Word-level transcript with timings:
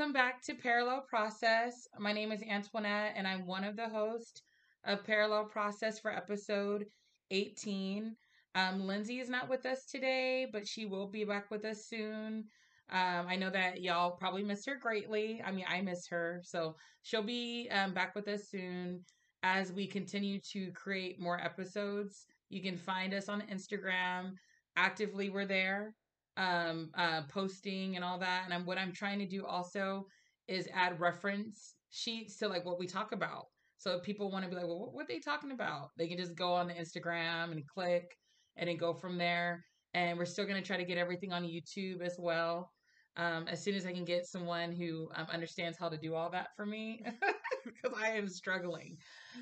Welcome 0.00 0.14
back 0.14 0.40
to 0.44 0.54
Parallel 0.54 1.04
Process. 1.10 1.86
My 1.98 2.14
name 2.14 2.32
is 2.32 2.42
Antoinette, 2.42 3.12
and 3.16 3.28
I'm 3.28 3.46
one 3.46 3.64
of 3.64 3.76
the 3.76 3.86
hosts 3.86 4.40
of 4.86 5.04
Parallel 5.04 5.44
Process 5.44 6.00
for 6.00 6.10
episode 6.10 6.86
18. 7.30 8.16
Um, 8.54 8.86
Lindsay 8.86 9.18
is 9.18 9.28
not 9.28 9.50
with 9.50 9.66
us 9.66 9.84
today, 9.84 10.46
but 10.50 10.66
she 10.66 10.86
will 10.86 11.06
be 11.06 11.24
back 11.24 11.50
with 11.50 11.66
us 11.66 11.84
soon. 11.86 12.46
Um, 12.90 13.26
I 13.28 13.36
know 13.36 13.50
that 13.50 13.82
y'all 13.82 14.12
probably 14.12 14.42
miss 14.42 14.64
her 14.64 14.76
greatly. 14.76 15.42
I 15.44 15.52
mean, 15.52 15.66
I 15.68 15.82
miss 15.82 16.08
her. 16.08 16.40
So 16.44 16.76
she'll 17.02 17.22
be 17.22 17.68
um, 17.70 17.92
back 17.92 18.14
with 18.14 18.26
us 18.26 18.48
soon 18.48 19.04
as 19.42 19.70
we 19.70 19.86
continue 19.86 20.40
to 20.52 20.72
create 20.72 21.20
more 21.20 21.38
episodes. 21.38 22.24
You 22.48 22.62
can 22.62 22.78
find 22.78 23.12
us 23.12 23.28
on 23.28 23.42
Instagram. 23.52 24.32
Actively, 24.76 25.28
we're 25.28 25.44
there, 25.44 25.94
um, 26.36 26.90
uh, 26.96 27.22
posting 27.28 27.96
and 27.96 28.04
all 28.04 28.18
that. 28.18 28.42
And 28.44 28.54
I'm, 28.54 28.66
what 28.66 28.78
I'm 28.78 28.92
trying 28.92 29.18
to 29.18 29.26
do 29.26 29.44
also 29.44 30.06
is 30.48 30.68
add 30.74 31.00
reference 31.00 31.74
sheets 31.90 32.36
to 32.38 32.48
like 32.48 32.64
what 32.64 32.78
we 32.78 32.86
talk 32.86 33.12
about. 33.12 33.46
So 33.78 33.92
if 33.96 34.02
people 34.02 34.30
want 34.30 34.44
to 34.44 34.50
be 34.50 34.56
like, 34.56 34.66
well, 34.66 34.80
what, 34.80 34.94
what 34.94 35.04
are 35.04 35.08
they 35.08 35.20
talking 35.20 35.52
about? 35.52 35.88
They 35.96 36.08
can 36.08 36.18
just 36.18 36.36
go 36.36 36.52
on 36.52 36.68
the 36.68 36.74
Instagram 36.74 37.52
and 37.52 37.66
click 37.66 38.16
and 38.56 38.68
then 38.68 38.76
go 38.76 38.92
from 38.92 39.16
there. 39.16 39.64
And 39.94 40.18
we're 40.18 40.24
still 40.24 40.46
going 40.46 40.60
to 40.60 40.66
try 40.66 40.76
to 40.76 40.84
get 40.84 40.98
everything 40.98 41.32
on 41.32 41.44
YouTube 41.44 42.02
as 42.02 42.16
well 42.18 42.70
um, 43.16 43.46
as 43.48 43.62
soon 43.62 43.74
as 43.74 43.86
I 43.86 43.92
can 43.92 44.04
get 44.04 44.26
someone 44.26 44.72
who 44.72 45.08
um, 45.14 45.26
understands 45.32 45.76
how 45.78 45.88
to 45.88 45.96
do 45.96 46.14
all 46.14 46.30
that 46.30 46.48
for 46.56 46.64
me, 46.64 47.02
because 47.64 47.98
I 47.98 48.10
am 48.10 48.28
struggling 48.28 48.96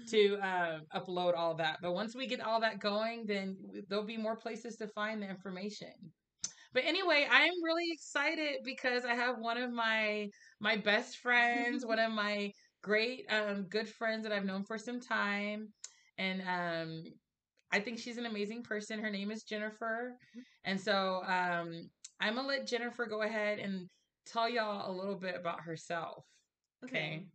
to 0.08 0.36
uh, 0.38 0.78
upload 0.94 1.36
all 1.36 1.54
that. 1.56 1.78
But 1.82 1.92
once 1.92 2.14
we 2.14 2.26
get 2.26 2.40
all 2.40 2.60
that 2.60 2.80
going, 2.80 3.24
then 3.26 3.56
there'll 3.88 4.04
be 4.04 4.16
more 4.16 4.36
places 4.36 4.76
to 4.76 4.88
find 4.88 5.22
the 5.22 5.28
information. 5.28 5.92
But 6.72 6.84
anyway, 6.84 7.26
I'm 7.30 7.62
really 7.62 7.90
excited 7.90 8.56
because 8.64 9.04
I 9.04 9.14
have 9.14 9.36
one 9.38 9.58
of 9.58 9.72
my 9.72 10.28
my 10.60 10.76
best 10.76 11.18
friends, 11.18 11.84
one 11.84 11.98
of 11.98 12.12
my 12.12 12.50
great 12.82 13.24
um, 13.30 13.64
good 13.64 13.88
friends 13.88 14.22
that 14.24 14.32
I've 14.32 14.44
known 14.44 14.64
for 14.64 14.78
some 14.78 15.00
time, 15.00 15.68
and 16.16 16.42
um, 16.42 17.02
I 17.72 17.80
think 17.80 17.98
she's 17.98 18.18
an 18.18 18.26
amazing 18.26 18.62
person. 18.62 19.00
Her 19.00 19.10
name 19.10 19.30
is 19.30 19.42
Jennifer, 19.42 20.16
and 20.64 20.80
so 20.80 21.22
um, 21.26 21.88
I'm 22.20 22.34
gonna 22.34 22.48
let 22.48 22.66
Jennifer 22.66 23.06
go 23.06 23.22
ahead 23.22 23.58
and 23.58 23.88
tell 24.26 24.48
y'all 24.48 24.90
a 24.90 24.92
little 24.92 25.16
bit 25.16 25.36
about 25.38 25.60
herself. 25.60 26.24
Okay. 26.84 26.96
okay. 26.96 27.26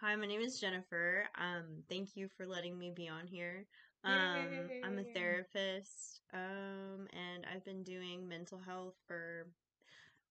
Hi, 0.00 0.14
my 0.14 0.26
name 0.26 0.40
is 0.40 0.60
Jennifer. 0.60 1.24
Um, 1.36 1.82
thank 1.88 2.10
you 2.14 2.28
for 2.36 2.46
letting 2.46 2.78
me 2.78 2.92
be 2.94 3.08
on 3.08 3.26
here. 3.26 3.66
Um, 4.04 4.70
I'm 4.84 4.98
a 4.98 5.02
therapist, 5.02 6.20
um, 6.32 7.08
and 7.12 7.44
I've 7.52 7.64
been 7.64 7.82
doing 7.82 8.28
mental 8.28 8.58
health 8.58 8.94
for, 9.06 9.48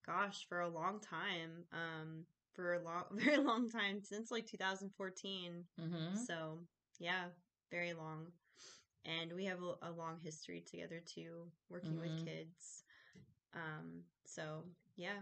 gosh, 0.06 0.46
for 0.48 0.60
a 0.60 0.68
long 0.68 1.00
time. 1.00 1.64
Um, 1.72 2.24
for 2.58 2.74
a 2.74 2.82
long, 2.82 3.04
very 3.12 3.36
long 3.36 3.70
time 3.70 4.02
since 4.02 4.32
like 4.32 4.46
2014. 4.46 5.64
Mm-hmm. 5.80 6.16
So 6.16 6.58
yeah, 6.98 7.24
very 7.70 7.94
long. 7.94 8.26
And 9.04 9.32
we 9.32 9.44
have 9.44 9.60
a, 9.62 9.88
a 9.88 9.92
long 9.92 10.18
history 10.22 10.62
together 10.68 11.00
too, 11.06 11.46
working 11.70 11.92
mm-hmm. 11.92 12.16
with 12.16 12.26
kids. 12.26 12.82
Um, 13.54 14.02
so 14.26 14.64
yeah, 14.96 15.20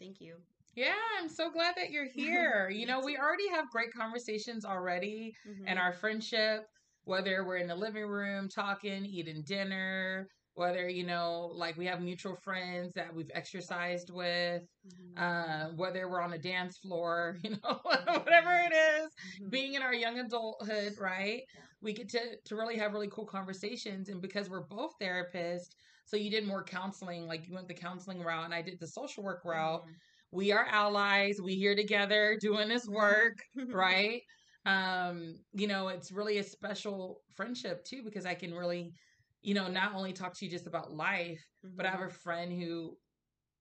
thank 0.00 0.20
you. 0.20 0.34
Yeah, 0.74 0.94
I'm 1.20 1.28
so 1.28 1.50
glad 1.50 1.74
that 1.76 1.90
you're 1.90 2.08
here. 2.14 2.68
you 2.68 2.84
know, 2.84 3.00
we 3.00 3.16
already 3.16 3.48
have 3.50 3.70
great 3.70 3.92
conversations 3.92 4.64
already 4.64 5.34
mm-hmm. 5.48 5.68
and 5.68 5.78
our 5.78 5.92
friendship, 5.92 6.66
whether 7.04 7.44
we're 7.44 7.56
in 7.56 7.68
the 7.68 7.74
living 7.74 8.06
room 8.06 8.48
talking, 8.48 9.04
eating 9.04 9.42
dinner, 9.46 10.28
whether, 10.54 10.88
you 10.88 11.04
know, 11.04 11.50
like 11.54 11.76
we 11.76 11.86
have 11.86 12.00
mutual 12.00 12.36
friends 12.36 12.92
that 12.94 13.14
we've 13.14 13.30
exercised 13.34 14.10
with, 14.10 14.62
mm-hmm. 14.86 15.22
uh, 15.22 15.74
whether 15.76 16.08
we're 16.08 16.20
on 16.20 16.34
a 16.34 16.38
dance 16.38 16.78
floor, 16.78 17.38
you 17.44 17.50
know, 17.50 17.80
whatever 17.82 18.52
it 18.52 18.74
is, 18.74 19.06
mm-hmm. 19.06 19.48
being 19.48 19.74
in 19.74 19.82
our 19.82 19.94
young 19.94 20.18
adulthood, 20.18 20.94
right? 21.00 21.42
We 21.80 21.92
get 21.92 22.10
to, 22.10 22.20
to 22.44 22.56
really 22.56 22.76
have 22.76 22.92
really 22.92 23.08
cool 23.08 23.26
conversations. 23.26 24.08
And 24.08 24.20
because 24.20 24.50
we're 24.50 24.66
both 24.66 24.92
therapists, 25.00 25.70
so 26.04 26.16
you 26.16 26.30
did 26.30 26.46
more 26.46 26.62
counseling, 26.62 27.26
like 27.26 27.48
you 27.48 27.54
went 27.54 27.68
the 27.68 27.74
counseling 27.74 28.22
route, 28.22 28.44
and 28.44 28.54
I 28.54 28.60
did 28.60 28.78
the 28.78 28.86
social 28.86 29.22
work 29.22 29.44
route. 29.44 29.82
Mm-hmm. 29.82 29.92
We 30.32 30.52
are 30.52 30.66
allies. 30.70 31.40
We 31.42 31.54
here 31.54 31.76
together 31.76 32.36
doing 32.40 32.68
this 32.68 32.86
work, 32.86 33.38
right? 33.68 34.22
Um, 34.64 35.36
you 35.52 35.66
know, 35.66 35.88
it's 35.88 36.12
really 36.12 36.38
a 36.38 36.44
special 36.44 37.22
friendship 37.34 37.84
too 37.84 38.02
because 38.04 38.26
I 38.26 38.34
can 38.34 38.54
really, 38.54 38.94
you 39.42 39.54
know, 39.54 39.68
not 39.68 39.94
only 39.94 40.12
talk 40.12 40.34
to 40.34 40.44
you 40.44 40.50
just 40.50 40.66
about 40.66 40.92
life, 40.92 41.44
mm-hmm. 41.66 41.76
but 41.76 41.86
I 41.86 41.90
have 41.90 42.00
a 42.00 42.04
mm-hmm. 42.04 42.12
friend 42.12 42.52
who 42.52 42.96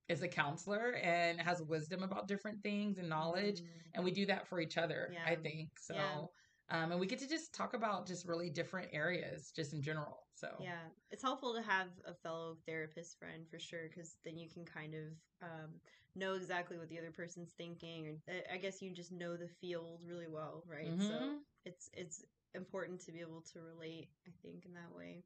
is 0.09 0.21
a 0.21 0.27
counselor 0.27 0.95
and 1.01 1.39
has 1.39 1.61
wisdom 1.61 2.03
about 2.03 2.27
different 2.27 2.61
things 2.61 2.97
and 2.97 3.07
knowledge, 3.09 3.61
mm-hmm. 3.61 3.95
and 3.95 4.03
we 4.03 4.11
do 4.11 4.25
that 4.25 4.47
for 4.47 4.59
each 4.59 4.77
other. 4.77 5.09
Yeah. 5.13 5.31
I 5.31 5.35
think 5.35 5.69
so. 5.79 5.95
Yeah. 5.95 6.25
Um, 6.69 6.91
and 6.91 6.99
we 6.99 7.07
get 7.07 7.19
to 7.19 7.27
just 7.27 7.53
talk 7.53 7.73
about 7.73 8.07
just 8.07 8.25
really 8.25 8.49
different 8.49 8.89
areas, 8.93 9.51
just 9.53 9.73
in 9.73 9.81
general. 9.81 10.27
So 10.35 10.47
yeah, 10.59 10.87
it's 11.09 11.21
helpful 11.21 11.53
to 11.53 11.61
have 11.61 11.87
a 12.07 12.13
fellow 12.13 12.57
therapist 12.65 13.19
friend 13.19 13.45
for 13.49 13.59
sure, 13.59 13.89
because 13.89 14.15
then 14.23 14.37
you 14.37 14.49
can 14.49 14.65
kind 14.65 14.93
of 14.93 15.11
um, 15.41 15.71
know 16.15 16.33
exactly 16.33 16.77
what 16.77 16.89
the 16.89 16.97
other 16.97 17.11
person's 17.11 17.51
thinking, 17.57 18.07
or 18.07 18.33
uh, 18.33 18.53
I 18.53 18.57
guess 18.57 18.81
you 18.81 18.91
just 18.91 19.11
know 19.11 19.37
the 19.37 19.47
field 19.47 20.01
really 20.05 20.27
well, 20.27 20.63
right? 20.67 20.91
Mm-hmm. 20.91 21.07
So 21.07 21.35
it's 21.65 21.89
it's 21.93 22.23
important 22.53 23.03
to 23.05 23.11
be 23.11 23.19
able 23.19 23.43
to 23.53 23.59
relate. 23.59 24.09
I 24.27 24.31
think 24.41 24.65
in 24.65 24.73
that 24.73 24.95
way, 24.95 25.23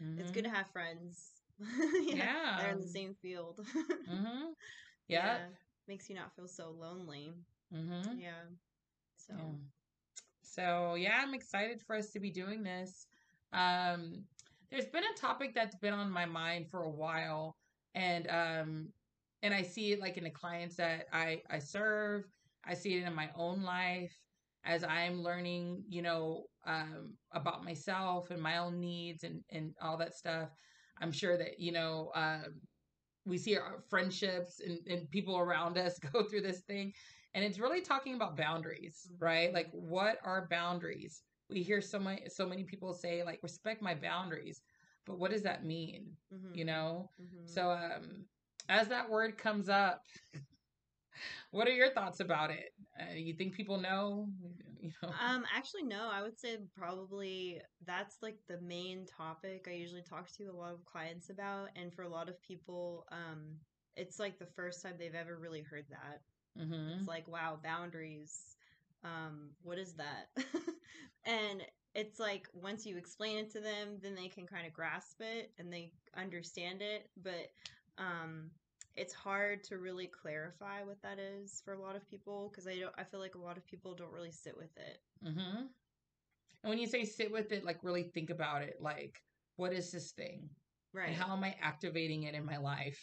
mm-hmm. 0.00 0.20
it's 0.20 0.30
good 0.30 0.44
to 0.44 0.50
have 0.50 0.68
friends. 0.70 1.30
yeah, 1.58 1.86
yeah, 2.14 2.56
they're 2.58 2.72
in 2.72 2.80
the 2.80 2.88
same 2.88 3.14
field. 3.20 3.60
mm-hmm. 3.76 4.46
yeah. 5.08 5.26
yeah. 5.26 5.38
makes 5.88 6.08
you 6.08 6.14
not 6.14 6.34
feel 6.34 6.48
so 6.48 6.74
lonely. 6.78 7.32
Mm-hmm. 7.74 8.18
Yeah. 8.18 8.44
So. 9.16 9.34
Yeah. 9.36 9.54
So 10.42 10.94
yeah, 10.94 11.18
I'm 11.20 11.34
excited 11.34 11.80
for 11.86 11.96
us 11.96 12.10
to 12.10 12.20
be 12.20 12.30
doing 12.30 12.62
this. 12.64 13.06
Um, 13.52 14.24
there's 14.70 14.86
been 14.86 15.04
a 15.04 15.18
topic 15.18 15.54
that's 15.54 15.76
been 15.76 15.92
on 15.94 16.10
my 16.10 16.26
mind 16.26 16.68
for 16.70 16.82
a 16.82 16.90
while, 16.90 17.56
and 17.94 18.28
um, 18.28 18.88
and 19.42 19.54
I 19.54 19.62
see 19.62 19.92
it 19.92 20.00
like 20.00 20.16
in 20.16 20.24
the 20.24 20.30
clients 20.30 20.76
that 20.76 21.06
I 21.12 21.42
I 21.50 21.58
serve. 21.58 22.24
I 22.64 22.74
see 22.74 22.98
it 22.98 23.06
in 23.06 23.14
my 23.14 23.30
own 23.36 23.62
life 23.62 24.14
as 24.64 24.84
I'm 24.84 25.22
learning, 25.22 25.82
you 25.88 26.02
know, 26.02 26.44
um, 26.66 27.14
about 27.32 27.64
myself 27.64 28.30
and 28.30 28.40
my 28.40 28.58
own 28.58 28.80
needs 28.80 29.24
and 29.24 29.42
and 29.50 29.74
all 29.80 29.96
that 29.98 30.14
stuff. 30.14 30.50
I'm 31.00 31.12
sure 31.12 31.36
that 31.38 31.58
you 31.58 31.72
know 31.72 32.10
um, 32.14 32.60
we 33.24 33.38
see 33.38 33.56
our 33.56 33.82
friendships 33.88 34.60
and, 34.60 34.78
and 34.86 35.10
people 35.10 35.38
around 35.38 35.78
us 35.78 35.98
go 36.12 36.22
through 36.22 36.42
this 36.42 36.60
thing 36.60 36.92
and 37.34 37.44
it's 37.44 37.58
really 37.58 37.80
talking 37.80 38.14
about 38.14 38.36
boundaries 38.36 39.08
right 39.18 39.52
like 39.52 39.68
what 39.72 40.18
are 40.24 40.48
boundaries 40.50 41.22
we 41.48 41.62
hear 41.62 41.80
so 41.80 41.98
many 41.98 42.22
so 42.28 42.46
many 42.46 42.64
people 42.64 42.92
say 42.92 43.22
like 43.22 43.40
respect 43.42 43.82
my 43.82 43.94
boundaries 43.94 44.62
but 45.06 45.18
what 45.18 45.30
does 45.30 45.42
that 45.42 45.64
mean 45.64 46.06
mm-hmm. 46.32 46.54
you 46.54 46.64
know 46.64 47.08
mm-hmm. 47.20 47.46
so 47.46 47.70
um 47.70 48.24
as 48.70 48.88
that 48.88 49.10
word 49.10 49.38
comes 49.38 49.68
up 49.68 50.04
what 51.50 51.68
are 51.68 51.72
your 51.72 51.90
thoughts 51.90 52.20
about 52.20 52.50
it 52.50 52.72
uh, 53.00 53.14
you 53.14 53.34
think 53.34 53.54
people 53.54 53.80
know 53.80 54.28
you 54.80 54.90
know 55.02 55.10
um 55.20 55.44
actually 55.56 55.82
no 55.82 56.08
i 56.12 56.22
would 56.22 56.38
say 56.38 56.58
probably 56.76 57.60
that's 57.86 58.18
like 58.22 58.38
the 58.48 58.60
main 58.60 59.06
topic 59.06 59.66
i 59.68 59.74
usually 59.74 60.02
talk 60.02 60.30
to 60.30 60.44
a 60.44 60.52
lot 60.52 60.72
of 60.72 60.84
clients 60.86 61.30
about 61.30 61.68
and 61.76 61.92
for 61.94 62.02
a 62.02 62.08
lot 62.08 62.28
of 62.28 62.40
people 62.42 63.06
um 63.12 63.56
it's 63.96 64.18
like 64.18 64.38
the 64.38 64.46
first 64.46 64.82
time 64.82 64.94
they've 64.98 65.14
ever 65.14 65.38
really 65.38 65.62
heard 65.62 65.84
that 65.90 66.20
Mm-hmm. 66.58 66.98
It's 66.98 67.08
like, 67.08 67.28
wow, 67.28 67.58
boundaries. 67.62 68.56
Um, 69.04 69.50
what 69.62 69.78
is 69.78 69.94
that? 69.94 70.28
and 71.26 71.62
it's 71.94 72.18
like 72.18 72.48
once 72.54 72.86
you 72.86 72.96
explain 72.96 73.38
it 73.38 73.50
to 73.52 73.60
them, 73.60 73.98
then 74.02 74.14
they 74.14 74.28
can 74.28 74.46
kind 74.46 74.66
of 74.66 74.72
grasp 74.72 75.20
it 75.20 75.52
and 75.58 75.72
they 75.72 75.92
understand 76.16 76.82
it. 76.82 77.10
But 77.22 77.52
um, 78.00 78.50
it's 78.96 79.14
hard 79.14 79.62
to 79.64 79.78
really 79.78 80.08
clarify 80.08 80.82
what 80.82 81.00
that 81.02 81.18
is 81.18 81.62
for 81.64 81.74
a 81.74 81.80
lot 81.80 81.94
of 81.94 82.08
people 82.08 82.50
because 82.50 82.66
I 82.66 82.78
don't. 82.78 82.94
I 82.98 83.04
feel 83.04 83.20
like 83.20 83.36
a 83.36 83.38
lot 83.38 83.56
of 83.56 83.66
people 83.66 83.94
don't 83.94 84.12
really 84.12 84.32
sit 84.32 84.56
with 84.56 84.76
it. 84.76 84.98
Mm-hmm. 85.24 85.56
And 86.62 86.68
when 86.68 86.78
you 86.78 86.86
say 86.86 87.04
sit 87.04 87.30
with 87.30 87.52
it, 87.52 87.64
like 87.64 87.78
really 87.82 88.02
think 88.02 88.30
about 88.30 88.62
it. 88.62 88.78
Like, 88.80 89.20
what 89.56 89.72
is 89.72 89.92
this 89.92 90.10
thing? 90.10 90.48
Right. 90.92 91.10
And 91.10 91.16
how 91.16 91.32
am 91.32 91.44
I 91.44 91.54
activating 91.62 92.24
it 92.24 92.34
in 92.34 92.44
my 92.44 92.56
life? 92.56 92.98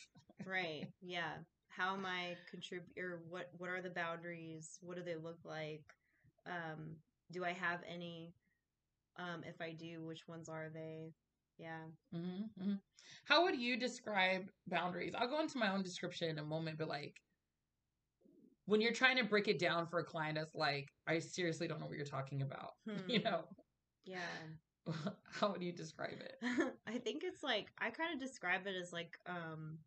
right. 0.46 0.86
Yeah 1.02 1.38
how 1.78 1.94
am 1.94 2.06
I 2.06 2.36
contribute 2.50 2.98
or 2.98 3.22
what 3.30 3.52
what 3.58 3.70
are 3.70 3.82
the 3.82 3.92
boundaries? 3.92 4.80
What 4.82 4.98
do 4.98 5.04
they 5.04 5.16
look 5.16 5.38
like? 5.46 5.84
Um, 6.48 6.96
do 7.32 7.46
I 7.46 7.54
have 7.54 7.82
any? 7.88 8.34
Um, 9.18 9.44
if 9.48 9.62
I 9.62 9.74
do, 9.74 10.04
which 10.04 10.28
ones 10.28 10.50
are 10.50 10.70
they? 10.74 11.12
Yeah. 11.58 11.86
Mm-hmm, 12.16 12.62
mm-hmm. 12.62 12.74
How 13.28 13.44
would 13.44 13.60
you 13.60 13.78
describe 13.78 14.52
boundaries? 14.68 15.14
I'll 15.14 15.28
go 15.28 15.42
into 15.42 15.58
my 15.58 15.70
own 15.74 15.84
description 15.84 16.30
in 16.30 16.40
a 16.40 16.46
moment, 16.46 16.78
but 16.78 16.88
like 16.88 17.22
when 18.66 18.82
you're 18.82 18.94
trying 18.94 19.18
to 19.18 19.24
break 19.24 19.48
it 19.48 19.60
down 19.60 19.88
for 19.88 20.00
a 20.00 20.06
client 20.06 20.36
that's 20.38 20.56
like, 20.56 20.88
I 21.06 21.20
seriously 21.20 21.68
don't 21.68 21.80
know 21.80 21.88
what 21.88 21.98
you're 21.98 22.06
talking 22.06 22.42
about. 22.42 22.74
Hmm. 22.86 23.10
You 23.10 23.22
know? 23.22 23.50
Yeah. 24.06 24.48
How 25.26 25.52
would 25.52 25.62
you 25.62 25.74
describe 25.74 26.22
it? 26.22 26.38
I 26.88 27.00
think 27.00 27.24
it's 27.24 27.44
like 27.44 27.74
I 27.78 27.92
kind 27.92 28.14
of 28.14 28.20
describe 28.20 28.68
it 28.68 28.76
as 28.76 28.94
like 28.94 29.20
um 29.26 29.84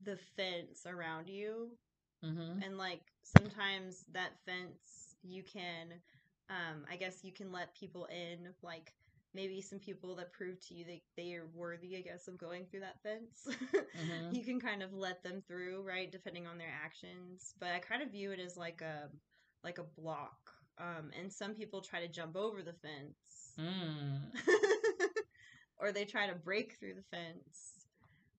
the 0.00 0.16
fence 0.16 0.86
around 0.86 1.28
you 1.28 1.78
Mm-hmm. 2.22 2.62
And 2.62 2.78
like 2.78 3.14
sometimes 3.24 4.06
that 4.06 4.38
fence, 4.44 5.16
you 5.22 5.42
can, 5.44 6.02
um, 6.48 6.86
I 6.88 6.96
guess 6.96 7.24
you 7.24 7.32
can 7.32 7.52
let 7.52 7.74
people 7.74 8.06
in, 8.06 8.56
like 8.62 8.99
maybe 9.34 9.60
some 9.60 9.78
people 9.78 10.16
that 10.16 10.32
prove 10.32 10.60
to 10.68 10.74
you 10.74 10.84
that 10.84 11.00
they 11.16 11.34
are 11.34 11.46
worthy, 11.54 11.96
I 11.96 12.00
guess, 12.00 12.28
of 12.28 12.38
going 12.38 12.66
through 12.66 12.80
that 12.80 13.00
fence. 13.02 13.46
mm-hmm. 13.74 14.34
You 14.34 14.44
can 14.44 14.60
kind 14.60 14.82
of 14.82 14.92
let 14.92 15.22
them 15.22 15.42
through, 15.46 15.82
right, 15.86 16.10
depending 16.10 16.46
on 16.46 16.58
their 16.58 16.72
actions. 16.84 17.54
But 17.58 17.70
I 17.70 17.78
kind 17.78 18.02
of 18.02 18.10
view 18.10 18.32
it 18.32 18.40
as 18.40 18.56
like 18.56 18.82
a 18.82 19.08
like 19.62 19.78
a 19.78 20.00
block. 20.00 20.52
Um, 20.78 21.10
and 21.18 21.32
some 21.32 21.54
people 21.54 21.82
try 21.82 22.00
to 22.00 22.08
jump 22.08 22.36
over 22.36 22.62
the 22.62 22.72
fence. 22.72 23.52
Mm. 23.58 24.20
or 25.78 25.92
they 25.92 26.04
try 26.04 26.26
to 26.26 26.34
break 26.34 26.76
through 26.78 26.94
the 26.94 27.16
fence. 27.16 27.86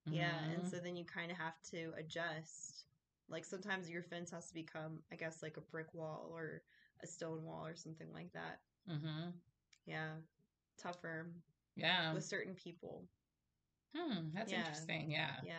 Mm-hmm. 0.08 0.18
Yeah, 0.18 0.34
and 0.52 0.62
mm-hmm. 0.62 0.70
so 0.70 0.78
then 0.78 0.96
you 0.96 1.06
kind 1.06 1.32
of 1.32 1.38
have 1.38 1.62
to 1.72 1.92
adjust. 1.98 2.86
Like 3.30 3.46
sometimes 3.46 3.90
your 3.90 4.04
fence 4.04 4.32
has 4.32 4.48
to 4.48 4.54
become, 4.54 5.00
I 5.12 5.16
guess, 5.16 5.42
like 5.44 5.58
a 5.58 5.62
brick 5.62 5.94
wall 5.94 6.32
or 6.34 6.64
a 7.04 7.08
stone 7.08 7.44
wall 7.44 7.66
or 7.66 7.76
something 7.76 8.08
like 8.14 8.34
that. 8.34 8.60
Mm-hmm. 8.90 9.30
Yeah, 9.86 10.10
tougher. 10.82 11.32
Yeah, 11.76 12.14
with 12.14 12.26
certain 12.26 12.56
people. 12.56 13.06
Hmm, 13.96 14.30
that's 14.34 14.52
yeah. 14.52 14.60
interesting. 14.60 15.12
Yeah, 15.12 15.32
yeah. 15.46 15.54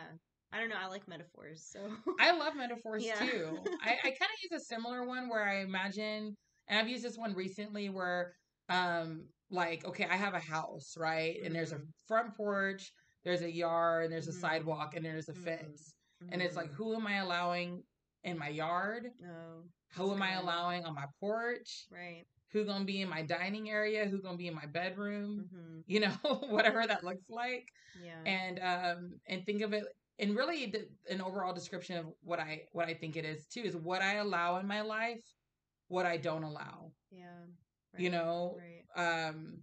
I 0.51 0.59
don't 0.59 0.69
know. 0.69 0.75
I 0.79 0.87
like 0.87 1.07
metaphors, 1.07 1.65
so 1.67 1.79
I 2.19 2.37
love 2.37 2.55
metaphors 2.55 3.03
yeah. 3.05 3.15
too. 3.15 3.57
I, 3.81 3.91
I 3.91 4.09
kind 4.09 4.13
of 4.21 4.51
use 4.51 4.61
a 4.61 4.63
similar 4.63 5.05
one 5.05 5.27
where 5.29 5.43
I 5.43 5.61
imagine, 5.61 6.35
and 6.67 6.79
I've 6.79 6.87
used 6.87 7.03
this 7.03 7.17
one 7.17 7.33
recently 7.33 7.89
where, 7.89 8.33
um, 8.69 9.25
like, 9.49 9.85
okay, 9.85 10.05
I 10.09 10.15
have 10.15 10.35
a 10.35 10.39
house, 10.39 10.93
right, 10.97 11.35
mm-hmm. 11.35 11.47
and 11.47 11.55
there's 11.55 11.71
a 11.71 11.77
mm-hmm. 11.77 11.89
front 12.07 12.35
porch, 12.35 12.91
there's 13.23 13.41
a 13.41 13.51
yard, 13.51 14.05
and 14.05 14.13
there's 14.13 14.27
mm-hmm. 14.27 14.37
a 14.37 14.49
sidewalk, 14.49 14.93
and 14.95 15.03
there's 15.03 15.29
a 15.29 15.33
mm-hmm. 15.33 15.43
fence, 15.43 15.95
and 16.31 16.41
it's 16.41 16.55
like, 16.55 16.67
mm-hmm. 16.67 16.83
who 16.83 16.95
am 16.95 17.07
I 17.07 17.17
allowing 17.17 17.83
in 18.23 18.37
my 18.37 18.49
yard? 18.49 19.07
Oh, 19.23 19.63
who 19.95 20.13
am 20.13 20.21
I 20.21 20.33
allowing 20.33 20.85
on 20.85 20.93
my 20.93 21.05
porch? 21.19 21.87
Right 21.91 22.25
who 22.53 22.63
gonna 22.63 22.85
be 22.85 23.01
in 23.01 23.09
my 23.09 23.23
dining 23.23 23.69
area 23.69 24.05
who 24.05 24.21
gonna 24.21 24.37
be 24.37 24.47
in 24.47 24.53
my 24.53 24.67
bedroom 24.67 25.49
mm-hmm. 25.53 25.79
you 25.87 25.99
know 25.99 26.13
whatever 26.49 26.85
that 26.87 27.03
looks 27.03 27.29
like. 27.29 27.67
Yeah. 28.01 28.31
And 28.31 28.59
um 28.59 29.13
and 29.27 29.45
think 29.45 29.61
of 29.61 29.73
it 29.73 29.83
and 30.19 30.37
really 30.37 30.67
the, 30.67 30.87
an 31.09 31.21
overall 31.21 31.53
description 31.53 31.97
of 31.97 32.05
what 32.21 32.39
i 32.39 32.61
what 32.71 32.87
i 32.87 32.93
think 32.93 33.17
it 33.17 33.25
is 33.25 33.45
too 33.47 33.61
is 33.61 33.75
what 33.75 34.01
i 34.01 34.15
allow 34.15 34.57
in 34.57 34.67
my 34.67 34.81
life 34.81 35.23
what 35.87 36.05
i 36.05 36.15
don't 36.15 36.43
allow. 36.43 36.91
Yeah. 37.11 37.25
Right, 37.93 38.01
you 38.01 38.09
know 38.09 38.57
right. 38.95 39.27
um 39.27 39.57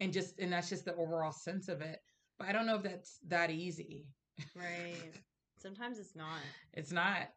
and 0.00 0.12
just 0.12 0.38
and 0.38 0.52
that's 0.52 0.68
just 0.68 0.84
the 0.84 0.94
overall 0.94 1.32
sense 1.32 1.68
of 1.68 1.80
it. 1.80 1.98
But 2.38 2.48
i 2.48 2.52
don't 2.52 2.66
know 2.66 2.76
if 2.76 2.82
that's 2.82 3.18
that 3.28 3.50
easy. 3.50 4.06
Right. 4.54 5.12
Sometimes 5.58 5.98
it's 5.98 6.14
not. 6.14 6.40
It's 6.74 6.92
not. 6.92 7.30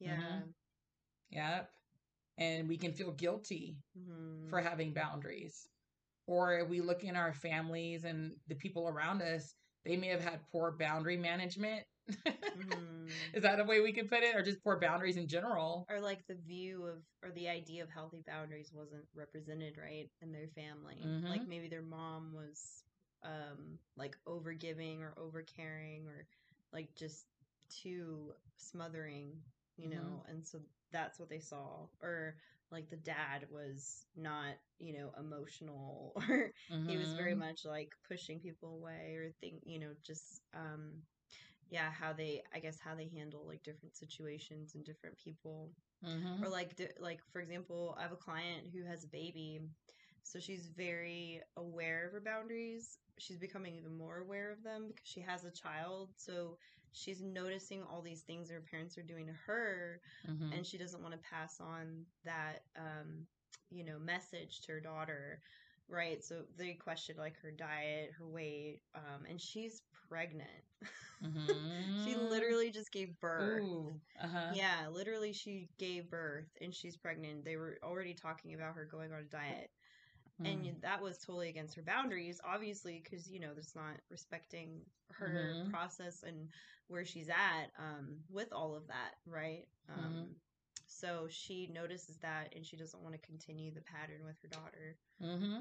Yeah. 0.00 0.16
Mm-hmm. 0.16 0.48
yep 1.30 1.70
and 2.38 2.68
we 2.68 2.76
can 2.76 2.92
feel 2.92 3.12
guilty 3.12 3.76
mm-hmm. 3.98 4.48
for 4.48 4.60
having 4.60 4.92
boundaries 4.92 5.68
or 6.26 6.64
we 6.68 6.80
look 6.80 7.04
in 7.04 7.16
our 7.16 7.32
families 7.32 8.04
and 8.04 8.32
the 8.48 8.54
people 8.54 8.88
around 8.88 9.20
us 9.22 9.54
they 9.84 9.96
may 9.96 10.08
have 10.08 10.22
had 10.22 10.40
poor 10.52 10.74
boundary 10.78 11.16
management 11.16 11.82
mm-hmm. 12.26 13.06
is 13.34 13.42
that 13.42 13.60
a 13.60 13.64
way 13.64 13.80
we 13.80 13.92
could 13.92 14.08
put 14.08 14.22
it 14.22 14.34
or 14.34 14.42
just 14.42 14.62
poor 14.62 14.78
boundaries 14.80 15.16
in 15.16 15.26
general 15.26 15.86
or 15.90 16.00
like 16.00 16.20
the 16.26 16.36
view 16.46 16.86
of 16.86 17.02
or 17.22 17.30
the 17.34 17.48
idea 17.48 17.82
of 17.82 17.90
healthy 17.90 18.22
boundaries 18.26 18.70
wasn't 18.72 19.04
represented 19.14 19.76
right 19.76 20.08
in 20.22 20.32
their 20.32 20.48
family 20.54 21.02
mm-hmm. 21.04 21.26
like 21.26 21.46
maybe 21.46 21.68
their 21.68 21.82
mom 21.82 22.32
was 22.34 22.82
um 23.24 23.78
like 23.96 24.16
over 24.26 24.52
giving 24.52 25.02
or 25.02 25.14
over 25.18 25.42
caring 25.42 26.06
or 26.06 26.24
like 26.72 26.88
just 26.94 27.26
too 27.82 28.32
smothering 28.56 29.32
you 29.76 29.88
mm-hmm. 29.88 29.98
know 29.98 30.24
and 30.28 30.46
so 30.46 30.58
that's 30.92 31.18
what 31.18 31.28
they 31.28 31.40
saw 31.40 31.86
or 32.02 32.36
like 32.70 32.90
the 32.90 32.96
dad 32.96 33.46
was 33.50 34.04
not 34.16 34.54
you 34.78 34.92
know 34.92 35.10
emotional 35.18 36.12
or 36.28 36.52
mm-hmm. 36.72 36.88
he 36.88 36.96
was 36.96 37.12
very 37.14 37.32
mm-hmm. 37.32 37.40
much 37.40 37.64
like 37.64 37.92
pushing 38.08 38.38
people 38.38 38.74
away 38.80 39.14
or 39.16 39.30
think 39.40 39.60
you 39.64 39.78
know 39.78 39.90
just 40.04 40.40
um 40.54 40.92
yeah 41.70 41.90
how 41.90 42.12
they 42.12 42.42
i 42.54 42.58
guess 42.58 42.78
how 42.82 42.94
they 42.94 43.08
handle 43.14 43.44
like 43.46 43.62
different 43.62 43.96
situations 43.96 44.74
and 44.74 44.84
different 44.84 45.16
people 45.22 45.70
mm-hmm. 46.04 46.44
or 46.44 46.48
like 46.48 46.74
like 47.00 47.20
for 47.32 47.40
example 47.40 47.96
i 47.98 48.02
have 48.02 48.12
a 48.12 48.16
client 48.16 48.66
who 48.72 48.84
has 48.84 49.04
a 49.04 49.08
baby 49.08 49.60
so 50.22 50.38
she's 50.38 50.68
very 50.76 51.40
aware 51.56 52.06
of 52.06 52.12
her 52.12 52.20
boundaries 52.20 52.98
she's 53.18 53.38
becoming 53.38 53.74
even 53.74 53.96
more 53.96 54.18
aware 54.18 54.52
of 54.52 54.62
them 54.62 54.86
because 54.88 55.08
she 55.08 55.20
has 55.20 55.44
a 55.44 55.50
child 55.50 56.10
so 56.16 56.56
she's 56.92 57.22
noticing 57.22 57.82
all 57.82 58.02
these 58.02 58.22
things 58.22 58.50
her 58.50 58.62
parents 58.70 58.96
are 58.98 59.02
doing 59.02 59.26
to 59.26 59.32
her 59.46 60.00
mm-hmm. 60.28 60.52
and 60.52 60.66
she 60.66 60.78
doesn't 60.78 61.02
want 61.02 61.12
to 61.12 61.20
pass 61.20 61.60
on 61.60 62.04
that 62.24 62.62
um, 62.76 63.26
you 63.70 63.84
know 63.84 63.98
message 63.98 64.60
to 64.62 64.72
her 64.72 64.80
daughter 64.80 65.40
right 65.88 66.22
so 66.22 66.42
they 66.56 66.72
question 66.72 67.16
like 67.18 67.34
her 67.40 67.50
diet 67.50 68.10
her 68.18 68.26
weight 68.26 68.80
um, 68.94 69.24
and 69.28 69.40
she's 69.40 69.82
pregnant 70.08 70.48
mm-hmm. 71.24 72.04
she 72.04 72.14
literally 72.16 72.70
just 72.70 72.92
gave 72.92 73.18
birth 73.20 73.62
uh-huh. 74.22 74.52
yeah 74.54 74.86
literally 74.92 75.32
she 75.32 75.68
gave 75.78 76.10
birth 76.10 76.48
and 76.60 76.74
she's 76.74 76.96
pregnant 76.96 77.44
they 77.44 77.56
were 77.56 77.78
already 77.82 78.14
talking 78.14 78.54
about 78.54 78.74
her 78.74 78.86
going 78.90 79.12
on 79.12 79.20
a 79.20 79.22
diet 79.24 79.70
and 80.44 80.64
mm. 80.64 80.80
that 80.82 81.02
was 81.02 81.18
totally 81.18 81.48
against 81.48 81.74
her 81.74 81.82
boundaries 81.82 82.40
obviously 82.44 83.02
because 83.02 83.30
you 83.30 83.40
know 83.40 83.50
that's 83.54 83.74
not 83.74 83.96
respecting 84.10 84.80
her 85.10 85.54
mm-hmm. 85.54 85.70
process 85.70 86.22
and 86.26 86.48
where 86.88 87.04
she's 87.04 87.28
at 87.28 87.70
um, 87.78 88.16
with 88.30 88.52
all 88.52 88.74
of 88.76 88.86
that 88.86 89.14
right 89.26 89.66
um, 89.92 90.04
mm-hmm. 90.04 90.22
so 90.86 91.26
she 91.28 91.68
notices 91.72 92.18
that 92.18 92.52
and 92.54 92.64
she 92.64 92.76
doesn't 92.76 93.02
want 93.02 93.14
to 93.14 93.26
continue 93.26 93.72
the 93.72 93.82
pattern 93.82 94.24
with 94.24 94.36
her 94.42 94.48
daughter 94.48 94.96
mm-hmm. 95.22 95.60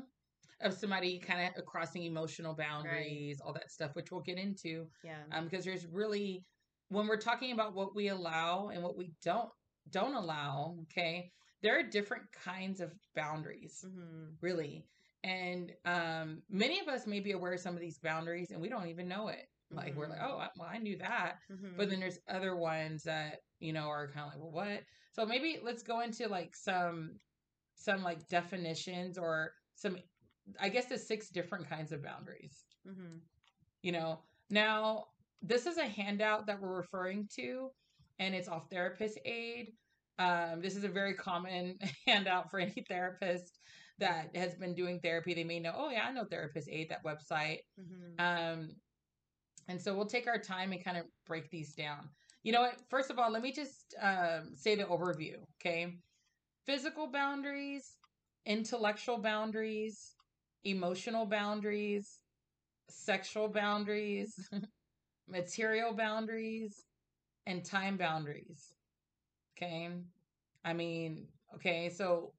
of 0.62 0.74
somebody 0.74 1.19
kind 1.19 1.51
of 1.57 1.65
crossing 1.65 2.03
emotional 2.03 2.53
boundaries 2.53 3.39
right. 3.39 3.48
all 3.48 3.53
that 3.53 3.72
stuff 3.72 3.91
which 3.93 4.12
we'll 4.12 4.22
get 4.22 4.38
into 4.38 4.86
yeah 5.03 5.24
um, 5.31 5.46
because 5.46 5.65
there's 5.65 5.88
really 5.88 6.43
when 6.89 7.07
we're 7.07 7.17
talking 7.17 7.51
about 7.51 7.74
what 7.74 7.96
we 7.96 8.10
allow 8.10 8.69
and 8.74 8.84
what 8.84 8.98
we 8.98 9.12
don't 9.24 9.50
don't 9.91 10.15
allow 10.15 10.75
okay 10.84 11.31
there 11.61 11.79
are 11.79 11.83
different 11.83 12.23
kinds 12.31 12.81
of 12.81 12.91
boundaries, 13.15 13.83
mm-hmm. 13.85 14.25
really. 14.41 14.85
And 15.23 15.73
um, 15.85 16.41
many 16.49 16.79
of 16.79 16.87
us 16.87 17.07
may 17.07 17.19
be 17.19 17.31
aware 17.31 17.53
of 17.53 17.59
some 17.59 17.73
of 17.73 17.81
these 17.81 17.97
boundaries 17.97 18.51
and 18.51 18.61
we 18.61 18.69
don't 18.69 18.87
even 18.87 19.07
know 19.07 19.27
it. 19.29 19.47
Like 19.71 19.89
mm-hmm. 19.89 19.99
we're 19.99 20.07
like, 20.07 20.19
mm-hmm. 20.19 20.41
oh, 20.41 20.47
well, 20.57 20.69
I 20.71 20.77
knew 20.77 20.97
that. 20.97 21.37
Mm-hmm. 21.51 21.77
But 21.77 21.89
then 21.89 21.99
there's 21.99 22.19
other 22.29 22.55
ones 22.55 23.03
that, 23.03 23.39
you 23.59 23.73
know, 23.73 23.87
are 23.87 24.07
kind 24.07 24.27
of 24.27 24.33
like, 24.33 24.39
well, 24.39 24.51
what? 24.51 24.83
So 25.11 25.25
maybe 25.25 25.59
let's 25.63 25.83
go 25.83 26.01
into 26.01 26.27
like 26.29 26.55
some, 26.55 27.15
some 27.75 28.03
like 28.03 28.27
definitions 28.29 29.17
or 29.17 29.51
some, 29.75 29.97
I 30.59 30.69
guess 30.69 30.85
the 30.85 30.97
six 30.97 31.29
different 31.29 31.69
kinds 31.69 31.91
of 31.91 32.03
boundaries. 32.03 32.63
Mm-hmm. 32.87 33.17
You 33.81 33.91
know, 33.91 34.19
now 34.49 35.05
this 35.41 35.65
is 35.65 35.77
a 35.77 35.85
handout 35.85 36.45
that 36.47 36.61
we're 36.61 36.77
referring 36.77 37.27
to 37.35 37.71
and 38.19 38.33
it's 38.33 38.47
off 38.47 38.69
therapist 38.69 39.19
aid 39.25 39.73
um, 40.19 40.62
this 40.62 40.75
is 40.75 40.83
a 40.83 40.89
very 40.89 41.13
common 41.13 41.77
handout 42.07 42.50
for 42.50 42.59
any 42.59 42.83
therapist 42.88 43.59
that 44.00 44.36
has 44.36 44.55
been 44.55 44.74
doing 44.74 45.00
therapy. 45.00 45.33
They 45.33 45.43
may 45.43 45.59
know, 45.59 45.74
oh 45.75 45.89
yeah, 45.89 46.05
I 46.07 46.12
know 46.12 46.25
Therapist 46.25 46.69
Aid, 46.71 46.89
that 46.89 47.03
website. 47.03 47.59
Mm-hmm. 47.79 48.19
Um, 48.19 48.69
and 49.67 49.81
so 49.81 49.95
we'll 49.95 50.05
take 50.05 50.27
our 50.27 50.38
time 50.38 50.71
and 50.71 50.83
kind 50.83 50.97
of 50.97 51.05
break 51.25 51.50
these 51.50 51.74
down. 51.74 52.09
You 52.43 52.53
know 52.53 52.62
what? 52.62 52.75
First 52.89 53.09
of 53.09 53.19
all, 53.19 53.31
let 53.31 53.41
me 53.41 53.51
just 53.51 53.95
um, 54.01 54.51
say 54.55 54.75
the 54.75 54.83
overview. 54.83 55.36
Okay, 55.59 55.97
physical 56.65 57.07
boundaries, 57.07 57.97
intellectual 58.45 59.17
boundaries, 59.17 60.15
emotional 60.63 61.25
boundaries, 61.25 62.19
sexual 62.89 63.50
boundaries, 63.50 64.33
material 65.27 65.93
boundaries, 65.93 66.86
and 67.45 67.65
time 67.65 67.97
boundaries. 67.97 68.74
Okay. 69.57 69.89
I 70.63 70.73
mean, 70.73 71.27
okay, 71.55 71.89
so 71.89 72.33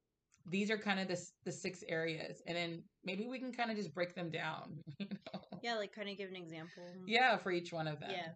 these 0.46 0.70
are 0.70 0.78
kind 0.78 1.00
of 1.00 1.08
the 1.08 1.20
the 1.44 1.52
six 1.52 1.82
areas, 1.88 2.42
and 2.46 2.56
then 2.56 2.82
maybe 3.04 3.26
we 3.26 3.38
can 3.38 3.52
kind 3.52 3.70
of 3.70 3.76
just 3.76 3.94
break 3.94 4.14
them 4.14 4.30
down. 4.30 4.78
You 4.98 5.06
know? 5.06 5.40
Yeah, 5.62 5.74
like 5.76 5.92
kind 5.92 6.08
of 6.08 6.16
give 6.16 6.30
an 6.30 6.36
example. 6.36 6.84
Yeah, 7.06 7.36
for 7.36 7.50
each 7.50 7.72
one 7.72 7.88
of 7.88 8.00
them. 8.00 8.10
Yeah. 8.10 8.28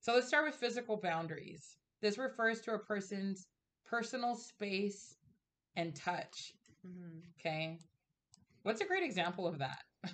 So 0.00 0.14
let's 0.14 0.26
start 0.26 0.44
with 0.44 0.54
physical 0.54 0.96
boundaries. 0.96 1.76
This 2.00 2.18
refers 2.18 2.60
to 2.62 2.72
a 2.72 2.78
person's 2.78 3.46
personal 3.84 4.34
space 4.34 5.16
and 5.76 5.94
touch. 5.94 6.52
Mm-hmm. 6.86 7.18
Okay. 7.38 7.78
What's 8.62 8.80
a 8.80 8.84
great 8.84 9.04
example 9.04 9.46
of 9.46 9.58
that? 9.58 9.82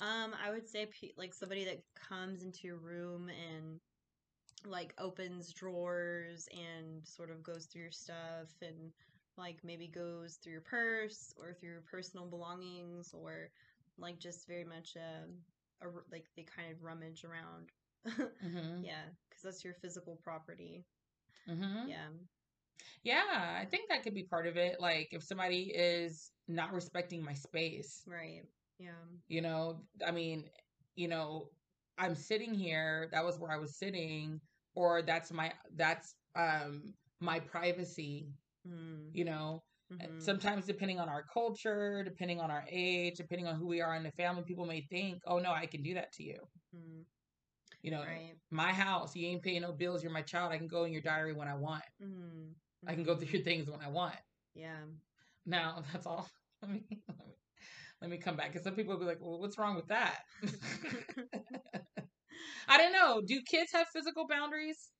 um, 0.00 0.32
I 0.44 0.50
would 0.50 0.68
say 0.68 0.88
like 1.16 1.34
somebody 1.34 1.64
that 1.64 1.82
comes 2.08 2.42
into 2.42 2.66
your 2.66 2.78
room 2.78 3.28
and 3.28 3.80
like 4.66 4.94
opens 4.98 5.52
drawers 5.52 6.48
and 6.52 7.06
sort 7.06 7.30
of 7.30 7.42
goes 7.42 7.66
through 7.66 7.82
your 7.82 7.90
stuff 7.90 8.48
and 8.62 8.92
like 9.36 9.58
maybe 9.64 9.88
goes 9.88 10.36
through 10.36 10.52
your 10.52 10.60
purse 10.62 11.32
or 11.38 11.52
through 11.54 11.70
your 11.70 11.82
personal 11.90 12.26
belongings 12.26 13.12
or 13.12 13.50
like 13.98 14.18
just 14.18 14.46
very 14.46 14.64
much 14.64 14.96
a, 14.96 15.86
a 15.86 15.88
like 16.10 16.26
they 16.36 16.44
kind 16.44 16.70
of 16.72 16.82
rummage 16.82 17.24
around 17.24 17.70
mm-hmm. 18.44 18.84
yeah 18.84 19.04
because 19.28 19.42
that's 19.42 19.64
your 19.64 19.74
physical 19.74 20.18
property 20.22 20.84
Mm-hmm. 21.48 21.88
Yeah. 21.88 22.08
Yeah, 23.02 23.56
I 23.60 23.64
think 23.66 23.88
that 23.88 24.02
could 24.02 24.14
be 24.14 24.24
part 24.24 24.46
of 24.46 24.56
it. 24.56 24.80
Like 24.80 25.08
if 25.12 25.22
somebody 25.22 25.72
is 25.74 26.30
not 26.48 26.72
respecting 26.72 27.22
my 27.24 27.34
space, 27.34 28.06
Right. 28.06 28.42
Yeah. 28.78 28.90
you 29.28 29.40
know, 29.40 29.82
I 30.06 30.10
mean, 30.10 30.44
you 30.94 31.08
know, 31.08 31.48
I'm 31.98 32.14
sitting 32.14 32.54
here, 32.54 33.08
that 33.12 33.24
was 33.24 33.38
where 33.38 33.50
I 33.50 33.56
was 33.58 33.76
sitting, 33.76 34.40
or 34.74 35.02
that's 35.02 35.32
my 35.32 35.52
that's 35.76 36.14
um 36.36 36.94
my 37.20 37.40
privacy, 37.40 38.32
Mm. 38.66 39.10
you 39.14 39.24
know. 39.24 39.62
Uh, 40.00 40.06
Mhm. 40.06 40.20
Sometimes 40.22 40.66
depending 40.66 40.98
on 41.00 41.08
our 41.08 41.24
culture, 41.24 42.02
depending 42.04 42.40
on 42.40 42.50
our 42.50 42.64
age, 42.70 43.16
depending 43.16 43.46
on 43.46 43.56
who 43.56 43.66
we 43.66 43.80
are 43.80 43.94
in 43.94 44.02
the 44.02 44.12
family, 44.12 44.42
people 44.44 44.66
may 44.66 44.80
think, 44.82 45.22
"Oh 45.26 45.38
no, 45.38 45.52
I 45.52 45.66
can 45.66 45.82
do 45.82 45.94
that 45.94 46.12
to 46.14 46.22
you." 46.24 46.38
Mm. 46.74 47.04
You 47.82 47.90
know, 47.90 48.02
Right. 48.02 48.36
my 48.50 48.72
house, 48.72 49.14
you 49.16 49.26
ain't 49.28 49.42
paying 49.42 49.62
no 49.62 49.72
bills, 49.72 50.02
you're 50.02 50.12
my 50.12 50.22
child. 50.22 50.52
I 50.52 50.58
can 50.58 50.68
go 50.68 50.84
in 50.84 50.92
your 50.92 51.02
diary 51.02 51.32
when 51.32 51.48
I 51.48 51.54
want. 51.54 51.84
Mm. 52.00 52.54
I 52.86 52.94
can 52.94 53.04
go 53.04 53.16
through 53.16 53.28
your 53.28 53.42
things 53.42 53.68
when 53.70 53.80
I 53.80 53.88
want. 53.88 54.16
Yeah. 54.54 54.84
Now 55.46 55.82
that's 55.92 56.06
all. 56.06 56.28
Let 56.62 56.70
me 56.70 56.84
let 57.08 57.18
me, 57.18 57.34
let 58.00 58.10
me 58.10 58.18
come 58.18 58.36
back 58.36 58.48
because 58.52 58.62
some 58.64 58.74
people 58.76 58.92
will 58.94 59.00
be 59.00 59.06
like, 59.06 59.20
"Well, 59.20 59.40
what's 59.40 59.58
wrong 59.58 59.74
with 59.76 59.88
that?" 59.88 60.22
I 62.68 62.78
don't 62.78 62.92
know. 62.92 63.20
Do 63.20 63.40
kids 63.42 63.72
have 63.72 63.88
physical 63.88 64.26
boundaries? 64.26 64.90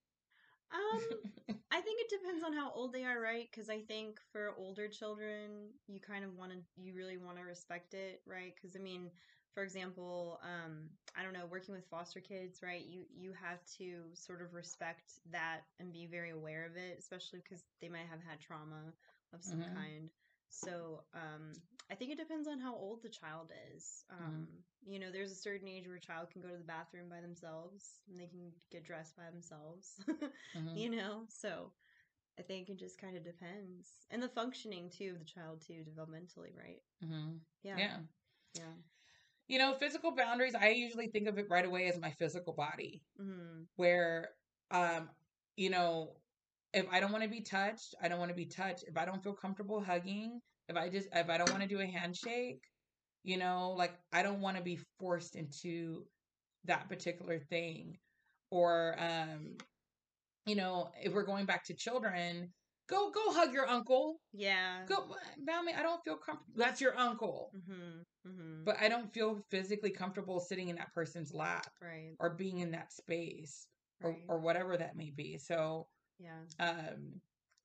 Um, 0.73 1.21
I 1.71 1.81
think 1.81 2.01
it 2.01 2.11
depends 2.11 2.43
on 2.45 2.53
how 2.53 2.73
old 2.73 2.93
they 2.93 3.05
are, 3.05 3.21
right? 3.21 3.49
Because 3.51 3.69
I 3.69 3.81
think 3.81 4.21
for 4.33 4.55
older 4.57 4.89
children, 4.89 5.71
you 5.87 6.01
kind 6.01 6.25
of 6.25 6.35
want 6.37 6.53
to, 6.53 6.59
you 6.77 6.95
really 6.95 7.17
want 7.17 7.37
to 7.39 7.45
respect 7.45 7.95
it, 7.95 8.23
right? 8.27 8.55
Because 8.55 8.77
I 8.77 8.81
mean, 8.81 9.11
for 9.55 9.63
example, 9.63 10.39
um, 10.43 10.89
I 11.17 11.23
don't 11.23 11.33
know, 11.33 11.47
working 11.51 11.75
with 11.75 11.87
foster 11.91 12.21
kids, 12.21 12.61
right? 12.63 12.85
You 12.87 13.05
you 13.15 13.33
have 13.41 13.59
to 13.79 14.05
sort 14.15 14.43
of 14.43 14.55
respect 14.55 15.15
that 15.31 15.61
and 15.81 15.93
be 15.93 16.07
very 16.07 16.31
aware 16.31 16.67
of 16.67 16.77
it, 16.77 16.97
especially 16.99 17.41
because 17.43 17.65
they 17.81 17.89
might 17.89 18.09
have 18.11 18.21
had 18.27 18.41
trauma 18.41 18.93
of 19.33 19.43
some 19.43 19.61
Mhm. 19.61 19.75
kind. 19.75 20.11
So 20.51 21.03
um, 21.15 21.61
I 21.93 21.95
think 21.95 22.11
it 22.11 22.19
depends 22.19 22.49
on 22.49 22.59
how 22.59 22.75
old 22.75 23.03
the 23.03 23.11
child 23.11 23.53
is. 23.77 24.05
Um, 24.11 24.49
You 24.85 24.99
know, 24.99 25.13
there's 25.13 25.31
a 25.33 25.37
certain 25.37 25.69
age 25.69 25.87
where 25.87 25.97
a 25.97 26.01
child 26.01 26.31
can 26.31 26.43
go 26.43 26.49
to 26.49 26.57
the 26.59 26.65
bathroom 26.65 27.09
by 27.09 27.21
themselves 27.21 28.01
and 28.09 28.19
they 28.19 28.27
can 28.27 28.51
get 28.73 28.85
dressed 28.85 29.17
by 29.17 29.31
themselves. 29.31 30.01
Mhm. 30.57 30.79
you 30.79 30.91
know 30.91 31.25
so 31.29 31.73
i 32.39 32.43
think 32.43 32.69
it 32.71 32.79
just 32.79 32.99
kind 33.01 33.17
of 33.17 33.25
depends 33.25 34.07
and 34.11 34.23
the 34.23 34.29
functioning 34.29 34.91
too 34.91 35.11
of 35.13 35.19
the 35.19 35.25
child 35.25 35.61
too 35.61 35.85
developmentally 35.85 36.57
right 36.57 36.83
Mhm. 37.05 37.41
yeah 37.63 37.79
Yeah. 37.79 37.99
yeah 38.55 38.75
You 39.49 39.59
know, 39.59 39.75
physical 39.75 40.13
boundaries. 40.13 40.55
I 40.55 40.69
usually 40.71 41.09
think 41.09 41.29
of 41.29 41.39
it 41.39 41.51
right 41.51 41.65
away 41.67 41.89
as 41.89 41.99
my 41.99 42.11
physical 42.13 42.55
body, 42.55 43.03
mm-hmm. 43.21 43.65
where, 43.77 44.31
um, 44.71 45.11
you 45.57 45.71
know, 45.71 46.17
if 46.73 46.87
I 46.91 47.01
don't 47.01 47.13
want 47.13 47.25
to 47.25 47.31
be 47.31 47.43
touched, 47.43 47.95
I 48.01 48.09
don't 48.09 48.19
want 48.19 48.31
to 48.31 48.37
be 48.37 48.47
touched. 48.47 48.85
If 48.87 48.97
I 48.97 49.05
don't 49.05 49.23
feel 49.23 49.35
comfortable 49.35 49.81
hugging, 49.81 50.41
if 50.73 50.83
I 50.83 50.89
just 50.89 51.09
if 51.13 51.29
I 51.29 51.39
don't 51.39 51.51
want 51.51 51.63
to 51.63 51.69
do 51.69 51.81
a 51.81 51.87
handshake, 51.87 52.63
you 53.25 53.37
know, 53.37 53.75
like 53.77 53.93
I 54.13 54.23
don't 54.23 54.41
want 54.41 54.57
to 54.57 54.63
be 54.63 54.79
forced 54.99 55.37
into 55.37 56.05
that 56.65 56.89
particular 56.89 57.39
thing. 57.39 57.99
Or 58.51 58.97
um, 58.99 59.57
you 60.47 60.57
know, 60.57 60.91
if 61.03 61.13
we're 61.13 61.25
going 61.25 61.47
back 61.47 61.65
to 61.67 61.75
children, 61.75 62.53
go 62.89 63.11
go 63.11 63.33
hug 63.33 63.53
your 63.53 63.69
uncle. 63.69 64.21
yeah 64.33 64.81
Go 64.89 65.15
Bammy, 65.49 65.77
I 65.79 65.83
don't 65.83 66.03
feel 66.05 66.17
comfortable. 66.17 66.55
That's 66.57 66.81
your 66.81 66.99
uncle. 66.99 67.51
mm-hmm. 67.57 68.29
Mm-hmm. 68.29 68.65
But 68.65 68.77
I 68.81 68.89
don't 68.89 69.13
feel 69.13 69.41
physically 69.51 69.91
comfortable 69.91 70.41
sitting 70.41 70.69
in 70.69 70.77
that 70.77 70.93
person's 70.95 71.33
lap 71.35 71.69
right 71.83 72.15
or 72.19 72.31
being 72.31 72.61
in 72.61 72.71
that 72.73 72.93
space 72.93 73.67
or, 74.03 74.17
or 74.29 74.39
whatever 74.39 74.77
that 74.77 74.97
may 74.97 75.13
be. 75.15 75.39
So 75.39 75.87
yeah 76.19 76.39
um 76.61 77.21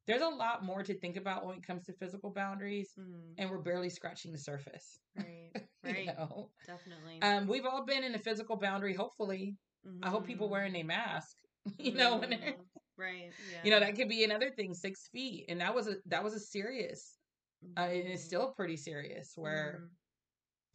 there's 0.07 0.21
a 0.21 0.27
lot 0.27 0.63
more 0.63 0.83
to 0.83 0.93
think 0.99 1.17
about 1.17 1.45
when 1.45 1.57
it 1.57 1.65
comes 1.65 1.85
to 1.85 1.93
physical 1.93 2.31
boundaries 2.31 2.91
mm-hmm. 2.99 3.33
and 3.37 3.49
we're 3.49 3.61
barely 3.61 3.89
scratching 3.89 4.31
the 4.31 4.37
surface. 4.39 4.99
right 5.15 5.51
You 5.83 5.93
right 5.93 6.07
know? 6.07 6.49
definitely 6.65 7.19
Um 7.21 7.47
we've 7.47 7.65
all 7.65 7.85
been 7.85 8.03
in 8.03 8.15
a 8.15 8.19
physical 8.19 8.57
boundary, 8.57 8.93
hopefully. 8.93 9.55
I 10.03 10.09
hope 10.09 10.25
people 10.27 10.49
wearing 10.49 10.75
a 10.75 10.83
mask. 10.83 11.35
You 11.79 11.93
know, 11.93 12.19
Mhm. 12.19 12.53
right 12.97 13.31
yeah 13.51 13.59
you 13.63 13.71
know, 13.71 13.79
that 13.79 13.95
could 13.95 14.07
be 14.09 14.23
another 14.23 14.49
thing, 14.51 14.73
six 14.73 15.07
feet. 15.11 15.45
And 15.49 15.59
that 15.61 15.75
was 15.75 15.87
a 15.87 15.95
that 16.07 16.23
was 16.23 16.33
a 16.33 16.39
serious 16.39 17.17
uh, 17.77 17.81
and 17.81 18.07
it's 18.07 18.23
still 18.23 18.53
pretty 18.55 18.77
serious 18.77 19.33
where 19.35 19.89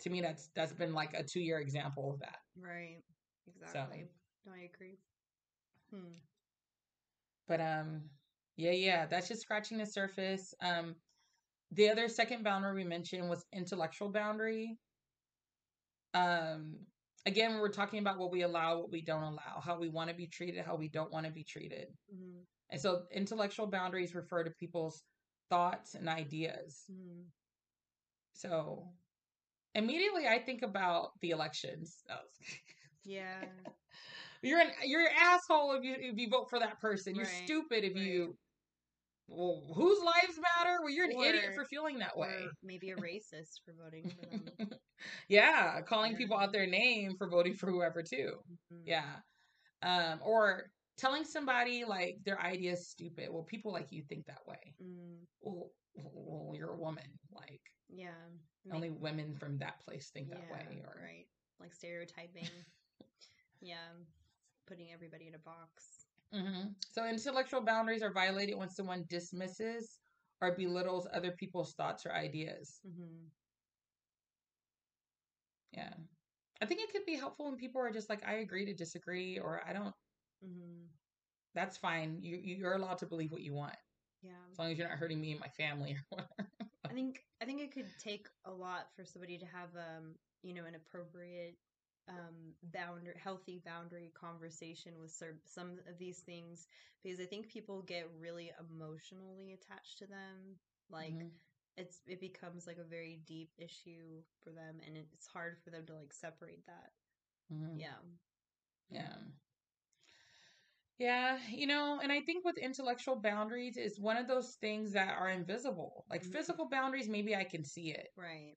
to 0.01 0.11
me 0.11 0.21
that's 0.21 0.49
that's 0.55 0.73
been 0.73 0.93
like 0.93 1.15
a 1.15 1.23
two 1.23 1.41
year 1.41 1.59
example 1.61 2.13
of 2.13 2.21
that. 2.21 2.37
right 2.61 2.99
exactly 3.47 4.05
no 4.47 4.53
i 4.53 4.69
agree 4.75 4.99
hmm. 5.91 6.15
But 7.49 7.61
um 7.61 8.11
yeah, 8.57 8.73
yeah, 8.73 9.07
that's 9.07 9.29
just 9.29 9.43
scratching 9.43 9.79
the 9.79 9.87
surface. 9.87 10.55
Um 10.61 10.97
the 11.71 11.89
other 11.91 12.09
second 12.09 12.45
boundary 12.45 12.75
we 12.75 12.85
mentioned 12.85 13.29
was 13.29 13.47
intellectual 13.53 14.11
boundary. 14.11 14.79
Um 16.15 16.87
again, 17.27 17.59
we're 17.59 17.69
talking 17.71 18.01
about 18.01 18.19
what 18.19 18.31
we 18.31 18.43
allow, 18.43 18.81
what 18.81 18.91
we 18.91 19.03
don't 19.03 19.23
allow, 19.23 19.61
how 19.65 19.79
we 19.79 19.89
want 19.89 20.11
to 20.11 20.17
be 20.17 20.27
treated, 20.27 20.65
how 20.65 20.77
we 20.77 20.89
don't 20.89 21.13
want 21.13 21.27
to 21.27 21.33
be 21.33 21.45
treated. 21.45 21.89
Mhm. 22.13 22.47
And 22.71 22.81
so 22.81 23.07
intellectual 23.13 23.67
boundaries 23.67 24.15
refer 24.15 24.45
to 24.45 24.51
people's 24.51 25.05
thoughts 25.51 25.95
and 25.95 26.09
ideas. 26.09 26.91
Mhm. 26.91 27.33
So 28.35 28.93
immediately 29.75 30.27
I 30.27 30.39
think 30.39 30.63
about 30.63 31.11
the 31.21 31.31
elections. 31.31 32.03
Oh. 32.11 32.17
yeah 33.05 33.41
You're 34.43 34.61
an 34.61 34.73
you're 34.85 35.03
an 35.03 35.15
asshole 35.17 35.73
if 35.75 35.85
you 35.85 35.95
if 35.99 36.19
you 36.19 36.29
vote 36.29 36.51
for 36.51 36.59
that 36.59 36.81
person. 36.81 37.15
You're 37.15 37.25
Right, 37.25 37.45
stupid 37.45 37.85
if 37.85 37.95
right. 37.95 38.03
you 38.03 38.37
well, 39.29 39.63
whose 39.75 39.99
lives 40.03 40.39
matter? 40.39 40.79
Well, 40.81 40.91
you're 40.91 41.07
an 41.07 41.13
idiot 41.13 41.55
for 41.55 41.65
feeling 41.65 41.99
that 42.01 42.17
way. 42.17 42.29
or 42.45 42.51
maybe 42.63 42.91
a 42.91 42.97
racist 42.97 43.61
for 43.65 43.73
voting 43.83 44.11
for 44.11 44.27
them 44.27 44.71
yeah, 45.29 45.81
calling 45.83 46.13
Yeah. 46.13 46.19
people 46.19 46.37
out 46.39 46.53
their 46.53 46.67
name 46.67 47.17
for 47.17 47.29
voting 47.29 47.55
for 47.55 47.71
whoever 47.71 48.03
too. 48.03 48.43
Mhm. 48.73 48.83
Yeah. 48.87 49.21
Um, 49.83 50.21
or 50.23 50.71
telling 50.99 51.25
somebody 51.25 51.85
like 51.85 52.17
their 52.25 52.41
idea 52.41 52.73
is 52.73 52.89
stupid. 52.91 53.29
Well, 53.31 53.45
people 53.45 53.73
like 53.73 53.91
you 53.91 54.03
think 54.09 54.27
that 54.27 54.47
way. 54.47 54.75
Mm, 54.83 55.27
Well, 55.41 55.71
well, 55.95 56.57
you're 56.57 56.73
a 56.73 56.79
woman. 56.79 57.19
Like 57.31 57.61
yeah 57.95 58.15
only 58.73 58.89
women 58.91 59.35
from 59.37 59.59
that 59.59 59.81
place 59.81 60.11
think 60.11 60.31
that 60.31 60.45
yeah, 60.49 60.53
way. 60.53 60.83
Or 60.87 61.03
right 61.03 61.27
like 61.61 61.75
stereotyping 61.75 62.49
yeah 63.61 63.93
putting 64.67 64.91
everybody 64.93 65.27
in 65.29 65.35
a 65.35 65.39
box 65.39 66.02
hmm 66.33 66.69
So 66.89 67.07
intellectual 67.07 67.61
boundaries 67.63 68.03
are 68.03 68.13
violated 68.13 68.57
when 68.59 68.69
someone 68.71 69.05
dismisses 69.09 70.01
or 70.41 70.55
belittles 70.57 71.07
other 71.13 71.33
people's 71.33 71.75
thoughts 71.75 72.07
or 72.07 72.13
ideas. 72.13 72.83
hmm 72.85 73.31
Yeah. 75.73 75.95
I 76.61 76.67
think 76.67 76.81
it 76.81 76.91
could 76.93 77.05
be 77.07 77.17
helpful 77.17 77.47
when 77.47 77.57
people 77.57 77.81
are 77.81 77.91
just 77.91 78.09
like, 78.09 78.27
I 78.27 78.35
agree 78.37 78.67
to 78.67 78.75
disagree, 78.75 79.39
or 79.39 79.63
I 79.67 79.73
don't. 79.73 79.95
hmm 80.43 80.89
That's 81.55 81.77
fine. 81.77 82.19
You 82.23 82.37
you're 82.37 82.75
allowed 82.75 82.99
to 82.99 83.07
believe 83.07 83.31
what 83.33 83.43
you 83.43 83.55
want, 83.55 83.77
yeah 84.23 84.53
as 84.53 84.59
long 84.59 84.71
as 84.71 84.79
you're 84.79 84.89
not 84.89 84.99
hurting 84.99 85.21
me 85.21 85.33
and 85.33 85.41
my 85.41 85.49
family. 85.49 85.97
or 86.13 86.17
whatever. 86.17 86.51
I 86.91 86.95
think 86.95 87.25
I 87.41 87.45
think 87.45 87.61
it 87.61 87.73
could 87.73 87.97
take 87.99 88.29
a 88.45 88.51
lot 88.53 88.93
for 88.95 89.05
somebody 89.05 89.39
to 89.39 89.47
have 89.47 89.71
um 89.77 90.15
you 90.43 90.55
know 90.55 90.65
an 90.65 90.75
appropriate 90.75 91.57
um 92.09 92.55
boundary 92.73 93.15
healthy 93.23 93.59
boundary 93.65 94.11
conversation 94.15 94.99
with 94.99 95.11
some 95.45 95.79
of 95.87 95.99
these 95.99 96.21
things 96.21 96.67
because 97.03 97.21
I 97.21 97.25
think 97.27 97.49
people 97.49 97.83
get 97.83 98.09
really 98.19 98.53
emotionally 98.59 99.53
attached 99.53 99.99
to 99.99 100.07
them 100.07 100.57
like 100.91 101.25
Mhm. 101.25 101.41
it's 101.77 102.03
it 102.07 102.21
becomes 102.21 102.67
like 102.67 102.79
a 102.79 102.85
very 102.85 103.21
deep 103.27 103.53
issue 103.59 104.23
for 104.43 104.51
them 104.51 104.81
and 104.85 104.97
it's 104.97 105.27
hard 105.27 105.59
for 105.59 105.71
them 105.71 105.87
to 105.87 105.95
like 105.95 106.13
separate 106.13 106.67
that 106.67 106.93
Mhm. 107.51 107.75
yeah 107.75 107.97
Yeah. 108.91 109.17
Yeah, 110.99 111.39
you 111.49 111.67
know, 111.67 112.01
and 112.01 112.13
I 112.13 112.21
think 112.21 112.45
with 112.45 112.57
intellectual 112.59 113.17
boundaries 113.17 113.77
is 113.77 114.01
one 114.01 114.17
of 114.17 114.27
those 114.29 114.55
things 114.57 114.93
that 114.93 115.17
are 115.17 115.29
invisible. 115.29 116.05
Like 116.11 116.23
Mhm. 116.23 116.25
physical 116.25 116.69
boundaries, 116.69 117.09
maybe 117.09 117.35
I 117.35 117.45
can 117.45 117.65
see 117.65 117.91
it, 117.93 118.09
right 118.17 118.57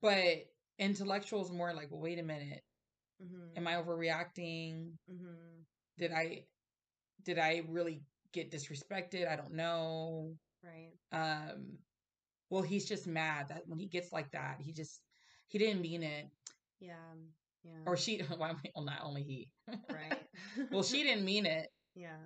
but 0.00 0.44
intellectual 0.78 1.44
is 1.44 1.50
more 1.50 1.72
like, 1.72 1.90
well, 1.90 2.00
wait 2.00 2.18
a 2.18 2.22
minute, 2.22 2.62
mm-hmm. 3.22 3.56
am 3.56 3.66
I 3.66 3.74
overreacting? 3.74 4.92
Mm-hmm. 5.10 5.62
Did 5.98 6.12
I 6.12 6.44
did 7.24 7.38
I 7.38 7.62
really 7.68 8.02
get 8.32 8.50
disrespected? 8.50 9.28
I 9.28 9.36
don't 9.36 9.54
know. 9.54 10.34
right 10.62 10.92
Um, 11.12 11.78
well, 12.50 12.62
he's 12.62 12.86
just 12.86 13.06
mad 13.06 13.48
that 13.48 13.62
when 13.66 13.78
he 13.78 13.86
gets 13.86 14.12
like 14.12 14.30
that, 14.32 14.58
he 14.60 14.72
just 14.72 15.00
he 15.48 15.58
didn't 15.58 15.82
mean 15.82 16.02
it, 16.02 16.28
yeah 16.80 16.94
yeah 17.64 17.78
or 17.86 17.96
she. 17.96 18.22
Well, 18.38 18.84
not 18.84 19.00
only 19.02 19.22
he. 19.22 19.48
right 19.90 20.20
well, 20.70 20.82
she 20.82 21.02
didn't 21.02 21.24
mean 21.24 21.46
it. 21.46 21.68
yeah 21.94 22.16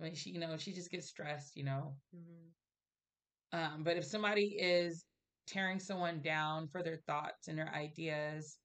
I 0.00 0.04
mean, 0.04 0.14
she, 0.16 0.30
you 0.30 0.40
know, 0.40 0.56
she 0.56 0.72
just 0.72 0.90
gets 0.90 1.06
stressed, 1.06 1.56
you 1.56 1.64
know. 1.64 1.94
mm-hmm. 2.14 3.58
Um, 3.58 3.84
but 3.84 3.96
if 3.96 4.04
somebody 4.04 4.56
is 4.58 5.04
tearing 5.46 5.78
someone 5.80 6.20
down 6.20 6.68
for 6.68 6.82
their 6.82 6.96
thoughts 6.96 7.48
and 7.48 7.58
their 7.58 7.72
ideas, 7.74 8.58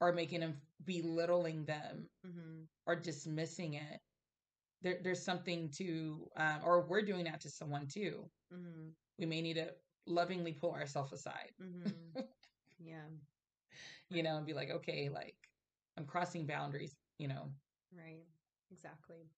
or 0.00 0.12
making 0.12 0.40
them 0.40 0.60
belittling 0.84 1.64
them 1.64 2.08
Mm-hmm. 2.26 2.64
or 2.86 2.96
dismissing 2.96 3.74
it, 3.74 4.00
there, 4.82 4.98
there's 5.02 5.22
something 5.22 5.70
to, 5.76 6.28
um, 6.36 6.60
or 6.64 6.86
we're 6.86 7.02
doing 7.02 7.24
that 7.24 7.40
to 7.40 7.50
someone 7.50 7.86
too. 7.86 8.30
Mm-hmm. 8.52 8.90
We 9.18 9.26
may 9.26 9.40
need 9.42 9.54
to 9.54 9.74
lovingly 10.06 10.52
pull 10.52 10.72
ourselves 10.72 11.12
aside, 11.12 11.52
Mm-hmm. 11.60 12.18
yeah. 12.78 13.06
you 14.10 14.22
know, 14.22 14.36
and 14.36 14.46
be 14.46 14.52
like, 14.54 14.70
okay, 14.70 15.08
like 15.08 15.36
I'm 15.96 16.06
crossing 16.06 16.46
boundaries, 16.46 16.96
you 17.18 17.28
know. 17.28 17.50
Right. 17.92 18.26
Exactly. 18.70 19.30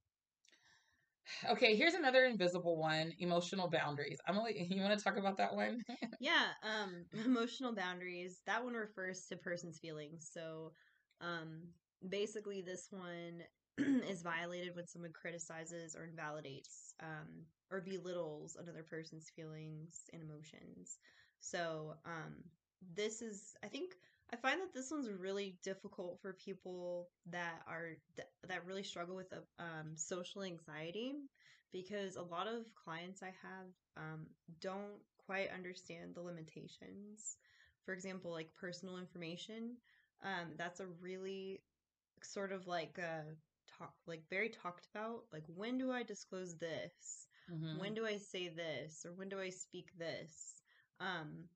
Okay, 1.51 1.77
here's 1.77 1.95
another 1.95 2.25
invisible 2.25 2.77
one: 2.79 3.13
emotional 3.19 3.69
boundaries. 3.69 4.19
I'm 4.27 4.39
only. 4.39 4.67
You 4.73 4.83
want 4.83 4.99
to 4.99 5.05
talk 5.05 5.17
about 5.17 5.37
that 5.39 5.55
one? 5.55 5.83
yeah 6.21 6.49
um 6.63 7.05
emotional 7.25 7.75
boundaries 7.75 8.43
that 8.47 8.65
one 8.65 8.75
refers 8.75 9.27
to 9.27 9.37
person's 9.37 9.79
feelings 9.79 10.29
so 10.33 10.73
um 11.21 11.63
basically 12.09 12.63
this 12.63 12.89
one 12.91 13.43
is 14.09 14.23
violated 14.23 14.75
when 14.75 14.87
someone 14.87 15.13
criticizes 15.13 15.95
or 15.95 16.05
invalidates 16.05 16.95
um 17.01 17.45
or 17.71 17.81
belittles 17.81 18.57
another 18.61 18.83
person's 18.89 19.31
feelings 19.35 20.03
and 20.13 20.23
emotions 20.23 20.99
so 21.41 21.95
um 22.05 22.35
this 22.95 23.23
is 23.23 23.55
i 23.65 23.69
think 23.69 23.93
i 24.33 24.37
find 24.37 24.61
that 24.61 24.73
this 24.75 24.91
one's 24.91 25.11
really 25.11 25.57
difficult 25.63 26.19
for 26.21 26.33
people 26.35 27.09
that 27.27 27.63
are 27.67 27.91
that, 28.17 28.67
really 28.67 28.83
struggle 28.83 29.17
with 29.17 29.33
um 29.59 29.95
social 29.97 30.43
anxiety 30.43 31.15
because 31.73 32.17
a 32.17 32.23
lot 32.23 32.47
of 32.47 32.65
clients 32.85 33.23
i 33.23 33.33
have 33.43 33.67
um, 33.97 34.27
don't 34.61 35.01
quite 35.27 35.51
understand 35.55 36.15
the 36.15 36.21
limitations. 36.23 37.37
For 37.85 37.93
example, 37.95 38.31
like 38.31 38.49
personal 38.59 38.99
information, 38.99 39.77
um, 40.23 40.53
that's 40.57 40.81
a 40.81 40.87
really 41.01 41.61
sort 42.23 42.53
of 42.53 42.67
like 42.67 42.99
a 42.99 43.25
talk 43.79 43.93
like 44.07 44.23
very 44.31 44.49
talked 44.51 44.87
about. 44.95 45.25
Like 45.33 45.45
when 45.47 45.79
do 45.79 45.91
I 45.93 46.03
disclose 46.03 46.57
this? 46.59 47.27
Mhm. 47.51 47.79
When 47.79 47.95
do 47.95 48.07
I 48.07 48.19
say 48.19 48.49
this? 48.49 49.05
Or 49.05 49.13
when 49.13 49.29
do 49.29 49.41
I 49.41 49.51
speak 49.51 49.91
this? 49.99 50.55
Um, 51.01 51.49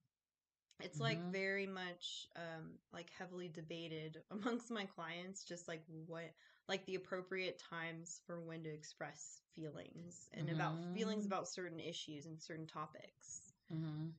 it's 0.81 1.01
like 1.01 1.21
Mhm. 1.21 1.33
very 1.33 1.67
much 1.67 2.27
um 2.37 2.73
like 2.93 3.11
heavily 3.19 3.49
debated 3.49 4.23
amongst 4.31 4.71
my 4.71 4.85
clients 4.85 5.45
just 5.45 5.69
like 5.69 5.83
what 6.07 6.33
like 6.69 6.85
the 6.87 6.95
appropriate 6.97 7.59
times 7.59 8.21
for 8.27 8.41
when 8.41 8.63
to 8.63 8.71
express 8.71 9.41
feelings 9.55 10.29
and 10.35 10.51
about 10.51 10.85
feelings 10.93 11.25
Mhm. 11.25 11.27
about 11.27 11.49
certain 11.49 11.81
issues 11.81 12.27
and 12.27 12.41
certain 12.41 12.67
topics 12.67 13.53
Mhm. 13.71 14.15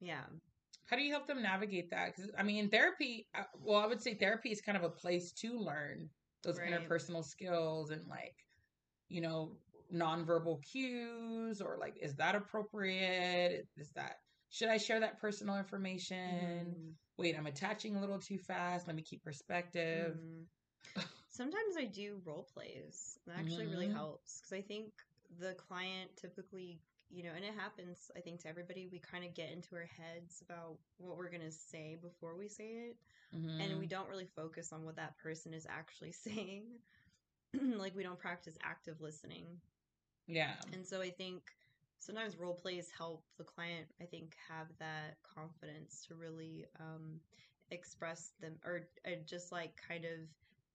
yeah 0.00 0.24
How 0.86 0.96
do 0.96 1.02
you 1.02 1.12
help 1.12 1.26
them 1.26 1.42
navigate 1.42 1.90
that? 1.90 2.14
Because 2.14 2.30
I 2.38 2.42
mean, 2.42 2.70
therapy. 2.70 3.26
uh, 3.34 3.44
Well, 3.58 3.80
I 3.80 3.86
would 3.86 4.00
say 4.02 4.14
therapy 4.14 4.50
is 4.52 4.60
kind 4.60 4.76
of 4.76 4.84
a 4.84 4.90
place 4.90 5.32
to 5.34 5.58
learn 5.58 6.10
those 6.42 6.58
Right. 6.58 6.60
interpersonal 6.60 7.24
skills 7.24 7.90
and 7.90 8.06
like, 8.08 8.36
you 9.08 9.20
know, 9.20 9.58
nonverbal 9.92 10.62
cues 10.62 11.60
or 11.60 11.78
like, 11.78 11.96
is 12.00 12.16
that 12.16 12.34
appropriate? 12.36 13.66
Is 13.76 13.92
that 13.92 14.16
should 14.50 14.68
I 14.68 14.78
share 14.78 15.00
that 15.00 15.20
personal 15.20 15.56
information? 15.58 16.76
Mhm. 16.76 16.96
Wait, 17.18 17.36
I'm 17.36 17.46
attaching 17.46 17.96
a 17.96 18.00
little 18.00 18.18
too 18.18 18.38
fast. 18.38 18.86
Let 18.86 18.96
me 18.96 19.02
keep 19.02 19.22
perspective. 19.22 20.18
Mhm. 20.20 20.48
sometimes 21.30 21.76
i 21.78 21.84
do 21.84 22.20
role 22.24 22.44
plays 22.52 23.18
that 23.26 23.36
actually 23.36 23.66
really 23.66 23.88
Mhm. 23.88 23.92
helps 23.92 24.40
because 24.40 24.52
i 24.52 24.60
think 24.60 24.92
the 25.38 25.54
client 25.54 26.10
typically 26.16 26.80
you 27.10 27.22
know 27.22 27.30
and 27.34 27.44
it 27.44 27.54
happens 27.54 28.10
i 28.16 28.20
think 28.20 28.40
to 28.40 28.48
everybody 28.48 28.86
we 28.90 28.98
kind 28.98 29.24
of 29.24 29.34
get 29.34 29.50
into 29.50 29.74
our 29.74 29.86
heads 29.86 30.42
about 30.42 30.78
what 30.98 31.16
we're 31.16 31.30
going 31.30 31.42
to 31.42 31.50
say 31.52 31.96
before 32.00 32.36
we 32.36 32.48
say 32.48 32.68
it 32.88 32.96
and 33.58 33.78
we 33.78 33.86
Mhm. 33.86 33.88
don't 33.88 34.08
really 34.08 34.26
focus 34.26 34.72
on 34.72 34.84
what 34.84 34.96
that 34.96 35.16
person 35.18 35.52
is 35.54 35.66
actually 35.68 36.12
saying 36.26 36.64
like 37.78 37.94
we 37.96 38.02
don't 38.02 38.18
practice 38.18 38.56
active 38.62 39.00
listening 39.00 39.60
Yeah. 40.26 40.56
and 40.72 40.86
so 40.86 41.00
i 41.00 41.10
think 41.10 41.42
sometimes 41.98 42.36
role 42.38 42.54
plays 42.54 42.88
help 42.96 43.24
the 43.38 43.44
client 43.44 43.86
i 44.00 44.04
think 44.04 44.34
have 44.48 44.66
that 44.78 45.16
confidence 45.22 46.04
to 46.06 46.14
really 46.14 46.64
um 46.80 47.20
express 47.70 48.32
them 48.40 48.54
or 48.64 48.88
uh, 49.06 49.10
just 49.26 49.50
like 49.52 49.72
kind 49.88 50.04
of 50.04 50.20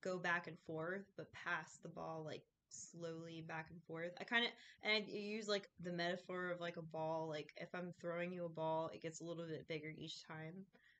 go 0.02 0.18
back 0.18 0.46
and 0.46 0.58
forth 0.66 1.04
but 1.16 1.32
pass 1.32 1.78
the 1.82 1.88
ball 1.88 2.22
like 2.24 2.42
slowly 2.72 3.44
back 3.46 3.66
and 3.70 3.82
forth. 3.82 4.12
I 4.20 4.24
kind 4.24 4.44
of 4.44 4.50
and 4.82 5.04
i 5.04 5.16
use 5.16 5.48
like 5.48 5.68
the 5.82 5.92
metaphor 5.92 6.50
of 6.50 6.60
like 6.60 6.76
a 6.76 6.82
ball 6.82 7.28
like 7.28 7.52
if 7.56 7.68
i'm 7.74 7.92
throwing 8.00 8.32
you 8.32 8.46
a 8.46 8.48
ball 8.48 8.90
it 8.92 9.02
gets 9.02 9.20
a 9.20 9.24
little 9.24 9.44
bit 9.46 9.68
bigger 9.68 9.92
each 9.96 10.26
time. 10.26 10.54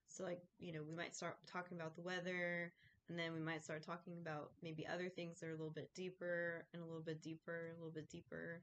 So 0.06 0.24
like 0.24 0.40
you 0.58 0.72
know 0.72 0.82
we 0.86 0.94
might 0.94 1.16
start 1.16 1.36
talking 1.50 1.78
about 1.78 1.96
the 1.96 2.02
weather 2.02 2.72
and 3.08 3.18
then 3.18 3.32
we 3.32 3.40
might 3.40 3.64
start 3.64 3.82
talking 3.82 4.14
about 4.20 4.50
maybe 4.62 4.86
other 4.86 5.08
things 5.08 5.40
that 5.40 5.46
are 5.46 5.52
a 5.52 5.56
little 5.56 5.70
bit 5.70 5.90
deeper 5.94 6.66
and 6.72 6.82
a 6.82 6.86
little 6.86 7.02
bit 7.02 7.22
deeper 7.22 7.72
a 7.74 7.78
little 7.78 7.92
bit 7.92 8.08
deeper 8.10 8.60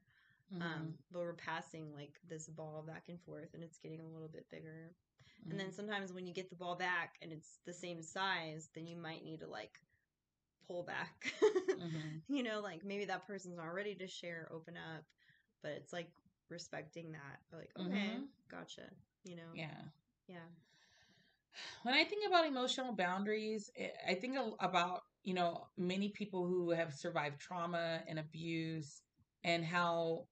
Mhm. 0.50 0.60
um, 0.60 0.94
but 1.12 1.20
we're 1.20 1.34
passing 1.34 1.92
like 1.94 2.20
this 2.28 2.48
ball 2.48 2.84
back 2.86 3.04
and 3.08 3.20
forth 3.20 3.54
and 3.54 3.62
it's 3.62 3.78
getting 3.78 4.00
a 4.00 4.08
little 4.08 4.28
bit 4.28 4.48
bigger 4.50 4.92
and 5.50 5.58
then 5.58 5.70
Mhm. 5.70 5.72
sometimes 5.72 6.12
when 6.12 6.26
you 6.26 6.32
get 6.34 6.48
the 6.50 6.56
ball 6.56 6.76
back 6.76 7.16
and 7.22 7.32
it's 7.32 7.58
the 7.66 7.72
same 7.72 8.02
size 8.02 8.70
then 8.74 8.86
you 8.86 8.96
might 8.96 9.24
need 9.24 9.40
to 9.40 9.46
like 9.46 9.78
pull 10.66 10.82
back 10.84 11.32
Mhm. 11.76 12.22
you 12.28 12.42
know 12.42 12.60
like 12.60 12.84
maybe 12.84 13.04
that 13.04 13.26
person's 13.26 13.56
not 13.56 13.74
ready 13.74 13.94
to 13.94 14.06
share 14.06 14.48
open 14.52 14.74
up 14.76 15.04
but 15.62 15.72
it's 15.72 15.92
like 15.92 16.10
respecting 16.48 17.12
that 17.12 17.40
like 17.56 17.70
okay 17.78 18.18
Mhm. 18.18 18.28
gotcha 18.50 18.82
you 19.24 19.36
know 19.36 19.52
Yeah. 19.52 19.90
yeah 20.28 20.48
When 21.82 21.94
I 21.94 22.04
think 22.04 22.26
about 22.26 22.46
emotional 22.46 22.92
boundaries, 22.92 23.70
eh, 23.76 23.88
I 24.08 24.14
think 24.14 24.36
about, 24.60 25.02
you 25.22 25.34
know, 25.34 25.66
many 25.76 26.08
people 26.10 26.46
who 26.46 26.70
have 26.70 26.92
survived 26.94 27.40
trauma 27.40 28.02
and 28.08 28.18
abuse 28.18 29.02
and 29.44 29.64
how 29.64 30.26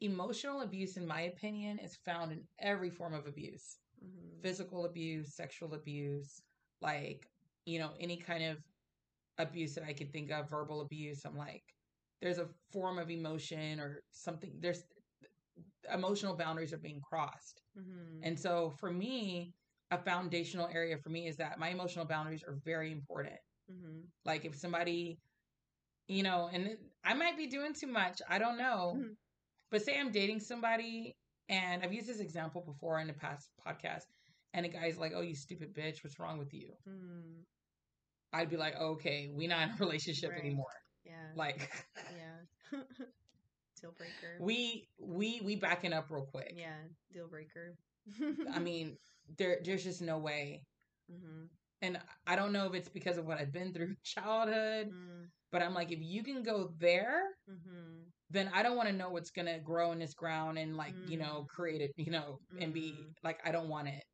emotional 0.00 0.62
abuse, 0.62 0.96
in 0.96 1.06
my 1.06 1.22
opinion, 1.22 1.78
is 1.78 1.96
found 2.04 2.32
in 2.32 2.42
every 2.60 2.90
form 2.90 3.14
of 3.14 3.26
abuse 3.26 3.78
hmm 4.00 4.40
physical 4.42 4.86
abuse, 4.86 5.34
sexual 5.34 5.74
abuse, 5.74 6.40
like, 6.80 7.26
you 7.66 7.78
know, 7.78 7.90
any 8.00 8.16
kind 8.16 8.42
of 8.44 8.58
abuse 9.38 9.74
that 9.74 9.84
I 9.84 9.92
could 9.92 10.12
think 10.12 10.30
of, 10.30 10.48
verbal 10.50 10.80
abuse. 10.80 11.24
I'm 11.24 11.36
like, 11.36 11.62
there's 12.22 12.38
a 12.38 12.48
form 12.72 12.98
of 12.98 13.10
emotion 13.10 13.80
or 13.80 14.02
something, 14.10 14.52
there's 14.60 14.84
emotional 15.92 16.36
boundaries 16.36 16.72
are 16.72 16.78
being 16.78 17.00
crossed. 17.00 17.62
hmm 17.76 18.22
And 18.22 18.38
so 18.38 18.70
for 18.78 18.90
me, 18.90 19.52
a 19.90 19.98
foundational 19.98 20.68
area 20.72 20.96
for 20.98 21.10
me 21.10 21.26
is 21.26 21.36
that 21.36 21.58
my 21.58 21.68
emotional 21.68 22.04
boundaries 22.04 22.42
are 22.46 22.58
very 22.64 22.92
important. 22.92 23.36
hmm 23.68 24.00
Like 24.24 24.44
if 24.44 24.56
somebody, 24.56 25.18
you 26.08 26.22
know, 26.22 26.48
and 26.52 26.76
I 27.04 27.14
might 27.14 27.36
be 27.36 27.46
doing 27.46 27.74
too 27.74 27.86
much, 27.88 28.20
I 28.28 28.38
don't 28.38 28.58
know. 28.58 28.94
Mhm. 28.96 29.16
But 29.70 29.82
say 29.82 29.98
I'm 29.98 30.10
dating 30.12 30.40
somebody 30.40 31.14
and 31.48 31.82
I've 31.82 31.92
used 31.92 32.08
this 32.08 32.20
example 32.20 32.62
before 32.62 33.00
in 33.00 33.06
the 33.08 33.14
past 33.14 33.50
podcast 33.66 34.04
and 34.52 34.66
a 34.66 34.68
guy's 34.68 34.98
like, 34.98 35.12
"Oh, 35.14 35.20
you 35.22 35.34
stupid 35.34 35.74
bitch, 35.74 36.02
what's 36.04 36.18
wrong 36.18 36.38
with 36.38 36.52
you?" 36.54 36.74
hmm 36.84 37.42
I'd 38.32 38.50
be 38.50 38.56
like, 38.56 38.76
"Okay, 38.76 39.30
we 39.34 39.46
not 39.46 39.68
in 39.68 39.74
a 39.74 39.76
relationship 39.78 40.30
Right. 40.30 40.40
anymore." 40.40 40.66
yeah 41.04 41.32
Like 41.34 41.70
yeah 42.16 42.36
deal 43.80 43.92
breaker 43.92 44.36
we 44.38 44.88
we 44.98 45.40
we 45.44 45.56
backing 45.56 45.92
up 45.92 46.10
real 46.10 46.26
quick. 46.26 46.54
yeah 46.56 46.82
deal 47.12 47.28
breaker 47.28 47.76
I 48.52 48.58
mean, 48.60 48.96
there 49.38 49.58
there's 49.64 49.84
just 49.84 50.02
no 50.02 50.18
way. 50.18 50.62
hmm 51.08 51.46
And 51.82 51.98
I 52.26 52.36
don't 52.36 52.52
know 52.52 52.66
if 52.66 52.74
it's 52.74 52.88
because 52.88 53.16
of 53.18 53.26
what 53.26 53.38
I've 53.38 53.52
been 53.52 53.72
through 53.72 53.94
childhood, 54.04 54.88
mm 54.92 55.30
but 55.50 55.62
I'm 55.62 55.74
like, 55.74 55.90
if 55.92 56.00
you 56.00 56.22
can 56.22 56.42
go 56.42 56.72
there, 56.78 57.22
hmm 57.46 58.10
then 58.30 58.50
I 58.54 58.62
don't 58.62 58.76
want 58.76 58.88
to 58.88 58.94
know 58.94 59.10
what's 59.10 59.30
gonna 59.30 59.58
grow 59.60 59.92
in 59.92 59.98
this 59.98 60.14
ground 60.14 60.58
and 60.58 60.76
like, 60.76 60.96
you 61.06 61.18
know, 61.18 61.44
Mm. 61.44 61.48
create 61.48 61.80
it, 61.82 61.92
you 61.96 62.10
know, 62.10 62.40
and 62.58 62.72
be 62.72 62.92
Mhm. 62.92 63.14
like, 63.22 63.40
I 63.44 63.52
don't 63.52 63.68
want 63.68 63.88
it. 63.88 64.04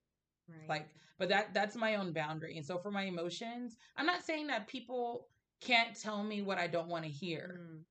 right 0.49 0.69
Like, 0.69 0.89
but 1.19 1.29
that 1.29 1.55
that's 1.55 1.77
my 1.77 1.97
own 1.97 2.13
boundary. 2.13 2.57
And 2.57 2.67
so 2.67 2.79
for 2.79 2.91
my 2.91 3.03
emotions, 3.05 3.77
I'm 3.97 4.07
not 4.07 4.23
saying 4.23 4.49
that 4.49 4.69
people 4.69 5.29
can't 5.61 5.97
tell 5.97 6.23
me 6.23 6.43
what 6.43 6.59
I 6.59 6.67
don't 6.69 6.89
want 6.89 7.05
to 7.05 7.11
hear, 7.11 7.61
Mm, 7.61 7.85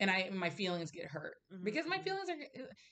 and 0.00 0.10
I 0.10 0.30
my 0.32 0.50
feelings 0.50 0.90
get 0.90 1.06
hurt 1.06 1.34
mhm, 1.50 1.64
because 1.64 1.86
my 1.86 1.98
mhm, 1.98 2.02
feelings 2.04 2.28
are. 2.30 2.36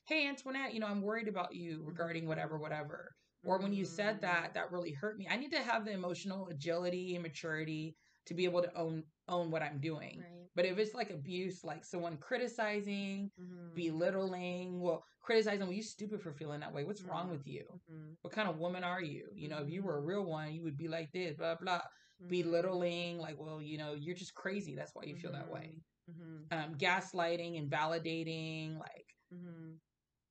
Hey, 0.06 0.26
Antoinette, 0.28 0.74
you 0.74 0.80
know, 0.80 0.86
I'm 0.86 1.02
worried 1.02 1.28
about 1.28 1.54
you 1.54 1.82
regarding 1.84 2.26
whatever, 2.26 2.58
whatever. 2.58 3.12
Or 3.44 3.58
when 3.58 3.72
you 3.74 3.84
said 3.84 4.20
mm, 4.20 4.20
that, 4.22 4.54
that 4.54 4.70
really 4.72 4.92
hurt 4.92 5.18
me. 5.18 5.26
I 5.30 5.36
need 5.36 5.52
to 5.52 5.62
have 5.62 5.84
the 5.84 5.92
emotional 5.92 6.48
agility 6.48 7.14
and 7.14 7.22
maturity 7.22 7.96
to 8.26 8.34
be 8.34 8.44
able 8.44 8.62
to 8.62 8.74
own 8.76 9.04
own 9.28 9.50
what 9.50 9.62
I'm 9.62 9.80
doing. 9.80 10.24
right 10.24 10.50
But 10.54 10.66
if 10.66 10.78
it's 10.78 10.94
like 10.94 11.10
abuse, 11.10 11.64
like 11.64 11.84
someone 11.84 12.18
criticizing, 12.18 13.30
mhm, 13.36 13.74
belittling, 13.74 14.80
well, 14.80 15.04
criticizing, 15.22 15.60
well, 15.66 15.72
you 15.72 15.82
stupid 15.82 16.20
for 16.22 16.32
feeling 16.32 16.60
that 16.60 16.72
way. 16.72 16.84
What's 16.84 17.04
wrong 17.04 17.28
Mhm. 17.28 17.30
with 17.30 17.46
you? 17.46 17.80
mhm, 17.88 18.16
What 18.22 18.32
kind 18.32 18.48
of 18.48 18.58
woman 18.58 18.84
are 18.84 19.02
you? 19.02 19.30
You 19.34 19.48
know, 19.48 19.58
if 19.62 19.68
you 19.68 19.82
were 19.82 19.96
a 19.98 20.00
Mhm. 20.00 20.06
real 20.06 20.24
one, 20.24 20.52
you 20.54 20.62
would 20.64 20.76
be 20.76 20.88
like 20.88 21.10
this, 21.12 21.36
blah 21.36 21.56
blah. 21.56 21.82
mhm, 22.20 22.28
Belittling, 22.28 23.18
like, 23.18 23.38
well, 23.38 23.60
you 23.62 23.78
know, 23.78 23.94
you're 23.94 24.14
just 24.16 24.34
crazy. 24.34 24.74
That's 24.74 24.94
why 24.94 25.04
you 25.04 25.16
feel 25.16 25.32
that 25.32 25.48
way. 25.50 25.74
mhm, 26.08 26.50
Um, 26.50 26.76
gaslighting 26.76 27.58
and 27.58 27.70
validating, 27.70 28.78
like 28.78 29.06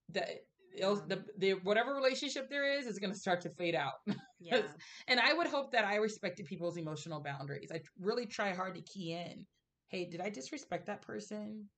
the 0.10 0.42
the 0.78 1.26
the 1.38 1.54
whatever 1.54 1.94
relationship 1.94 2.50
there 2.50 2.66
is 2.66 2.88
is 2.88 3.00
going 3.00 3.12
to 3.12 3.18
start 3.20 3.42
to 3.42 3.50
fade 3.50 3.76
out. 3.76 3.94
yeah 4.44 4.68
and 5.08 5.20
I 5.20 5.34
would 5.34 5.48
hope 5.48 5.72
that 5.72 5.86
I 5.86 5.96
respected 5.98 6.46
people's 6.46 6.78
emotional 6.78 7.22
boundaries. 7.22 7.72
I 7.72 7.82
really 8.00 8.26
try 8.26 8.54
hard 8.54 8.76
to 8.76 8.82
key 8.82 9.14
in. 9.14 9.46
Hey, 9.90 10.06
did 10.06 10.22
I 10.22 10.30
disrespect 10.30 10.88
that 10.88 11.02
person? 11.02 11.70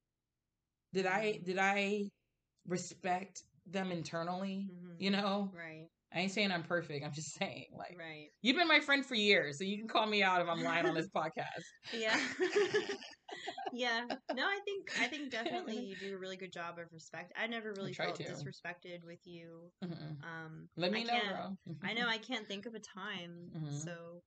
Did 0.94 1.06
I 1.06 1.38
did 1.44 1.58
I 1.60 2.10
respect 2.68 3.44
them 3.66 3.92
internally? 3.92 4.70
Mhm. 4.72 4.96
You 5.00 5.12
know, 5.12 5.52
Right. 5.54 5.90
I 6.14 6.20
ain't 6.20 6.32
saying 6.32 6.52
I'm 6.52 6.64
perfect. 6.64 7.06
I'm 7.06 7.14
just 7.14 7.34
saying 7.40 7.68
like 7.78 7.98
Right. 7.98 8.30
you've 8.42 8.56
been 8.58 8.68
my 8.68 8.80
friend 8.80 9.06
for 9.06 9.16
years, 9.16 9.58
so 9.58 9.64
you 9.64 9.78
can 9.78 9.88
call 9.88 10.06
me 10.06 10.24
out 10.24 10.42
if 10.42 10.48
I'm 10.48 10.64
lying 10.64 10.86
on 10.86 10.96
this 10.96 11.08
podcast. 11.10 11.64
Yeah. 11.92 12.20
yeah. 13.74 14.06
No, 14.34 14.44
I 14.46 14.60
think 14.66 14.92
I 15.02 15.08
think 15.08 15.32
definitely 15.32 15.78
you 15.78 15.96
do 15.96 16.14
a 16.16 16.18
really 16.18 16.38
good 16.38 16.52
job 16.52 16.78
of 16.80 16.92
respect. 16.92 17.34
I 17.36 17.48
never 17.48 17.74
really 17.74 17.94
try 17.94 18.08
felt 18.08 18.18
to. 18.18 18.24
disrespected 18.24 19.04
with 19.06 19.20
you. 19.26 19.72
Mhm. 19.84 20.24
Um 20.24 20.70
Let 20.78 20.92
me 20.92 21.02
I 21.02 21.04
know, 21.04 21.20
bro. 21.28 21.58
I 21.84 21.94
know 21.94 22.08
I 22.08 22.18
can't 22.18 22.48
think 22.48 22.66
of 22.66 22.74
a 22.76 22.80
time. 22.80 23.52
Mhm. 23.56 23.72
So 23.72 24.22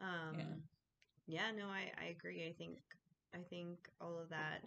um 0.00 0.36
Yeah. 1.26 1.50
yeah. 1.50 1.50
no, 1.52 1.66
I 1.68 1.92
I 2.00 2.04
agree. 2.06 2.46
I 2.46 2.52
think 2.52 2.78
I 3.34 3.38
think 3.38 3.88
all 4.00 4.18
of 4.18 4.30
that 4.30 4.62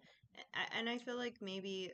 A- 0.55 0.73
and 0.75 0.89
I 0.89 0.97
feel 0.97 1.17
like 1.17 1.41
maybe 1.41 1.91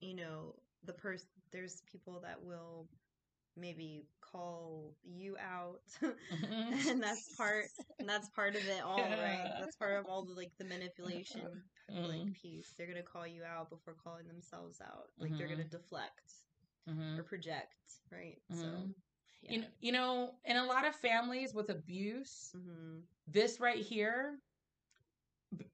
you 0.00 0.14
know, 0.14 0.54
the 0.84 0.92
person 0.92 1.28
there's 1.52 1.82
people 1.82 2.20
that 2.20 2.42
will 2.42 2.88
maybe 3.56 4.08
call 4.20 4.96
you 5.02 5.36
out 5.38 5.80
Mhm. 6.30 6.86
and 6.88 7.02
that's 7.02 7.28
part 7.36 7.66
and 7.98 8.08
that's 8.08 8.28
part 8.30 8.56
of 8.56 8.66
it 8.66 8.82
all, 8.84 9.16
right? 9.16 9.54
Yeah. 9.54 9.58
That's 9.58 9.76
part 9.76 9.98
of 9.98 10.06
all 10.06 10.24
the 10.24 10.32
like 10.34 10.52
the 10.58 10.64
manipulation 10.64 11.62
like 12.02 12.24
Mhm. 12.24 12.34
piece. 12.34 12.72
They're 12.76 12.86
gonna 12.86 13.02
call 13.02 13.26
you 13.26 13.44
out 13.44 13.70
before 13.70 13.94
calling 13.94 14.26
themselves 14.28 14.80
out. 14.80 15.08
Like 15.18 15.36
they're 15.36 15.48
gonna 15.48 15.64
deflect 15.64 16.32
Mhm. 16.86 17.18
or 17.18 17.24
project, 17.24 17.74
right? 18.10 18.40
So 18.50 18.68
Mhm. 18.68 18.94
yeah. 19.42 19.50
You 19.50 19.60
know, 19.60 19.68
you 19.80 19.92
know, 19.92 20.30
in 20.44 20.56
a 20.56 20.64
lot 20.64 20.86
of 20.86 20.94
families 20.94 21.54
with 21.54 21.70
abuse, 21.70 22.54
this 23.26 23.60
right 23.60 23.82
here, 23.84 24.38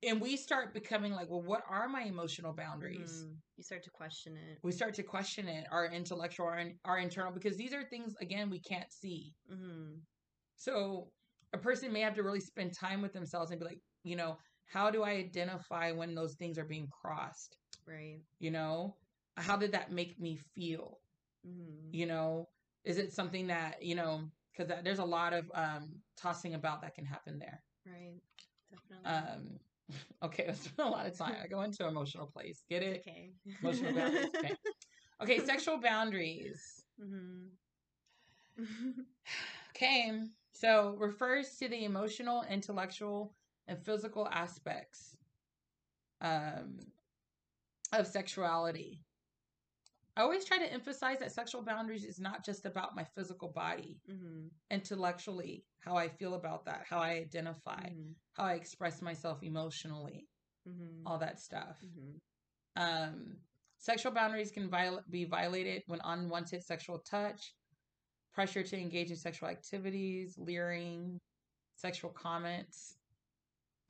and 0.03 0.21
we 0.21 0.37
start 0.37 0.75
becoming 0.75 1.13
like, 1.13 1.29
well, 1.31 1.43
what 1.43 1.63
are 1.69 1.89
my 1.89 2.03
emotional 2.03 2.53
boundaries? 2.53 3.25
Mhm. 3.27 3.37
You 3.57 3.65
start 3.65 3.83
to 3.85 3.91
question 3.91 4.37
it. 4.37 4.59
We 4.63 4.73
start 4.73 4.95
to 4.95 5.03
question 5.03 5.49
it, 5.49 5.67
our 5.71 5.87
intellectual, 5.87 6.47
our, 6.47 6.63
our 6.85 6.99
internal, 6.99 7.33
because 7.33 7.57
these 7.57 7.73
are 7.73 7.83
things 7.85 8.15
again 8.21 8.51
we 8.51 8.61
can't 8.61 8.93
see. 8.93 9.35
hmm 9.49 9.95
So 10.57 11.13
a 11.53 11.59
person 11.59 11.93
may 11.93 12.01
have 12.01 12.15
to 12.15 12.23
really 12.23 12.41
spend 12.41 12.73
time 12.75 13.01
with 13.03 13.13
themselves 13.13 13.51
and 13.51 13.61
be 13.61 13.67
like, 13.67 13.81
you 14.05 14.17
know, 14.17 14.39
how 14.67 14.91
do 14.91 15.03
I 15.03 15.11
identify 15.13 15.93
when 15.93 16.15
those 16.15 16.35
things 16.35 16.59
are 16.59 16.65
being 16.65 16.89
crossed? 16.89 17.57
Right. 17.87 18.21
You 18.39 18.51
know, 18.51 18.97
how 19.37 19.57
did 19.57 19.73
that 19.73 19.93
make 19.93 20.19
me 20.21 20.37
feel? 20.55 21.01
hmm 21.45 21.91
You 21.93 22.07
know, 22.07 22.49
is 22.85 22.99
it 22.99 23.13
something 23.13 23.47
that 23.49 23.83
you 23.83 23.95
know? 23.95 24.31
Because 24.57 24.83
there's 24.83 24.99
a 24.99 25.05
lot 25.05 25.33
of 25.33 25.49
um, 25.55 26.03
tossing 26.17 26.55
about 26.55 26.83
that 26.83 26.95
can 26.97 27.05
happen 27.05 27.39
there. 27.39 27.63
Right. 27.87 28.21
Definitely. 28.71 29.05
Um, 29.05 29.59
okay, 30.29 30.45
that's 30.47 30.69
been 30.69 30.87
a 30.87 30.91
lot 30.91 31.07
of 31.07 31.17
time. 31.17 31.37
I 31.43 31.47
go 31.49 31.63
into 31.63 31.87
emotional 31.87 32.27
place. 32.27 32.65
Get 32.69 32.83
it? 32.83 33.01
Okay. 33.01 33.33
Emotional 33.63 33.93
boundaries. 33.93 34.31
Okay. 34.37 34.55
Okay, 35.21 35.41
sexual 35.41 35.79
boundaries. 35.79 36.85
hmm 37.01 37.49
Okay, 39.71 40.23
so 40.53 40.95
refers 40.99 41.57
to 41.59 41.69
the 41.69 41.85
emotional, 41.85 42.45
intellectual, 42.49 43.35
and 43.67 43.79
physical 43.85 44.29
aspects 44.29 45.17
um, 46.21 46.79
of 47.93 48.07
sexuality. 48.07 49.01
I 50.19 50.23
always 50.23 50.45
try 50.45 50.59
to 50.59 50.73
emphasize 50.73 51.21
that 51.21 51.31
sexual 51.31 51.63
boundaries 51.63 52.05
is 52.05 52.19
not 52.19 52.45
just 52.45 52.67
about 52.67 52.97
my 52.97 53.05
physical 53.05 53.49
body, 53.49 54.01
hmm 54.07 54.49
intellectually, 54.71 55.65
how 55.81 55.97
I 55.97 56.09
feel 56.09 56.35
about 56.35 56.65
that, 56.67 56.85
how 56.91 56.99
I 56.99 57.11
identify, 57.11 57.89
hmm 57.89 58.13
how 58.35 58.45
I 58.45 58.55
express 58.55 59.01
myself 59.01 59.43
emotionally, 59.43 60.27
hmm 60.67 61.07
all 61.07 61.19
that 61.19 61.39
stuff. 61.41 61.79
hmm 61.81 62.17
Um, 62.77 63.37
sexual 63.79 64.13
boundaries 64.13 64.51
can 64.51 64.69
viol- 64.69 65.05
be 65.09 65.25
violated 65.25 65.85
when 65.87 66.01
unwanted 66.03 66.65
sexual 66.65 66.99
touch, 66.99 67.55
pressure 68.35 68.65
to 68.65 68.77
engage 68.77 69.11
in 69.11 69.17
sexual 69.17 69.49
activities, 69.49 70.37
leering, 70.37 71.21
sexual 71.77 72.11
comments. 72.11 72.99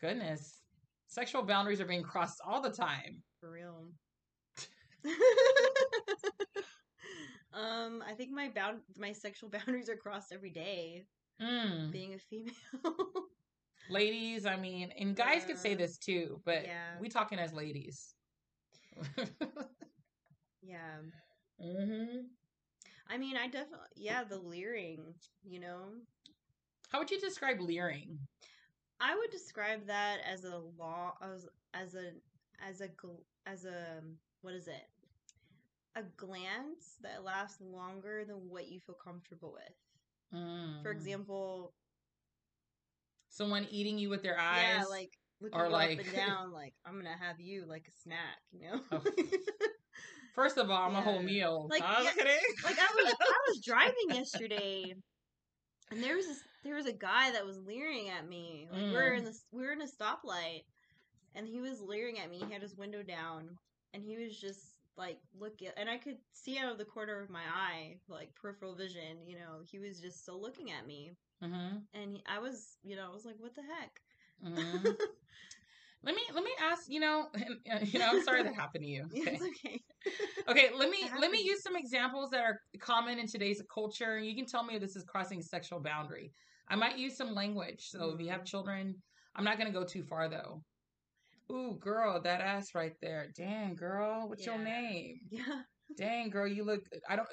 Goodness, 0.00 0.62
sexual 1.06 1.42
boundaries 1.42 1.80
are 1.80 1.86
being 1.86 2.02
crossed 2.02 2.40
all 2.46 2.60
the 2.60 2.70
time. 2.70 3.22
For 3.40 3.50
real. 3.50 3.88
um, 7.52 8.02
I 8.06 8.12
think 8.16 8.30
my 8.30 8.48
bound 8.48 8.78
my 8.96 9.12
sexual 9.12 9.50
boundaries 9.50 9.88
are 9.88 9.96
crossed 9.96 10.32
every 10.32 10.50
day. 10.50 11.04
Mm. 11.40 11.92
Being 11.92 12.14
a 12.14 12.18
female. 12.18 12.52
Ladies, 13.90 14.44
I 14.44 14.56
mean, 14.56 14.92
and 14.98 15.16
guys 15.16 15.44
could 15.46 15.58
say 15.58 15.74
this 15.74 15.96
too, 15.96 16.40
but 16.44 16.64
yeah. 16.64 16.98
we 17.00 17.08
talking 17.08 17.38
as 17.38 17.54
ladies. 17.54 18.14
yeah. 20.62 20.98
hmm 21.58 22.18
I 23.10 23.16
mean, 23.16 23.38
I 23.38 23.46
definitely 23.46 23.86
yeah, 23.96 24.24
the 24.24 24.36
leering, 24.36 25.14
you 25.42 25.60
know. 25.60 25.84
How 26.90 26.98
would 26.98 27.10
you 27.10 27.18
describe 27.18 27.60
leering? 27.60 28.18
I 29.00 29.16
would 29.16 29.30
describe 29.30 29.86
that 29.86 30.18
as 30.30 30.44
a 30.44 30.60
law 30.78 31.14
as 31.22 31.46
as 31.72 31.94
a 31.94 32.12
as 32.66 32.80
a 32.80 32.88
as 33.46 33.64
a 33.64 34.02
what 34.42 34.54
is 34.54 34.68
it? 34.68 34.88
A 35.98 36.02
glance 36.16 36.96
that 37.02 37.24
lasts 37.24 37.60
longer 37.60 38.24
than 38.24 38.36
what 38.48 38.68
you 38.68 38.78
feel 38.86 38.94
comfortable 39.02 39.52
with. 39.52 39.74
For 40.30 40.36
Mm. 40.38 40.96
example, 40.96 41.72
someone 43.28 43.66
eating 43.70 43.98
you 43.98 44.08
with 44.08 44.22
their 44.22 44.38
eyes. 44.38 44.62
yeah, 44.62 44.84
like 44.88 45.10
looking 45.40 45.58
or 45.60 45.68
like- 45.68 45.98
up 45.98 46.06
and 46.06 46.14
down, 46.16 46.52
like 46.52 46.74
I'm 46.86 46.94
gonna 46.96 47.16
have 47.16 47.40
you 47.40 47.64
like 47.66 47.86
a 47.88 47.92
snack, 48.02 48.38
you 48.52 48.60
know. 48.60 48.80
Oh. 48.92 49.02
First 50.34 50.56
of 50.56 50.70
all, 50.70 50.88
I'm 50.88 50.94
a 50.94 51.00
whole 51.00 51.20
meal. 51.22 51.66
Like, 51.68 51.82
Huh? 51.82 52.02
yeah, 52.02 52.10
Look 52.10 52.18
at 52.20 52.26
it. 52.28 52.64
like 52.64 52.78
I 52.78 52.88
was 52.94 53.14
I 53.20 53.38
was 53.48 53.60
driving 53.64 54.10
yesterday, 54.10 54.94
and 55.90 56.02
there 56.02 56.14
was 56.14 56.26
this, 56.26 56.38
there 56.62 56.76
was 56.76 56.86
a 56.86 56.92
guy 56.92 57.32
that 57.32 57.44
was 57.44 57.58
leering 57.58 58.08
at 58.10 58.28
me. 58.28 58.68
Like 58.70 58.82
we 58.84 58.92
were 58.92 59.10
Mm. 59.10 59.18
in 59.18 59.24
this 59.24 59.44
we 59.50 59.62
were 59.64 59.72
in 59.72 59.82
a 59.82 59.86
stoplight, 59.86 60.62
and 61.34 61.48
he 61.48 61.60
was 61.60 61.80
leering 61.80 62.20
at 62.20 62.30
me. 62.30 62.38
He 62.38 62.52
had 62.52 62.62
his 62.62 62.76
window 62.76 63.02
down, 63.02 63.58
and 63.94 64.04
he 64.04 64.16
was 64.16 64.38
just 64.38 64.76
like 64.98 65.20
looking, 65.34 65.70
and 65.78 65.90
I 65.90 65.98
could 65.98 66.18
see 66.32 66.58
out 66.58 66.72
of 66.72 66.78
the 66.78 66.86
corner 66.86 67.22
of 67.22 67.30
my 67.30 67.44
eye, 67.44 68.00
like 68.08 68.34
peripheral 68.36 68.76
vision. 68.76 69.26
You 69.26 69.38
know, 69.38 69.62
he 69.64 69.80
was 69.80 70.00
just 70.00 70.22
still 70.22 70.40
looking 70.42 70.72
at 70.72 70.86
me, 70.86 71.12
hmm 71.40 71.88
and 71.94 72.12
he, 72.12 72.22
I 72.26 72.40
was, 72.40 72.78
you 72.84 72.96
know, 72.96 73.08
I 73.10 73.14
was 73.14 73.26
like, 73.26 73.36
what 73.40 73.54
the 73.54 73.62
heck. 73.62 74.02
hmm 74.42 74.92
Let 76.02 76.14
me 76.14 76.22
let 76.34 76.44
me 76.44 76.52
ask. 76.60 76.88
You 76.88 77.00
know, 77.00 77.28
you 77.82 77.98
know. 77.98 78.06
I'm 78.08 78.20
sorry 78.20 78.42
that 78.42 78.54
happened 78.54 78.84
to 78.84 78.90
you. 78.90 79.08
Okay. 79.26 79.38
it's 79.40 79.42
okay. 79.42 79.80
Okay. 80.48 80.70
Let 80.74 80.90
me 80.90 81.10
let 81.16 81.30
me 81.30 81.42
use 81.44 81.62
some 81.62 81.76
examples 81.76 82.30
that 82.30 82.40
are 82.40 82.60
common 82.80 83.18
in 83.18 83.26
today's 83.26 83.62
culture, 83.72 84.16
and 84.16 84.26
you 84.26 84.34
can 84.34 84.46
tell 84.46 84.64
me 84.64 84.76
if 84.76 84.80
this 84.80 84.96
is 84.96 85.04
crossing 85.04 85.42
sexual 85.42 85.80
boundary. 85.80 86.32
I 86.68 86.76
might 86.76 86.98
use 86.98 87.16
some 87.16 87.34
language. 87.34 87.80
So 87.88 88.10
if 88.12 88.20
you 88.20 88.28
have 88.30 88.44
Mhm. 88.44 88.46
children, 88.46 88.96
I'm 89.34 89.44
not 89.44 89.58
going 89.58 89.72
to 89.72 89.78
go 89.78 89.84
too 89.84 90.02
far 90.04 90.28
though. 90.28 90.62
Ooh, 91.50 91.76
girl, 91.80 92.20
that 92.22 92.40
ass 92.40 92.74
right 92.74 92.92
there. 93.00 93.28
Dang, 93.34 93.74
girl, 93.74 94.28
what's 94.28 94.46
your 94.46 94.58
name? 94.58 95.16
Yeah. 95.30 95.62
dang 95.96 96.30
girl 96.30 96.46
you 96.46 96.64
look 96.64 96.80
i 97.08 97.16
don't 97.16 97.28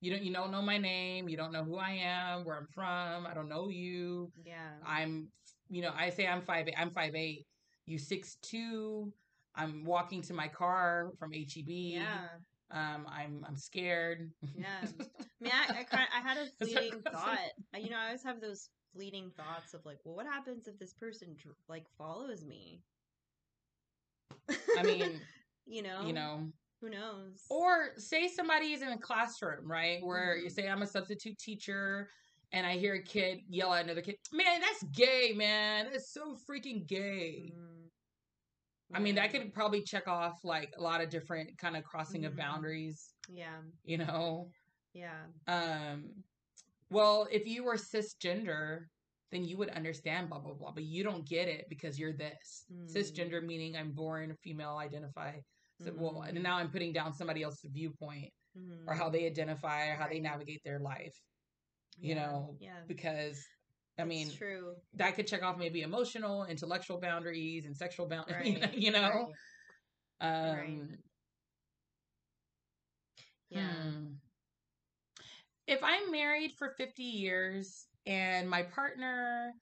you 0.00 0.10
don't 0.12 0.22
you 0.22 0.32
don't 0.32 0.50
know 0.50 0.62
my 0.62 0.78
name 0.78 1.28
you 1.28 1.36
don't 1.36 1.52
know 1.52 1.64
who 1.64 1.76
i 1.78 1.90
am 1.92 2.44
where 2.44 2.56
i'm 2.56 2.66
from 2.74 3.26
i 3.26 3.34
don't 3.34 3.48
know 3.48 3.68
you 3.68 4.30
Yeah. 4.44 4.70
i'm 4.86 5.30
you 5.68 5.82
know 5.82 5.92
i 5.96 6.10
say 6.10 6.26
i'm 6.26 6.42
five 6.42 6.68
i'm 6.76 6.90
five 6.90 7.14
eight 7.14 7.46
you 7.86 7.98
six 7.98 8.36
two 8.42 9.12
i'm 9.54 9.84
walking 9.84 10.22
to 10.22 10.34
my 10.34 10.48
car 10.48 11.10
from 11.18 11.32
heb 11.32 11.44
Yeah. 11.56 12.28
um 12.70 13.06
i'm 13.08 13.44
i'm 13.46 13.56
scared 13.56 14.30
Yeah. 14.54 14.80
I 14.82 15.44
mean, 15.44 15.52
I, 15.52 15.80
I, 15.80 15.84
kind 15.84 16.08
I 16.14 16.20
had 16.20 16.38
a 16.38 16.46
fleeting 16.58 17.02
thought. 17.10 17.38
You 17.76 17.90
know, 17.90 17.96
I 17.98 18.06
always 18.06 18.22
have 18.24 18.40
those 18.40 18.68
fleeting 18.92 19.30
thoughts 19.36 19.72
of 19.74 19.80
like, 19.84 19.98
well, 20.04 20.14
what 20.16 20.26
happens 20.26 20.68
if 20.68 20.78
this 20.78 20.92
person 20.92 21.34
like 21.68 21.86
follows 21.96 22.44
me? 22.44 22.82
I 24.76 24.82
mean 24.84 25.20
you 25.66 25.82
know, 25.82 26.06
you 26.06 26.12
know 26.12 26.50
who 26.80 26.88
knows? 26.88 27.44
or 27.50 27.90
say 27.98 28.26
somebody's 28.28 28.82
in 28.82 28.88
a 28.88 28.98
classroom 28.98 29.70
right 29.70 30.02
where 30.02 30.36
you 30.36 30.48
Mhm. 30.48 30.52
say 30.52 30.68
i'm 30.68 30.82
a 30.82 30.86
substitute 30.86 31.38
teacher 31.38 32.08
and 32.52 32.66
i 32.66 32.76
hear 32.76 32.94
a 32.94 33.02
kid 33.02 33.40
yell 33.48 33.72
at 33.72 33.84
another 33.84 34.02
kid 34.02 34.16
man 34.32 34.60
that's 34.60 34.82
gay 34.94 35.32
man 35.34 35.88
that's 35.92 36.12
so 36.12 36.36
freaking 36.48 36.86
gay 36.86 37.52
Mm. 38.92 38.96
I 38.96 38.98
mean, 38.98 39.14
that 39.14 39.30
could 39.30 39.54
probably 39.54 39.84
check 39.84 40.08
off 40.08 40.40
like 40.42 40.74
a 40.76 40.82
lot 40.82 41.00
of 41.00 41.10
different 41.10 41.56
kind 41.58 41.76
of 41.76 41.84
crossing 41.84 42.24
of 42.24 42.32
Mhm. 42.32 42.38
boundaries, 42.38 43.14
Yeah. 43.28 43.62
you 43.84 43.98
know. 43.98 44.50
Yeah. 44.92 45.26
Um 45.46 46.24
well, 46.90 47.28
if 47.30 47.46
you 47.46 47.62
were 47.62 47.76
cisgender, 47.76 48.86
then 49.30 49.44
you 49.44 49.56
would 49.56 49.70
understand 49.70 50.28
blah 50.28 50.38
blah 50.40 50.54
blah, 50.54 50.72
but 50.72 50.84
you 50.84 51.02
don't 51.04 51.26
get 51.28 51.48
it 51.48 51.66
because 51.68 51.98
you're 51.98 52.12
this. 52.12 52.64
Mm. 52.72 52.92
Cisgender 52.92 53.42
meaning 53.44 53.76
I'm 53.76 53.92
born 53.92 54.34
female, 54.42 54.76
identify. 54.78 55.40
So, 55.82 55.92
well, 55.96 56.14
Mhm. 56.22 56.28
and 56.28 56.42
now 56.42 56.56
I'm 56.56 56.70
putting 56.70 56.92
down 56.92 57.14
somebody 57.14 57.42
else's 57.42 57.70
viewpoint 57.72 58.32
Mhm. 58.56 58.86
or 58.86 58.94
how 58.94 59.08
they 59.08 59.26
identify 59.26 59.88
or 59.88 59.94
how 59.94 60.08
they 60.08 60.20
navigate 60.20 60.62
their 60.64 60.78
life 60.80 61.14
you 61.98 62.14
Yeah. 62.14 62.26
know, 62.26 62.56
Yeah. 62.60 62.84
because 62.86 63.46
I 63.98 64.04
mean, 64.04 64.30
true. 64.30 64.74
that 64.94 65.14
could 65.14 65.26
check 65.26 65.42
off 65.42 65.58
maybe 65.58 65.82
emotional, 65.82 66.44
intellectual 66.46 66.98
boundaries 66.98 67.66
and 67.66 67.76
sexual 67.76 68.08
boundaries, 68.08 68.58
Right. 68.62 68.74
you 68.74 68.90
know. 68.90 69.32
right. 70.20 70.50
Um, 70.50 70.56
Right. 70.58 70.98
Yeah. 73.50 73.72
hmm. 73.74 74.14
If 75.66 75.82
I'm 75.82 76.10
married 76.10 76.52
for 76.58 76.70
50 76.70 77.02
years 77.04 77.89
and 78.06 78.48
my 78.48 78.62
partner 78.62 79.52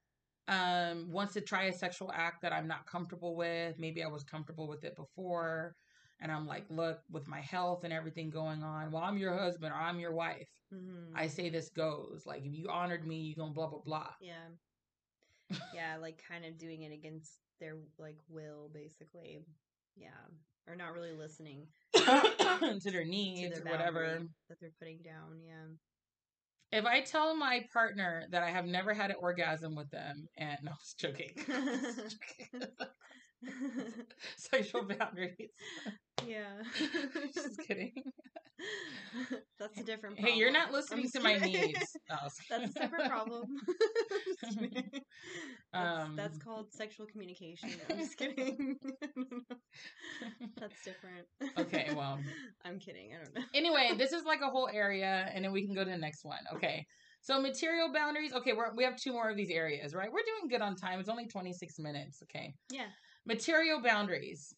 um, 0.48 1.10
wants 1.10 1.34
to 1.34 1.40
try 1.40 1.64
a 1.64 1.72
sexual 1.72 2.10
act 2.14 2.42
that 2.42 2.52
I'm 2.52 2.66
not 2.66 2.86
comfortable 2.86 3.36
with, 3.36 3.78
maybe 3.78 4.02
I 4.02 4.08
was 4.08 4.24
comfortable 4.24 4.66
with 4.68 4.84
it 4.84 4.96
before, 4.96 5.74
and 6.20 6.32
I'm 6.32 6.46
like, 6.46 6.64
look, 6.70 7.00
with 7.10 7.28
my 7.28 7.40
health 7.40 7.84
and 7.84 7.92
everything 7.92 8.30
going 8.30 8.62
on, 8.62 8.90
well, 8.90 9.02
I'm 9.02 9.18
your 9.18 9.36
husband 9.36 9.72
or 9.72 9.76
I'm 9.76 10.00
your 10.00 10.12
wife. 10.14 10.48
hmm 10.72 11.14
I 11.14 11.26
say 11.28 11.48
this 11.50 11.70
goes. 11.70 12.22
Like, 12.26 12.44
if 12.44 12.54
you 12.54 12.68
honored 12.70 13.06
me, 13.06 13.16
you're 13.20 13.36
gonna 13.44 13.54
blah 13.54 13.68
blah 13.68 13.80
blah. 13.84 14.10
Yeah. 14.20 14.48
Yeah, 15.74 15.96
like 16.00 16.22
kind 16.28 16.44
of 16.44 16.58
doing 16.58 16.82
it 16.82 16.92
against 16.92 17.32
their 17.60 17.76
like 17.98 18.18
will, 18.28 18.70
basically. 18.72 19.44
Yeah. 19.96 20.08
Or 20.68 20.76
not 20.76 20.92
really 20.92 21.12
listening 21.12 21.66
to 21.94 22.02
their 22.84 23.04
to 23.04 23.08
needs 23.08 23.60
their 23.60 23.66
or 23.66 23.70
whatever. 23.76 24.18
that 24.48 24.60
they're 24.60 24.72
putting 24.78 24.98
down. 24.98 25.40
Yeah. 25.42 25.64
If 26.70 26.84
I 26.84 27.00
tell 27.00 27.34
my 27.34 27.64
partner 27.72 28.26
that 28.30 28.42
I 28.42 28.50
have 28.50 28.66
never 28.66 28.92
had 28.92 29.10
an 29.10 29.16
orgasm 29.20 29.74
with 29.74 29.90
them, 29.90 30.28
and 30.36 30.58
no, 30.62 30.72
I 30.72 30.74
was 30.74 30.94
joking. 30.94 31.30
Sexual 34.36 34.84
boundaries. 34.98 35.50
yeah. 36.26 36.62
Just 37.34 37.60
kidding. 37.66 37.94
That's 39.58 39.78
a 39.78 39.84
different 39.84 40.18
Hey, 40.18 40.34
you're 40.34 40.52
not 40.52 40.72
listening 40.72 41.08
to 41.10 41.20
my 41.20 41.36
needs. 41.38 41.96
Was 42.10 42.34
That's 42.50 42.70
a 42.70 42.72
separate 42.72 43.08
problem. 43.08 43.44
Just 44.44 44.58
that's, 45.72 45.98
Um, 46.02 46.16
that's 46.16 46.38
called 46.38 46.72
sexual 46.72 47.06
communication. 47.06 47.70
I'm 47.90 47.98
just 47.98 48.16
kidding. 48.16 48.76
that's 50.56 50.82
different. 50.84 51.26
Okay, 51.58 51.92
well. 51.94 52.18
I'm 52.64 52.78
kidding. 52.78 53.10
I 53.14 53.24
don't 53.24 53.34
know. 53.34 53.42
anyway, 53.54 53.92
this 53.98 54.12
is 54.12 54.24
like 54.24 54.40
a 54.40 54.48
whole 54.48 54.68
area, 54.72 55.30
and 55.34 55.44
then 55.44 55.52
we 55.52 55.66
can 55.66 55.74
go 55.74 55.84
to 55.84 55.90
the 55.90 55.98
next 55.98 56.24
one. 56.24 56.40
Okay. 56.54 56.86
So 57.20 57.40
material 57.40 57.92
boundaries. 57.92 58.32
Okay, 58.32 58.52
we're, 58.52 58.74
we 58.74 58.84
have 58.84 58.96
two 58.96 59.12
more 59.12 59.28
of 59.28 59.36
these 59.36 59.50
areas, 59.50 59.94
right? 59.94 60.10
We're 60.10 60.22
doing 60.24 60.48
good 60.48 60.62
on 60.62 60.76
time. 60.76 61.00
It's 61.00 61.08
only 61.08 61.26
26 61.26 61.78
minutes. 61.78 62.22
Okay. 62.22 62.54
Yeah. 62.70 62.86
Material 63.26 63.82
boundaries. 63.82 64.54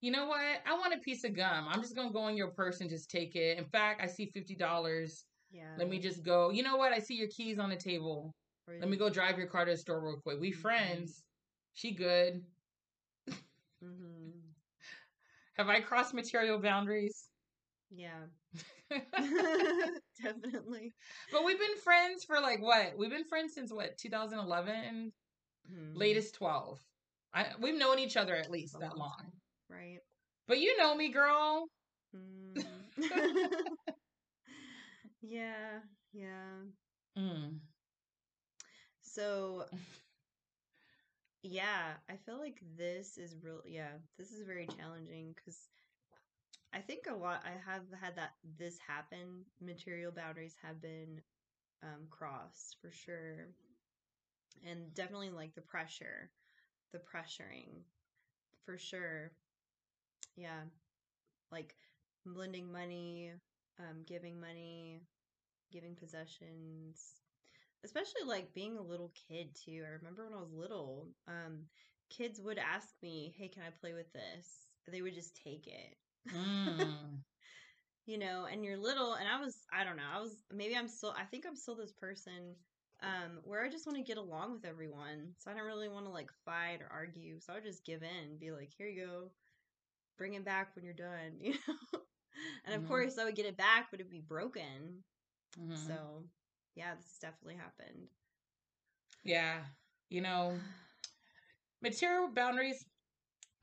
You 0.00 0.10
know 0.12 0.26
what? 0.26 0.60
I 0.66 0.74
want 0.74 0.94
a 0.94 0.98
piece 0.98 1.24
of 1.24 1.34
gum. 1.34 1.66
I'm 1.68 1.80
just 1.80 1.96
gonna 1.96 2.12
go 2.12 2.28
in 2.28 2.36
your 2.36 2.48
purse 2.50 2.80
and 2.80 2.90
just 2.90 3.10
take 3.10 3.34
it. 3.34 3.58
In 3.58 3.64
fact, 3.64 4.02
I 4.02 4.06
see 4.06 4.26
fifty 4.26 4.54
dollars. 4.54 5.24
Yeah. 5.50 5.74
Let 5.78 5.88
me 5.88 5.98
just 5.98 6.22
go. 6.22 6.50
You 6.50 6.62
know 6.62 6.76
what? 6.76 6.92
I 6.92 6.98
see 6.98 7.14
your 7.14 7.28
keys 7.28 7.58
on 7.58 7.70
the 7.70 7.76
table. 7.76 8.34
Or- 8.68 8.78
Let 8.78 8.88
me 8.88 8.96
go 8.96 9.08
drive 9.08 9.38
your 9.38 9.46
car 9.46 9.64
to 9.64 9.70
the 9.70 9.76
store 9.76 10.04
real 10.04 10.20
quick. 10.22 10.38
We 10.40 10.52
Mhm. 10.52 10.56
friends. 10.56 11.22
She 11.72 11.92
good. 11.92 12.44
Mhm. 13.82 14.32
Have 15.54 15.68
I 15.68 15.80
crossed 15.80 16.14
material 16.14 16.58
boundaries? 16.58 17.30
Yeah. 17.90 18.26
Definitely. 20.22 20.92
But 21.32 21.44
we've 21.44 21.58
been 21.58 21.76
friends 21.78 22.24
for 22.24 22.40
like 22.40 22.60
what? 22.60 22.96
We've 22.96 23.10
been 23.10 23.24
friends 23.24 23.54
since 23.54 23.72
what? 23.72 23.96
2011. 23.98 25.12
Mhm. 25.70 25.96
Latest 25.96 26.34
12. 26.34 26.80
I 27.32 27.54
we've 27.60 27.78
known 27.78 27.98
each 27.98 28.16
other 28.16 28.34
at 28.36 28.50
least 28.50 28.78
that 28.80 28.96
long. 28.98 29.32
Right. 29.68 30.00
But 30.46 30.58
you 30.58 30.76
know 30.78 30.94
me, 30.94 31.08
girl. 31.10 31.66
Mm. 32.14 32.64
yeah. 35.20 35.80
Yeah. 36.12 36.62
Mm. 37.18 37.60
So 39.02 39.66
yeah, 41.42 41.94
I 42.08 42.16
feel 42.24 42.38
like 42.38 42.58
this 42.76 43.18
is 43.18 43.36
real 43.42 43.62
yeah, 43.66 43.92
this 44.18 44.32
is 44.32 44.46
very 44.46 44.66
challenging 44.66 45.34
cuz 45.44 45.56
I 46.72 46.80
think 46.80 47.06
a 47.06 47.14
lot 47.14 47.44
I 47.44 47.52
have 47.70 47.82
had 48.00 48.16
that 48.16 48.34
this 48.58 48.78
happen, 48.78 49.44
material 49.60 50.12
boundaries 50.12 50.54
have 50.62 50.80
been 50.80 51.20
um 51.82 52.06
crossed 52.10 52.76
for 52.80 52.90
sure. 52.90 53.48
And 54.64 54.92
definitely 54.94 55.30
like 55.30 55.54
the 55.54 55.60
pressure, 55.62 56.30
the 56.92 56.98
pressuring 56.98 57.82
for 58.64 58.78
sure. 58.78 59.32
Yeah. 60.36 60.62
Like 61.50 61.74
lending 62.26 62.72
money, 62.72 63.32
um 63.78 64.04
giving 64.06 64.40
money, 64.40 65.02
giving 65.72 65.96
possessions, 65.96 67.20
especially 67.84 68.24
like 68.26 68.54
being 68.54 68.78
a 68.78 68.82
little 68.82 69.12
kid 69.28 69.54
too. 69.54 69.84
I 69.86 69.90
remember 69.90 70.24
when 70.24 70.34
I 70.34 70.40
was 70.40 70.52
little, 70.52 71.08
um, 71.28 71.64
kids 72.10 72.40
would 72.40 72.58
ask 72.58 72.88
me, 73.02 73.34
"Hey, 73.38 73.48
can 73.48 73.62
I 73.64 73.70
play 73.70 73.94
with 73.94 74.12
this?" 74.12 74.70
They 74.88 75.02
would 75.02 75.14
just 75.14 75.36
take 75.36 75.66
it, 75.68 75.96
Mm. 76.32 77.22
you 78.06 78.18
know. 78.18 78.46
And 78.50 78.64
you're 78.64 78.76
little, 78.78 79.14
and 79.14 79.28
I 79.28 79.40
was, 79.40 79.66
I 79.72 79.84
don't 79.84 79.96
know, 79.96 80.08
I 80.12 80.20
was 80.20 80.44
maybe 80.52 80.76
I'm 80.76 80.88
still, 80.88 81.14
I 81.18 81.24
think 81.24 81.46
I'm 81.46 81.56
still 81.56 81.76
this 81.76 81.92
person, 81.92 82.54
um, 83.02 83.40
where 83.44 83.64
I 83.64 83.68
just 83.70 83.86
want 83.86 83.98
to 83.98 84.04
get 84.04 84.18
along 84.18 84.52
with 84.52 84.64
everyone, 84.64 85.34
so 85.38 85.50
I 85.50 85.54
don't 85.54 85.66
really 85.66 85.88
want 85.88 86.06
to 86.06 86.12
like 86.12 86.30
fight 86.44 86.80
or 86.82 86.88
argue. 86.92 87.40
So 87.40 87.52
I 87.52 87.56
would 87.56 87.64
just 87.64 87.84
give 87.84 88.02
in, 88.02 88.38
be 88.38 88.52
like, 88.52 88.70
"Here 88.76 88.86
you 88.88 89.06
go, 89.06 89.30
bring 90.16 90.34
it 90.34 90.44
back 90.44 90.74
when 90.74 90.84
you're 90.84 90.94
done," 90.94 91.38
you 91.40 91.52
know. 91.54 92.00
And 92.64 92.74
of 92.74 92.82
Mhm. 92.82 92.88
course, 92.88 93.18
I 93.18 93.24
would 93.24 93.34
get 93.36 93.46
it 93.46 93.56
back, 93.56 93.90
but 93.90 94.00
it'd 94.00 94.10
be 94.10 94.20
broken. 94.20 95.04
Mhm. 95.56 95.76
So, 95.86 96.30
yeah, 96.74 96.94
this 96.94 97.06
has 97.06 97.18
definitely 97.18 97.56
happened. 97.56 98.08
Yeah. 99.24 99.64
You 100.08 100.20
know, 100.20 100.58
material 101.82 102.28
boundaries 102.32 102.84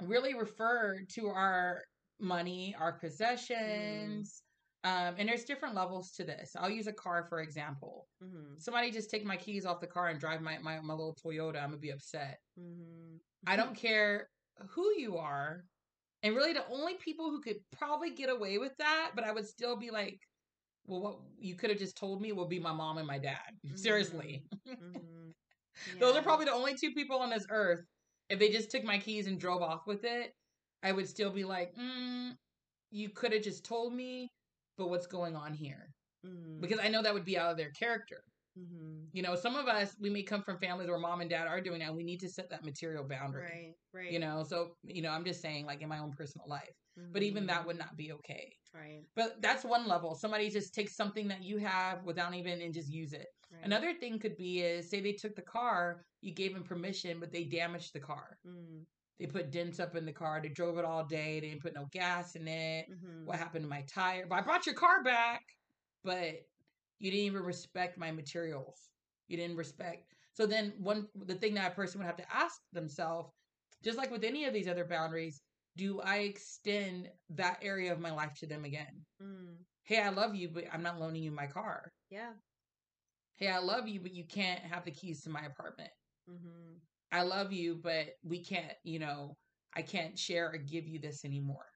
really 0.02 0.34
refer 0.34 0.96
to 1.16 1.28
our 1.28 1.84
money, 2.20 2.76
our 2.80 2.94
possessions. 3.00 4.44
Um, 4.84 5.16
and 5.18 5.30
there's 5.30 5.46
different 5.46 5.76
levels 5.76 6.12
to 6.13 6.24
this. 6.26 6.56
I'll 6.56 6.70
use 6.70 6.88
a 6.88 6.94
car 6.94 7.26
for 7.30 7.42
example. 7.42 8.08
hmm 8.20 8.56
Somebody 8.58 8.92
just 8.92 9.10
take 9.10 9.26
my 9.26 9.38
keys 9.38 9.66
off 9.66 9.82
the 9.82 9.88
car 9.88 10.10
and 10.10 10.20
drive 10.20 10.42
my, 10.42 10.58
my, 10.60 10.80
my 10.82 10.94
little 10.94 11.16
Toyota, 11.16 11.58
I'm 11.62 11.70
gonna 11.70 11.78
be 11.78 11.92
upset. 11.92 12.39
hmm 12.56 13.18
I 13.46 13.56
don't 13.56 13.76
care 13.76 14.30
who 14.72 14.92
you 14.98 15.18
are. 15.18 15.63
And 16.24 16.36
really 16.36 16.54
the 16.54 16.66
only 16.70 16.96
people 16.96 17.30
who 17.30 17.42
could 17.42 17.58
probably 17.78 18.12
get 18.12 18.30
away 18.30 18.58
with 18.58 18.72
that, 18.80 19.12
but 19.16 19.26
I 19.26 19.32
would 19.32 19.46
still 19.48 19.76
be 19.76 19.92
like, 19.92 20.20
well, 20.86 21.02
what 21.02 21.18
you 21.38 21.56
could 21.56 21.70
have 21.70 21.80
just 21.80 21.98
told 21.98 22.22
me 22.22 22.32
will 22.32 22.48
be 22.48 22.60
my 22.60 22.74
mom 22.74 22.98
and 22.98 23.08
my 23.08 23.20
dad. 23.20 23.40
Seriously. 23.76 24.46
hmm 24.68 25.32
Those 26.00 26.16
are 26.16 26.22
probably 26.22 26.46
the 26.46 26.54
only 26.54 26.76
two 26.76 26.92
people 26.92 27.20
on 27.20 27.30
this 27.30 27.46
earth. 27.50 27.82
If 28.30 28.40
they 28.40 28.50
just 28.50 28.72
took 28.72 28.84
my 28.84 28.98
keys 29.00 29.28
and 29.28 29.40
drove 29.40 29.62
off 29.62 29.82
with 29.86 30.04
it, 30.06 30.34
I 30.82 30.92
would 30.92 31.08
still 31.08 31.30
be 31.30 31.44
like, 31.44 31.76
mm, 31.76 32.32
you 32.92 33.10
could 33.10 33.34
have 33.34 33.44
just 33.44 33.66
told 33.66 33.94
me, 33.94 34.30
but 34.78 34.90
what's 34.90 35.08
going 35.08 35.36
on 35.36 35.54
here? 35.54 35.88
hmm 36.24 36.62
Because 36.62 36.80
I 36.80 36.88
know 36.90 37.02
that 37.02 37.14
would 37.14 37.26
be 37.26 37.38
out 37.38 37.52
of 37.52 37.58
their 37.58 37.72
character. 37.72 38.24
Hmm 38.56 39.06
You 39.13 39.22
know, 39.24 39.36
some 39.36 39.56
of 39.56 39.68
us, 39.68 39.96
we 40.00 40.10
may 40.10 40.24
come 40.24 40.42
from 40.44 40.58
families 40.60 40.88
where 40.89 41.00
mom 41.00 41.22
and 41.22 41.30
dad 41.30 41.48
are 41.48 41.62
doing 41.62 41.80
that. 41.80 41.94
We 41.96 42.04
need 42.04 42.20
to 42.22 42.30
set 42.30 42.50
that 42.50 42.63
material 42.63 43.04
boundary. 43.08 43.42
right, 43.44 43.74
right. 43.94 44.12
You 44.12 44.20
know, 44.20 44.44
so, 44.44 44.76
you 44.84 45.02
know, 45.02 45.10
I'm 45.12 45.26
just 45.26 45.42
saying, 45.42 45.66
like 45.66 45.82
in 45.82 45.89
my 45.89 46.00
own 46.00 46.12
personal 46.12 46.48
life. 46.48 46.74
But 47.12 47.24
even 47.24 47.48
that 47.48 47.63
Mhm. 47.63 47.66
would 47.68 47.78
not 47.78 47.96
be 47.96 48.12
okay. 48.13 48.54
right, 48.74 49.04
But 49.16 49.42
that's 49.42 49.63
one 49.63 49.88
level. 49.88 50.16
Somebody 50.16 50.50
just 50.50 50.74
takes 50.74 50.96
something 50.96 51.28
that 51.28 51.44
you 51.44 51.58
have 51.58 52.04
without 52.04 52.34
even 52.34 52.62
and 52.62 52.74
just 52.74 52.92
use 52.92 53.13
it. 53.13 53.28
right. 53.52 53.63
Another 53.66 53.94
thing 53.94 54.18
could 54.20 54.36
be 54.36 54.62
is 54.62 54.89
say 54.89 55.00
they 55.00 55.13
took 55.13 55.36
the 55.36 55.44
car, 55.44 56.04
you 56.22 56.34
gave 56.34 56.54
them 56.54 56.63
permission, 56.63 57.20
but 57.20 57.32
they 57.32 57.44
damaged 57.44 57.94
the 57.94 58.00
car. 58.00 58.38
Mm, 58.48 58.84
They 59.20 59.28
put 59.28 59.52
dents 59.52 59.80
up 59.80 59.96
in 59.96 60.06
the 60.06 60.13
car. 60.13 60.42
They 60.42 60.50
drove 60.50 60.78
it 60.80 60.86
all 60.86 61.06
day. 61.06 61.39
They 61.39 61.50
didn't 61.50 61.62
put 61.62 61.76
no 61.76 61.86
gas 61.92 62.36
in 62.36 62.48
it. 62.48 62.88
mhm. 62.89 63.26
What 63.26 63.38
happened 63.38 63.63
to 63.63 63.70
my 63.70 63.84
tire? 63.94 64.26
But 64.28 64.39
I 64.39 64.42
brought 64.42 64.66
your 64.66 64.76
car 64.76 65.04
back, 65.04 65.42
but 66.04 66.36
you 67.04 67.12
didn't 67.12 67.28
even 67.28 67.44
respect 67.44 68.00
my 68.00 68.12
materials. 68.12 68.92
You 69.30 69.38
didn't 69.38 69.58
respect. 69.58 70.16
So 70.34 70.48
then 70.48 70.74
one 70.80 71.10
the 71.16 71.36
thing 71.36 71.56
that 71.56 71.74
a 71.74 71.76
person 71.76 72.00
would 72.02 72.08
have 72.08 72.18
to 72.18 72.36
ask 72.36 72.62
themselves, 72.74 73.32
just 73.84 74.00
like 74.00 74.12
with 74.12 74.26
any 74.26 74.46
of 74.46 74.54
these 74.56 74.70
other 74.70 74.86
boundaries, 74.86 75.44
do 75.78 76.02
I 76.02 76.20
extend 76.20 77.12
that 77.32 77.60
area 77.63 77.94
of 77.94 78.00
my 78.02 78.12
life 78.12 78.34
to 78.38 78.48
them 78.48 78.66
again? 78.66 79.06
Mm, 79.22 79.66
Hey, 79.86 80.02
I 80.02 80.10
love 80.10 80.36
you, 80.36 80.50
but 80.50 80.66
I'm 80.74 80.84
not 80.84 81.00
loaning 81.00 81.24
you 81.24 81.32
my 81.32 81.48
car. 81.48 81.94
yeah. 82.10 82.34
Hey, 83.36 83.50
I 83.50 83.60
love 83.60 83.88
you, 83.88 84.02
but 84.02 84.13
you 84.13 84.26
can't 84.26 84.62
have 84.66 84.86
the 84.86 84.92
keys 84.92 85.24
to 85.24 85.30
my 85.30 85.42
apartment. 85.46 85.92
hmm 86.28 86.80
I 87.12 87.24
love 87.24 87.54
you, 87.54 87.76
but 87.76 88.16
we 88.24 88.44
can't, 88.44 88.78
you 88.84 89.00
know, 89.00 89.38
I 89.76 89.84
can't 89.84 90.18
share 90.18 90.52
or 90.52 90.58
give 90.58 90.88
you 90.88 91.00
this 91.00 91.26
anymore, 91.26 91.72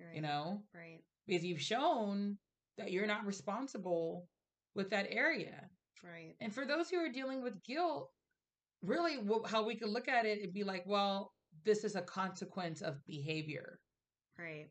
Right. 0.00 0.14
you 0.16 0.22
know, 0.22 0.68
Right. 0.74 1.04
because 1.26 1.44
you've 1.44 1.62
shown 1.62 2.38
that 2.78 2.92
you're 2.92 3.06
not 3.06 3.26
responsible 3.26 4.28
with 4.74 4.90
that 4.90 5.06
area. 5.10 5.68
Right. 6.02 6.34
And 6.40 6.52
for 6.52 6.64
those 6.64 6.88
who 6.88 6.96
are 6.98 7.08
dealing 7.08 7.42
with 7.42 7.62
guilt, 7.64 8.10
really 8.82 9.18
how 9.46 9.64
we 9.64 9.76
could 9.76 9.90
look 9.90 10.08
at 10.08 10.26
it, 10.26 10.38
it'd 10.38 10.54
be 10.54 10.64
like, 10.64 10.84
well, 10.86 11.32
this 11.64 11.84
is 11.84 11.94
a 11.94 12.02
consequence 12.02 12.82
of 12.82 13.04
behavior. 13.06 13.78
Right. 14.38 14.68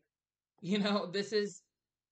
You 0.60 0.78
know, 0.78 1.10
this 1.10 1.32
is 1.32 1.62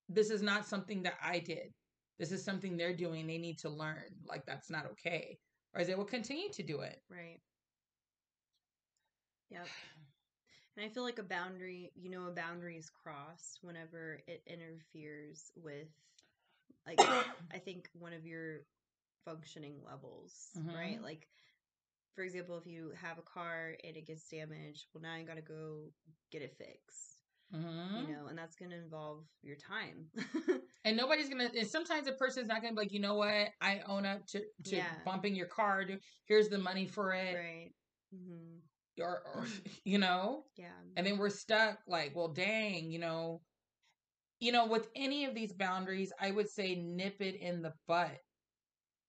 this 0.08 0.30
is 0.30 0.42
not 0.42 0.66
something 0.66 1.02
that 1.04 1.14
I 1.22 1.38
did. 1.38 1.72
This 2.18 2.32
is 2.32 2.44
something 2.44 2.76
they're 2.76 2.96
doing. 2.96 3.26
They 3.26 3.38
need 3.38 3.58
to 3.58 3.70
learn. 3.70 4.04
Like 4.26 4.44
that's 4.46 4.70
not 4.70 4.86
okay. 4.92 5.38
Or 5.74 5.80
is 5.80 5.86
they 5.86 5.94
will 5.94 6.04
continue 6.04 6.50
to 6.52 6.62
do 6.62 6.80
it. 6.80 6.98
Right. 7.08 7.40
Yep. 9.50 9.66
And 10.76 10.86
I 10.86 10.88
feel 10.88 11.02
like 11.02 11.18
a 11.18 11.24
boundary, 11.24 11.92
you 11.94 12.10
know, 12.10 12.26
a 12.26 12.32
boundary 12.32 12.76
is 12.76 12.90
crossed 12.90 13.58
whenever 13.62 14.20
it 14.26 14.42
interferes 14.46 15.50
with, 15.56 15.88
like, 16.86 16.98
I 17.52 17.58
think 17.58 17.88
one 17.94 18.12
of 18.12 18.26
your 18.26 18.60
functioning 19.24 19.80
levels, 19.84 20.50
Mhm. 20.56 20.74
right? 20.74 21.02
Like, 21.02 21.28
for 22.14 22.24
example, 22.24 22.58
if 22.58 22.66
you 22.66 22.92
have 23.00 23.18
a 23.18 23.22
car 23.22 23.76
and 23.84 23.96
it 23.96 24.06
gets 24.06 24.28
damaged, 24.28 24.86
well, 24.92 25.02
now 25.02 25.16
you 25.16 25.24
got 25.24 25.36
to 25.36 25.42
go 25.42 25.92
get 26.30 26.42
it 26.42 26.56
fixed, 26.56 27.18
Mhm. 27.54 28.00
you 28.08 28.14
know, 28.14 28.26
and 28.26 28.36
that's 28.38 28.56
going 28.56 28.70
to 28.70 28.76
involve 28.76 29.24
your 29.42 29.56
time. 29.56 30.10
And 30.82 30.96
nobody's 30.96 31.28
gonna. 31.28 31.50
And 31.54 31.68
sometimes 31.68 32.08
a 32.08 32.12
person's 32.12 32.48
not 32.48 32.62
gonna 32.62 32.72
be 32.72 32.80
like, 32.80 32.92
you 32.92 33.00
know 33.00 33.14
what? 33.16 33.48
I 33.60 33.80
own 33.86 34.06
up 34.06 34.26
to 34.28 34.40
to 34.64 34.76
Yeah. 34.76 35.02
bumping 35.04 35.34
your 35.34 35.46
car. 35.46 35.84
Here's 36.24 36.48
the 36.48 36.56
money 36.56 36.86
for 36.86 37.12
it, 37.12 37.34
right. 37.36 37.74
hmm 38.10 38.60
or, 38.98 39.20
or 39.26 39.44
you 39.84 39.98
know. 39.98 40.46
Yeah. 40.56 40.72
And 40.96 41.06
then 41.06 41.18
we're 41.18 41.28
stuck. 41.28 41.80
Like, 41.86 42.16
well, 42.16 42.28
dang, 42.28 42.90
you 42.90 42.98
know. 42.98 43.42
You 44.40 44.52
know, 44.52 44.66
with 44.66 44.90
any 44.96 45.24
of 45.26 45.34
these 45.34 45.52
boundaries, 45.52 46.12
I 46.20 46.30
would 46.32 46.48
say 46.48 46.74
nip 46.74 47.20
it 47.20 47.36
in 47.36 47.62
the 47.62 47.74
butt. 47.86 48.20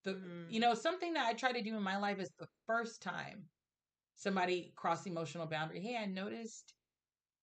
The 0.03 0.23
Mhm. 0.23 0.47
you 0.47 0.59
know 0.59 0.73
something 0.75 1.13
that 1.13 1.27
I 1.27 1.33
try 1.33 1.51
to 1.53 1.61
do 1.61 1.75
in 1.77 1.83
my 1.83 1.97
life 1.97 2.19
is 2.19 2.31
the 2.39 2.47
first 2.67 3.01
time 3.01 3.49
somebody 4.15 4.73
crossed 4.75 5.05
the 5.05 5.11
emotional 5.11 5.47
boundary. 5.47 5.81
Hey, 5.81 5.97
I 5.97 6.05
noticed 6.05 6.75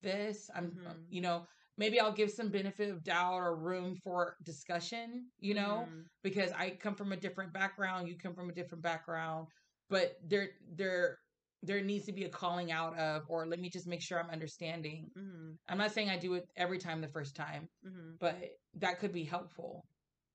this. 0.03 0.51
I'm 0.55 0.79
uh, 0.87 0.94
Mhm. 0.94 1.09
you 1.09 1.20
know 1.20 1.46
maybe 1.77 2.01
I'll 2.01 2.12
give 2.12 2.31
some 2.31 2.51
benefit 2.51 2.90
of 2.90 3.03
doubt 3.05 3.35
or 3.35 3.57
room 3.57 3.96
for 4.05 4.37
discussion. 4.44 5.31
You 5.38 5.55
know 5.55 5.92
Mhm. 5.92 6.09
because 6.22 6.53
I 6.53 6.70
come 6.77 6.94
from 6.96 7.12
a 7.12 7.16
different 7.16 7.53
background, 7.53 8.09
you 8.09 8.16
come 8.18 8.35
from 8.35 8.51
a 8.51 8.55
different 8.55 8.83
background, 8.83 9.48
but 9.88 10.16
there 10.22 10.51
there 10.68 11.18
there 11.62 11.83
needs 11.83 12.07
to 12.07 12.12
be 12.12 12.25
a 12.25 12.29
calling 12.29 12.71
out 12.71 12.97
of 12.99 13.25
or 13.29 13.47
let 13.47 13.59
me 13.61 13.68
just 13.68 13.87
make 13.87 14.03
sure 14.03 14.21
I'm 14.21 14.31
understanding. 14.31 15.11
Mhm. 15.16 15.57
I'm 15.68 15.79
not 15.79 15.92
saying 15.92 16.09
I 16.11 16.16
do 16.18 16.35
it 16.35 16.49
every 16.57 16.79
time 16.79 17.01
the 17.01 17.09
first 17.09 17.35
time, 17.37 17.68
Mhm. 17.85 18.18
but 18.18 18.37
that 18.75 18.99
could 19.01 19.12
be 19.12 19.25
helpful. 19.25 19.85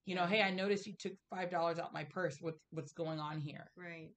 You 0.06 0.16
know, 0.16 0.26
hey, 0.26 0.42
I 0.42 0.52
noticed 0.52 0.86
you 0.86 0.94
took 0.94 1.14
five 1.30 1.50
dollars 1.50 1.80
out 1.80 1.94
my 1.94 2.04
purse. 2.06 2.38
What 2.42 2.56
what's 2.72 2.94
going 2.94 3.20
on 3.20 3.40
here? 3.40 3.72
Right. 3.76 4.12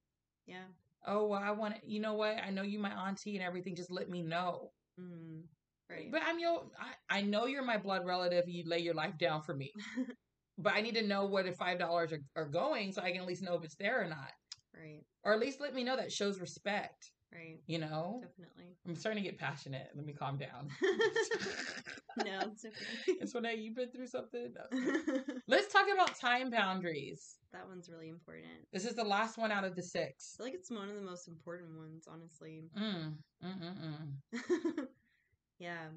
Yeah. 0.45 0.65
Oh, 1.05 1.27
well, 1.27 1.41
I 1.41 1.51
want 1.51 1.75
to. 1.75 1.81
You 1.89 1.99
know 2.01 2.13
what? 2.15 2.37
I 2.37 2.49
know 2.49 2.63
you 2.63 2.79
my 2.79 2.91
auntie 3.07 3.35
and 3.37 3.45
everything. 3.45 3.75
Just 3.75 3.91
let 3.91 4.09
me 4.09 4.21
know. 4.21 4.71
hmm 4.97 5.41
Right. 5.89 6.11
But 6.11 6.21
I'm 6.25 6.37
your. 6.39 6.69
I, 6.77 7.19
I 7.19 7.21
know 7.21 7.45
you're 7.45 7.63
my 7.63 7.77
blood 7.77 8.05
relative. 8.05 8.49
You 8.49 8.63
lay 8.65 8.79
your 8.79 8.93
life 8.93 9.17
down 9.17 9.41
for 9.41 9.55
me. 9.55 9.71
but 10.57 10.73
I 10.73 10.81
need 10.81 10.95
to 10.95 11.01
know 11.03 11.25
where 11.25 11.43
the 11.43 11.53
five 11.53 11.79
dollars 11.79 12.11
are, 12.11 12.19
are 12.35 12.49
going 12.49 12.91
so 12.91 13.01
I 13.01 13.11
can 13.11 13.21
at 13.21 13.27
least 13.27 13.41
know 13.43 13.55
if 13.55 13.63
it's 13.63 13.75
there 13.75 14.01
or 14.01 14.07
not. 14.07 14.31
right. 14.73 15.03
Or 15.27 15.33
at 15.33 15.41
least 15.41 15.59
let 15.59 15.75
me 15.75 15.83
know 15.83 15.97
that 15.97 16.09
shows 16.09 16.39
respect. 16.39 17.11
Right. 17.33 17.59
You 17.67 17.79
know? 17.79 18.21
Definitely. 18.23 18.77
I'm 18.87 18.95
starting 18.95 19.21
to 19.21 19.29
get 19.29 19.37
passionate. 19.37 19.89
Let 19.93 20.05
me 20.05 20.13
calm 20.13 20.37
down. 20.37 20.69
no, 22.25 22.39
it's 22.43 22.63
okay. 22.63 23.17
and 23.19 23.29
so 23.29 23.39
now 23.39 23.49
you've 23.49 23.75
been 23.75 23.91
through 23.91 24.07
something. 24.07 24.53
No. 24.71 25.19
Let's 25.49 25.73
talk 25.73 25.87
about 25.93 26.17
time 26.17 26.49
boundaries. 26.49 27.39
that 27.51 27.67
one's 27.67 27.89
really 27.89 28.07
important. 28.07 28.47
This 28.71 28.85
is 28.85 28.95
the 28.95 29.03
last 29.03 29.37
one 29.37 29.51
out 29.51 29.65
of 29.65 29.75
the 29.75 29.83
six. 29.83 30.35
I 30.35 30.37
feel 30.37 30.45
like 30.45 30.53
it's 30.53 30.71
one 30.71 30.87
of 30.87 30.95
the 30.95 31.01
most 31.01 31.27
important 31.27 31.77
ones, 31.77 32.07
honestly. 32.09 32.69
Mm, 32.79 33.15
mm, 33.43 33.61
mm, 33.61 34.33
mm. 34.33 34.85
yeah. 35.59 35.87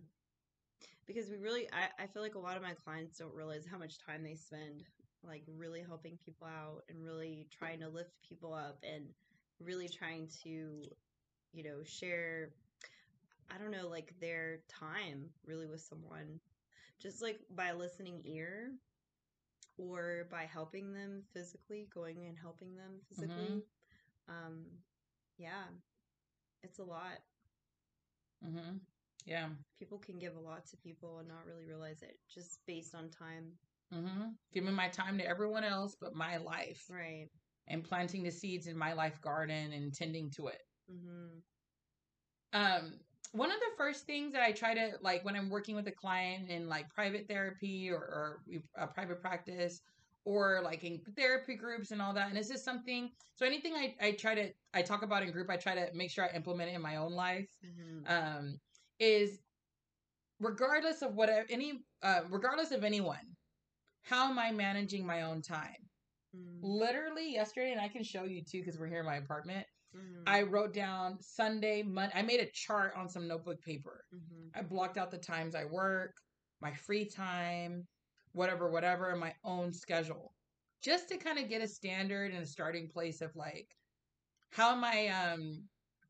Because 1.07 1.31
we 1.31 1.37
really, 1.37 1.69
I, 1.73 2.03
I 2.03 2.07
feel 2.09 2.23
like 2.23 2.35
a 2.35 2.41
lot 2.41 2.57
of 2.57 2.65
my 2.65 2.75
clients 2.85 3.19
don't 3.19 3.33
realize 3.33 3.65
how 3.71 3.79
much 3.79 3.99
time 4.05 4.25
they 4.25 4.35
spend, 4.35 4.83
like, 5.25 5.43
really 5.57 5.83
helping 5.87 6.19
people 6.25 6.47
out 6.47 6.83
and 6.89 7.03
really 7.05 7.47
trying 7.57 7.81
to 7.81 7.89
lift 7.89 8.11
people 8.29 8.55
up 8.55 8.79
and 8.83 9.05
really 9.61 9.89
trying 9.89 10.29
to, 10.43 10.83
you 11.53 11.65
know, 11.65 11.83
share, 11.85 12.51
I 13.51 13.59
don't 13.59 13.71
know, 13.71 13.89
like 13.89 14.15
their 14.21 14.61
time 14.69 15.27
really 15.47 15.67
with 15.67 15.81
someone. 15.81 16.41
Just 17.01 17.23
like 17.23 17.41
by 17.55 17.69
a 17.69 17.77
listening 17.77 18.21
ear 18.25 18.73
or 19.79 20.27
by 20.31 20.43
helping 20.53 20.93
them 20.93 21.23
physically, 21.33 21.89
going 21.95 22.27
and 22.27 22.37
helping 22.39 22.77
them 22.77 23.01
physically. 23.09 23.63
Um, 24.29 24.65
yeah, 25.39 25.65
it's 26.63 26.79
a 26.79 26.85
lot. 26.85 27.19
Mm-hmm. 28.47 28.77
Yeah. 29.27 29.49
people 29.79 29.99
can 29.99 30.19
give 30.19 30.37
a 30.37 30.41
lot 30.41 30.67
to 30.67 30.77
people 30.79 31.19
and 31.19 31.29
not 31.29 31.47
really 31.47 31.67
realize 31.67 32.03
it 32.03 32.19
just 32.35 32.59
based 32.67 32.95
on 32.95 33.11
time 33.11 33.53
Mm-hmm. 33.93 34.29
Giving 34.53 34.75
my 34.75 34.89
time 34.89 35.19
to 35.19 35.27
everyone 35.27 35.65
else 35.65 35.97
but 36.01 36.15
my 36.15 36.37
life 36.37 36.83
right 36.91 37.27
and 37.69 37.85
planting 37.85 38.23
the 38.23 38.31
seeds 38.31 38.67
in 38.67 38.77
my 38.77 38.93
life 38.93 39.21
garden 39.21 39.73
and 39.73 39.93
tending 39.95 40.31
to 40.37 40.49
it. 40.49 40.61
mm-hmm. 40.91 41.39
um 42.53 42.93
one 43.33 43.51
of 43.51 43.59
the 43.61 43.77
first 43.77 44.07
things 44.07 44.33
that 44.33 44.43
i 44.43 44.51
try 44.53 44.75
to 44.75 44.91
like 45.03 45.25
when 45.25 45.37
i'm 45.37 45.51
working 45.51 45.77
with 45.77 45.87
a 45.87 45.93
client 45.93 46.51
in 46.51 46.69
like 46.69 46.89
private 46.91 47.27
therapy 47.29 47.91
or, 47.91 47.97
or 47.99 48.39
a 48.77 48.87
private 48.87 49.21
practice 49.21 49.81
or 50.25 50.61
like 50.65 50.83
in 50.85 51.01
therapy 51.17 51.55
groups 51.55 51.93
and 51.93 52.03
all 52.03 52.13
that 52.13 52.29
and 52.29 52.37
this 52.37 52.51
is 52.51 52.63
something 52.65 53.09
so 53.35 53.47
anything 53.47 53.75
i, 53.75 53.95
I 54.01 54.13
try 54.13 54.35
to 54.35 54.51
i 54.75 54.83
talk 54.83 55.03
about 55.03 55.23
in 55.23 55.31
group 55.31 55.49
i 55.51 55.57
try 55.57 55.75
to 55.75 55.89
make 55.95 56.11
sure 56.11 56.25
i 56.25 56.35
implement 56.37 56.71
it 56.71 56.75
in 56.75 56.83
my 56.83 56.97
own 56.97 57.13
life 57.13 57.49
Mm-hmm. 57.65 58.13
um 58.13 58.57
is 58.99 59.39
regardless 60.41 61.03
of 61.03 61.15
whatever 61.15 61.47
any 61.51 61.85
uh 62.03 62.21
regardless 62.31 62.73
of 62.73 62.85
anyone 62.85 63.37
how 64.03 64.31
am 64.31 64.39
i 64.39 64.51
managing 64.51 65.07
my 65.07 65.23
own 65.23 65.43
time 65.43 65.77
Mm-hmm. 66.37 66.65
literally 66.65 67.33
yesterday 67.33 67.73
and 67.73 67.81
i 67.81 67.89
can 67.89 68.05
show 68.05 68.23
you 68.23 68.41
too 68.49 68.61
because 68.61 68.79
we're 68.79 68.87
here 68.87 69.01
in 69.01 69.05
my 69.07 69.17
apartment 69.17 69.67
Mm-hmm. 69.97 70.23
I 70.27 70.43
wrote 70.43 70.73
down 70.73 71.17
Sunday, 71.21 71.83
Monday. 71.83 72.15
I 72.17 72.23
made 72.23 72.41
a 72.41 72.49
chart 72.53 72.93
on 72.97 73.09
some 73.09 73.27
notebook 73.27 73.61
paper. 73.63 74.05
Mm-hmm. 74.15 74.59
I 74.59 74.63
blocked 74.63 74.99
out 74.99 75.11
the 75.11 75.19
times 75.19 75.55
I 75.55 75.65
work, 75.65 76.13
my 76.61 76.73
free 76.73 77.05
time, 77.05 77.87
whatever, 78.33 78.71
whatever, 78.71 79.15
my 79.17 79.35
own 79.45 79.73
schedule, 79.73 80.33
just 80.83 81.09
to 81.09 81.17
kind 81.17 81.39
of 81.39 81.49
get 81.49 81.63
a 81.63 81.69
standard 81.69 82.33
and 82.33 82.43
a 82.43 82.47
starting 82.47 82.89
place 82.89 83.21
of 83.21 83.35
like, 83.35 83.67
how 84.53 84.73
am 84.73 84.85
I 84.85 85.09
um 85.09 85.65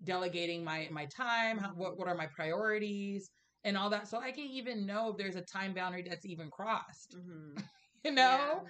delegating 0.05 0.65
my 0.65 0.89
my 0.91 1.07
time? 1.07 1.59
How, 1.59 1.71
what 1.71 1.99
what 1.99 2.09
are 2.09 2.15
my 2.15 2.27
priorities 2.27 3.31
and 3.65 3.77
all 3.77 3.91
that, 3.91 4.09
so 4.09 4.19
I 4.19 4.31
can 4.31 4.45
even 4.45 4.87
know 4.87 5.11
if 5.11 5.17
there's 5.19 5.37
a 5.37 5.43
time 5.43 5.75
boundary 5.75 6.05
that's 6.09 6.25
even 6.27 6.51
crossed. 6.51 7.17
Mm-hmm. 8.05 8.17
You 8.17 8.23
know. 8.23 8.63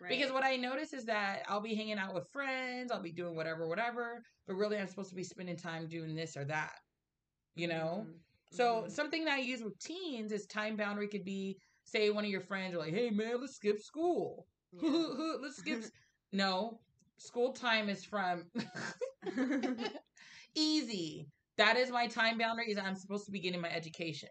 right. 0.00 0.08
Because 0.10 0.32
what 0.32 0.44
I 0.44 0.56
notice 0.56 0.92
is 0.92 1.04
that 1.06 1.42
I'll 1.48 1.60
be 1.60 1.74
hanging 1.74 1.98
out 1.98 2.14
with 2.14 2.28
friends, 2.32 2.90
I'll 2.92 3.02
be 3.02 3.12
doing 3.12 3.36
whatever, 3.36 3.68
whatever, 3.68 4.22
but 4.46 4.54
really 4.54 4.78
I'm 4.78 4.86
supposed 4.88 5.10
to 5.10 5.16
be 5.16 5.24
spending 5.24 5.56
time 5.56 5.88
doing 5.88 6.14
this 6.14 6.36
or 6.36 6.44
that, 6.46 6.72
you 7.54 7.66
know? 7.68 8.06
Mhm. 8.06 8.20
So 8.52 8.84
Mhm. 8.84 8.90
something 8.90 9.24
that 9.24 9.34
I 9.34 9.40
use 9.40 9.62
with 9.62 9.78
teens 9.80 10.32
is 10.32 10.46
time 10.46 10.76
boundary 10.76 11.08
could 11.08 11.24
be, 11.24 11.58
say, 11.84 12.10
one 12.10 12.24
of 12.24 12.30
your 12.30 12.40
friends 12.40 12.74
are 12.74 12.78
like, 12.78 12.94
hey 12.94 13.10
man, 13.10 13.40
let's 13.40 13.56
skip 13.56 13.78
school. 13.80 14.46
Yeah. 14.72 15.36
let's 15.40 15.56
skip. 15.58 15.82
no, 16.32 16.80
school 17.18 17.52
time 17.52 17.88
is 17.88 18.04
from 18.04 18.44
easy. 20.54 21.28
That 21.56 21.76
is 21.76 21.90
my 21.90 22.06
time 22.06 22.38
boundary. 22.38 22.70
Is 22.70 22.78
I'm 22.78 22.94
supposed 22.96 23.26
to 23.26 23.32
be 23.32 23.40
getting 23.40 23.60
my 23.60 23.70
education. 23.70 24.28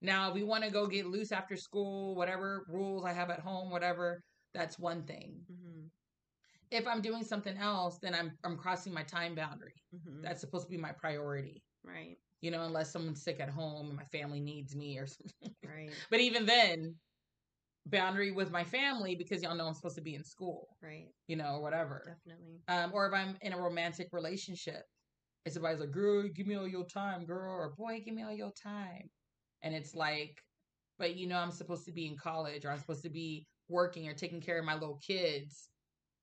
Now, 0.00 0.28
if 0.28 0.34
we 0.34 0.42
want 0.44 0.64
to 0.64 0.70
go 0.70 0.86
get 0.86 1.06
loose 1.06 1.32
after 1.32 1.56
school, 1.56 2.14
whatever 2.14 2.64
rules 2.68 3.04
I 3.04 3.12
have 3.12 3.30
at 3.30 3.40
home, 3.40 3.70
whatever, 3.70 4.22
that's 4.54 4.78
one 4.78 5.04
thing. 5.06 5.44
Mhm. 5.50 5.90
If 6.70 6.86
I'm 6.86 7.00
doing 7.00 7.24
something 7.24 7.56
else, 7.56 7.98
then 7.98 8.14
I'm 8.14 8.32
I'm 8.44 8.56
crossing 8.58 8.92
my 8.92 9.02
time 9.02 9.34
boundary. 9.34 9.74
Mhm. 9.94 10.22
That's 10.22 10.40
supposed 10.40 10.66
to 10.66 10.70
be 10.70 10.76
my 10.76 10.92
priority. 10.92 11.62
right 11.82 12.16
You 12.40 12.50
know, 12.52 12.62
unless 12.64 12.92
someone's 12.92 13.22
sick 13.22 13.40
at 13.40 13.48
home 13.48 13.88
and 13.88 13.96
my 13.96 14.04
family 14.06 14.40
needs 14.40 14.76
me 14.76 14.98
or 14.98 15.06
something. 15.06 15.54
right 15.64 15.90
But 16.10 16.20
even 16.20 16.46
then, 16.46 16.94
boundary 17.86 18.30
with 18.32 18.50
my 18.50 18.64
family 18.64 19.16
because 19.16 19.42
y'all 19.42 19.54
know 19.56 19.66
I'm 19.66 19.74
supposed 19.74 19.96
to 19.96 20.02
be 20.02 20.14
in 20.14 20.24
school, 20.24 20.66
right 20.82 21.08
you 21.26 21.36
know, 21.36 21.56
or 21.56 21.62
whatever. 21.62 22.02
definitely 22.06 22.60
Um, 22.68 22.92
or 22.94 23.06
if 23.06 23.14
I'm 23.14 23.36
in 23.40 23.52
a 23.52 23.60
romantic 23.60 24.08
relationship, 24.12 24.82
and 25.44 25.52
somebody's 25.54 25.80
like, 25.80 25.90
"Girl, 25.92 26.28
give 26.28 26.46
me 26.46 26.56
all 26.56 26.68
your 26.68 26.86
time, 26.86 27.24
girl," 27.24 27.52
or 27.54 27.74
"Boy, 27.74 28.00
give 28.00 28.14
me 28.14 28.22
all 28.22 28.32
your 28.34 28.52
time," 28.52 29.08
and 29.62 29.74
it's 29.74 29.94
like, 29.94 30.40
but 30.98 31.16
you 31.16 31.26
know, 31.26 31.38
I'm 31.38 31.50
supposed 31.52 31.84
to 31.86 31.92
be 31.92 32.06
in 32.06 32.16
college, 32.16 32.64
or 32.64 32.70
I'm 32.70 32.78
supposed 32.78 33.02
to 33.04 33.10
be 33.10 33.46
working 33.68 34.08
or 34.08 34.14
taking 34.14 34.40
care 34.40 34.58
of 34.58 34.64
my 34.64 34.74
little 34.74 34.98
kids, 34.98 35.70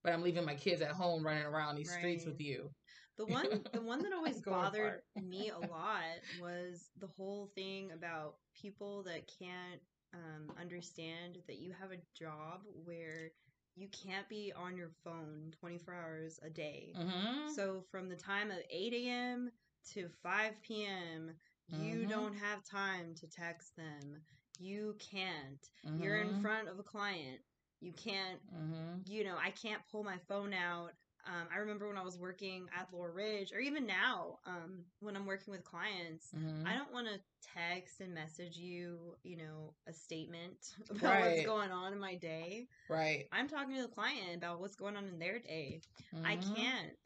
but 0.04 0.14
I'm 0.14 0.22
leaving 0.24 0.46
my 0.46 0.56
kids 0.56 0.82
at 0.82 0.92
home 0.92 1.26
running 1.26 1.44
around 1.44 1.76
these 1.76 1.94
streets 1.94 2.26
with 2.26 2.40
you. 2.40 2.70
the 3.18 3.26
one 3.28 3.48
the 3.72 3.82
one 3.82 4.02
that 4.04 4.14
always 4.14 4.42
bothered 4.42 5.02
me 5.16 5.50
a 5.50 5.60
lot 5.60 6.20
was 6.30 6.92
the 6.98 7.08
whole 7.08 7.48
thing 7.56 7.92
about 7.92 8.36
people 8.54 9.04
that 9.04 9.28
can't 9.40 9.82
um, 10.14 10.52
understand 10.58 11.40
that 11.48 11.58
you 11.58 11.72
have 11.74 11.92
a 11.92 12.02
job 12.14 12.62
where 12.84 13.32
you 13.76 13.88
can't 13.90 14.28
be 14.30 14.54
on 14.54 14.78
your 14.78 14.92
phone 15.04 15.52
24 15.52 15.94
hours 15.94 16.40
a 16.42 16.50
day 16.50 16.96
hmm 16.96 17.48
So 17.48 17.82
from 17.82 18.10
the 18.10 18.16
time 18.16 18.52
of 18.52 18.60
8 18.70 19.08
a.m. 19.10 19.52
to 19.94 20.10
5 20.10 20.86
p.m., 20.86 21.32
you 21.70 22.06
Mhm. 22.06 22.10
don't 22.10 22.34
have 22.36 22.64
time 22.64 23.16
to 23.16 23.28
text 23.28 23.76
them. 23.76 24.22
You 24.60 24.96
can't. 25.00 25.62
Mm-hmm. 25.86 26.02
You're 26.02 26.18
in 26.18 26.40
front 26.42 26.68
of 26.70 26.80
a 26.80 26.84
client. 26.84 27.42
You 27.82 27.92
can't, 27.94 28.40
hmm 28.50 29.02
you 29.06 29.24
know, 29.24 29.38
I 29.38 29.52
can't 29.52 29.82
pull 29.92 30.04
my 30.04 30.18
phone 30.28 30.54
out 30.54 30.94
um, 31.28 31.48
I 31.52 31.58
remember 31.58 31.88
when 31.88 31.98
I 31.98 32.04
was 32.04 32.20
working 32.20 32.68
at 32.80 32.88
Laurel 32.94 33.14
Ridge, 33.14 33.52
or 33.52 33.60
even 33.60 33.88
now, 33.88 34.38
um, 34.46 34.86
when 35.00 35.16
I'm 35.16 35.26
working 35.26 35.52
with 35.52 35.64
clients. 35.64 36.32
I 36.66 36.76
don't 36.76 36.94
want 36.94 37.08
to 37.08 37.20
text 37.56 38.00
and 38.00 38.14
message 38.14 38.58
you, 38.58 39.16
you 39.24 39.38
know, 39.38 39.74
a 39.88 39.94
statement 39.94 40.58
about 40.90 41.02
Right. 41.02 41.36
what's 41.38 41.46
going 41.48 41.72
on 41.72 41.94
in 41.94 42.00
my 42.00 42.16
day. 42.16 42.68
right. 42.90 43.26
I'm 43.32 43.48
talking 43.48 43.76
to 43.76 43.82
the 43.82 43.88
client 43.88 44.36
about 44.36 44.60
what's 44.60 44.76
going 44.76 44.96
on 44.96 45.08
in 45.08 45.18
their 45.20 45.40
day. 45.40 45.82
I 46.24 46.36
Mhm. 46.36 46.56
can't. 46.56 46.98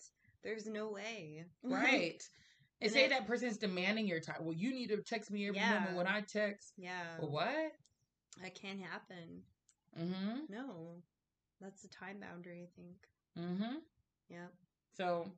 There's 0.44 0.68
no 0.68 0.90
way. 0.92 1.46
Right. 1.64 2.22
And 2.82 2.88
And 2.88 2.92
say 2.94 3.06
it- 3.06 3.10
that 3.10 3.28
person's 3.28 3.58
demanding 3.58 4.08
your 4.08 4.20
time. 4.22 4.38
Well, 4.46 4.54
you 4.56 4.72
need 4.72 4.88
to 4.88 5.02
text 5.04 5.32
me 5.32 5.48
every 5.48 5.60
Yeah. 5.60 5.80
moment 5.80 5.98
when 5.98 6.08
I 6.08 6.22
text. 6.22 6.74
yeah. 6.78 7.18
Well, 7.20 7.30
what? 7.32 7.72
That 8.42 8.56
can't 8.56 8.80
happen. 8.82 9.44
Mm-hmm. 9.98 10.46
No. 10.50 11.04
That's 11.60 11.82
the 11.82 11.90
time 11.90 12.20
boundary, 12.20 12.64
I 12.64 12.68
think. 12.76 13.10
Mm-hmm. 13.38 13.80
Yeah. 14.30 14.48
So, 14.94 15.30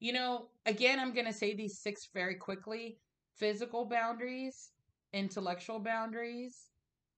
you 0.00 0.12
know, 0.12 0.50
again, 0.66 1.00
I'm 1.00 1.12
going 1.14 1.26
to 1.26 1.32
say 1.32 1.54
these 1.54 1.78
six 1.78 2.08
very 2.12 2.34
quickly 2.34 3.00
physical 3.36 3.86
boundaries, 3.86 4.72
intellectual 5.14 5.78
boundaries, 5.78 6.70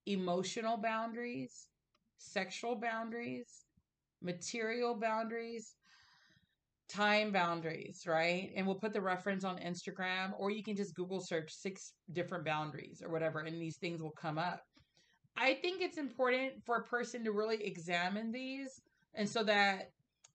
emotional 0.07 0.77
boundaries, 0.77 1.69
sexual 2.19 2.77
boundaries, 2.77 3.67
material 4.23 4.95
boundaries, 4.95 5.75
time 6.89 7.33
boundaries, 7.33 8.03
right? 8.07 8.51
And 8.55 8.67
we'll 8.67 8.79
put 8.79 8.93
the 8.93 9.01
reference 9.01 9.45
on 9.45 9.59
Instagram, 9.59 10.33
or 10.39 10.51
you 10.51 10.63
can 10.63 10.77
just 10.77 10.95
Google 10.95 11.21
search 11.21 11.51
six 11.53 11.95
different 12.13 12.45
boundaries 12.45 13.03
or 13.03 13.11
whatever, 13.11 13.41
and 13.41 13.61
these 13.61 13.79
things 13.79 14.03
will 14.03 14.13
come 14.13 14.39
up. 14.39 14.61
I 15.37 15.55
think 15.55 15.83
it's 15.83 15.99
important 15.99 16.63
for 16.65 16.77
a 16.77 16.85
person 16.85 17.25
to 17.25 17.33
really 17.33 17.65
examine 17.65 18.31
these, 18.31 18.71
and 19.15 19.29
so 19.29 19.43
that, 19.45 19.87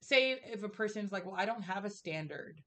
say, 0.02 0.32
if 0.32 0.64
a 0.64 0.70
person's 0.70 1.12
like, 1.12 1.26
well, 1.26 1.36
I 1.38 1.46
don't 1.46 1.62
have 1.64 1.86
a 1.86 1.90
standard. 1.90 2.62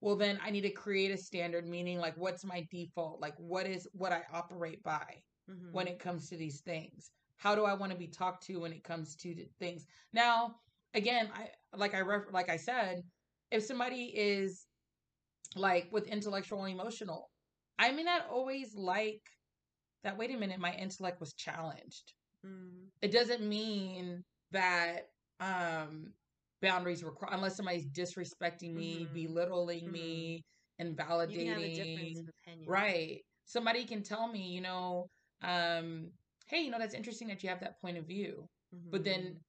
Well, 0.00 0.16
then 0.16 0.38
I 0.42 0.50
need 0.50 0.62
to 0.62 0.70
create 0.72 1.12
a 1.12 1.16
standard, 1.16 1.66
meaning 1.66 1.98
like, 1.98 2.16
what's 2.16 2.44
my 2.44 2.66
default? 2.70 3.20
Like, 3.20 3.34
what 3.38 3.66
is 3.66 3.88
what 3.92 4.12
I 4.12 4.24
operate 4.32 4.82
by? 4.82 5.22
Mhm. 5.50 5.72
when 5.72 5.88
it 5.88 5.98
comes 5.98 6.28
to 6.28 6.36
these 6.36 6.60
things 6.62 7.10
how 7.36 7.56
do 7.56 7.64
i 7.64 7.74
want 7.74 7.90
to 7.90 7.98
be 7.98 8.06
talked 8.06 8.44
to 8.44 8.60
when 8.60 8.72
it 8.72 8.84
comes 8.84 9.16
to 9.16 9.44
things 9.58 9.84
now 10.12 10.54
again 10.94 11.30
i 11.34 11.48
like 11.76 11.94
i 11.94 12.00
ref, 12.00 12.22
like 12.32 12.48
i 12.48 12.56
said 12.56 13.02
if 13.50 13.62
somebody 13.62 14.04
is 14.14 14.66
like 15.56 15.88
with 15.92 16.06
intellectual 16.08 16.64
and 16.64 16.72
emotional 16.78 17.30
i 17.78 17.90
may 17.90 18.02
not 18.02 18.26
always 18.30 18.74
like 18.74 19.22
that 20.04 20.16
wait 20.16 20.30
a 20.30 20.36
minute 20.36 20.58
my 20.60 20.72
intellect 20.74 21.20
was 21.20 21.32
challenged 21.34 22.14
Mm. 22.44 22.88
it 23.00 23.12
doesn't 23.12 23.42
mean 23.48 24.24
that 24.50 25.08
um 25.40 26.12
boundaries 26.60 27.02
were 27.04 27.12
cro- 27.12 27.28
unless 27.32 27.56
somebody's 27.56 27.86
disrespecting 27.86 28.74
me 28.74 29.06
Mhm. 29.06 29.12
belittling 29.14 29.88
Mhm. 29.88 29.92
me 29.92 30.44
You 31.26 31.38
can 31.38 31.46
have 31.46 31.62
a 31.64 31.68
difference 31.68 32.18
invalidating. 32.18 32.66
Right. 32.66 33.24
Somebody 33.44 33.84
can 33.84 34.02
tell 34.02 34.28
me, 34.28 34.48
you 34.50 34.60
know, 34.60 35.08
um, 35.42 36.12
hey, 36.48 36.62
you 36.62 36.70
know, 36.70 36.78
that's 36.78 36.94
interesting 36.94 37.28
that 37.28 37.42
you 37.42 37.48
have 37.48 37.60
that 37.60 37.80
point 37.80 37.96
of 37.98 38.06
view. 38.06 38.48
But 38.90 39.04
then 39.04 39.40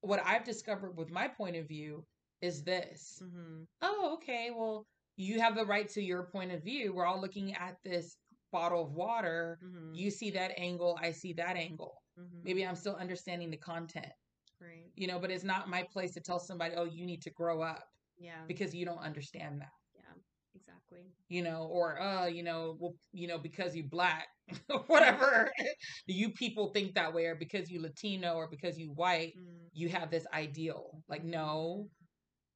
what 0.00 0.20
I've 0.24 0.44
discovered 0.44 0.96
with 0.96 1.10
my 1.10 1.28
point 1.28 1.56
of 1.56 1.68
view 1.68 2.04
is 2.40 2.62
this. 2.62 3.18
hmm 3.20 3.62
Oh, 3.82 4.14
okay. 4.14 4.50
Well, 4.56 4.86
you 5.16 5.40
have 5.40 5.54
the 5.54 5.64
right 5.66 5.88
to 5.90 6.02
your 6.02 6.28
point 6.32 6.52
of 6.52 6.62
view. 6.62 6.94
We're 6.94 7.06
all 7.06 7.20
looking 7.20 7.54
at 7.54 7.76
this 7.84 8.16
bottle 8.52 8.84
of 8.84 8.92
water. 8.92 9.58
hmm 9.60 9.94
You 9.94 10.10
see 10.10 10.30
that 10.32 10.52
angle, 10.58 10.98
I 11.00 11.12
see 11.12 11.32
that 11.34 11.56
angle. 11.56 11.94
hmm 12.16 12.24
Maybe 12.44 12.66
I'm 12.66 12.76
still 12.76 12.96
understanding 12.96 13.50
the 13.50 13.58
content, 13.58 14.12
Right. 14.60 14.90
you 14.94 15.06
know, 15.06 15.18
but 15.18 15.30
it's 15.30 15.44
not 15.44 15.68
my 15.68 15.84
place 15.92 16.12
to 16.14 16.20
tell 16.20 16.38
somebody, 16.38 16.74
oh, 16.76 16.84
you 16.84 17.04
need 17.06 17.22
to 17.22 17.30
grow 17.30 17.62
up 17.62 17.84
Yeah. 18.18 18.44
because 18.46 18.74
you 18.74 18.84
don't 18.84 18.98
understand 19.00 19.60
that. 19.60 19.72
Yeah. 19.94 20.14
Exactly. 20.54 21.00
you 21.28 21.42
know, 21.42 21.64
or 21.70 22.00
uh, 22.00 22.26
you 22.26 22.42
know, 22.42 22.76
well, 22.80 22.94
you 23.12 23.26
know, 23.26 23.38
because 23.38 23.74
you 23.76 23.84
black, 23.84 24.26
whatever, 24.86 25.50
you 26.06 26.30
people 26.32 26.68
think 26.72 26.94
that 26.94 27.12
way, 27.12 27.26
or 27.26 27.34
because 27.34 27.70
you 27.70 27.80
Latino, 27.82 28.34
or 28.36 28.48
because 28.48 28.78
you 28.78 28.88
white, 28.92 29.34
Mm. 29.38 29.65
You 29.76 29.88
have 29.90 30.10
this 30.10 30.26
ideal. 30.32 31.02
Like 31.08 31.24
no, 31.24 31.88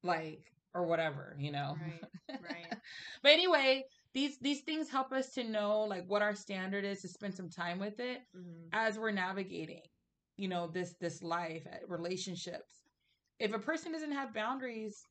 like 0.03 0.53
or 0.75 0.87
whatever, 0.87 1.37
you 1.39 1.53
know. 1.53 1.77
Right. 1.81 2.05
Right. 2.43 2.73
but 3.23 3.33
anyway, 3.33 3.85
these 4.15 4.39
these 4.41 4.63
things 4.63 4.91
help 4.91 5.13
us 5.13 5.33
to 5.35 5.45
know 5.45 5.83
like 5.83 6.05
what 6.07 6.23
our 6.23 6.35
standard 6.35 6.85
is 6.85 7.03
to 7.03 7.09
spend 7.09 7.35
some 7.35 7.51
time 7.51 7.79
with 7.79 8.01
it 8.01 8.21
hmm 8.35 8.69
as 8.73 8.99
we're 8.99 9.11
navigating, 9.11 9.83
you 10.37 10.49
know, 10.49 10.69
this 10.69 10.95
this 11.01 11.23
life, 11.23 11.67
uh, 11.71 11.79
relationships. 11.89 12.85
If 13.41 13.53
a 13.53 13.59
person 13.59 13.93
doesn't 13.93 14.13
have 14.13 14.33
boundaries, 14.33 15.03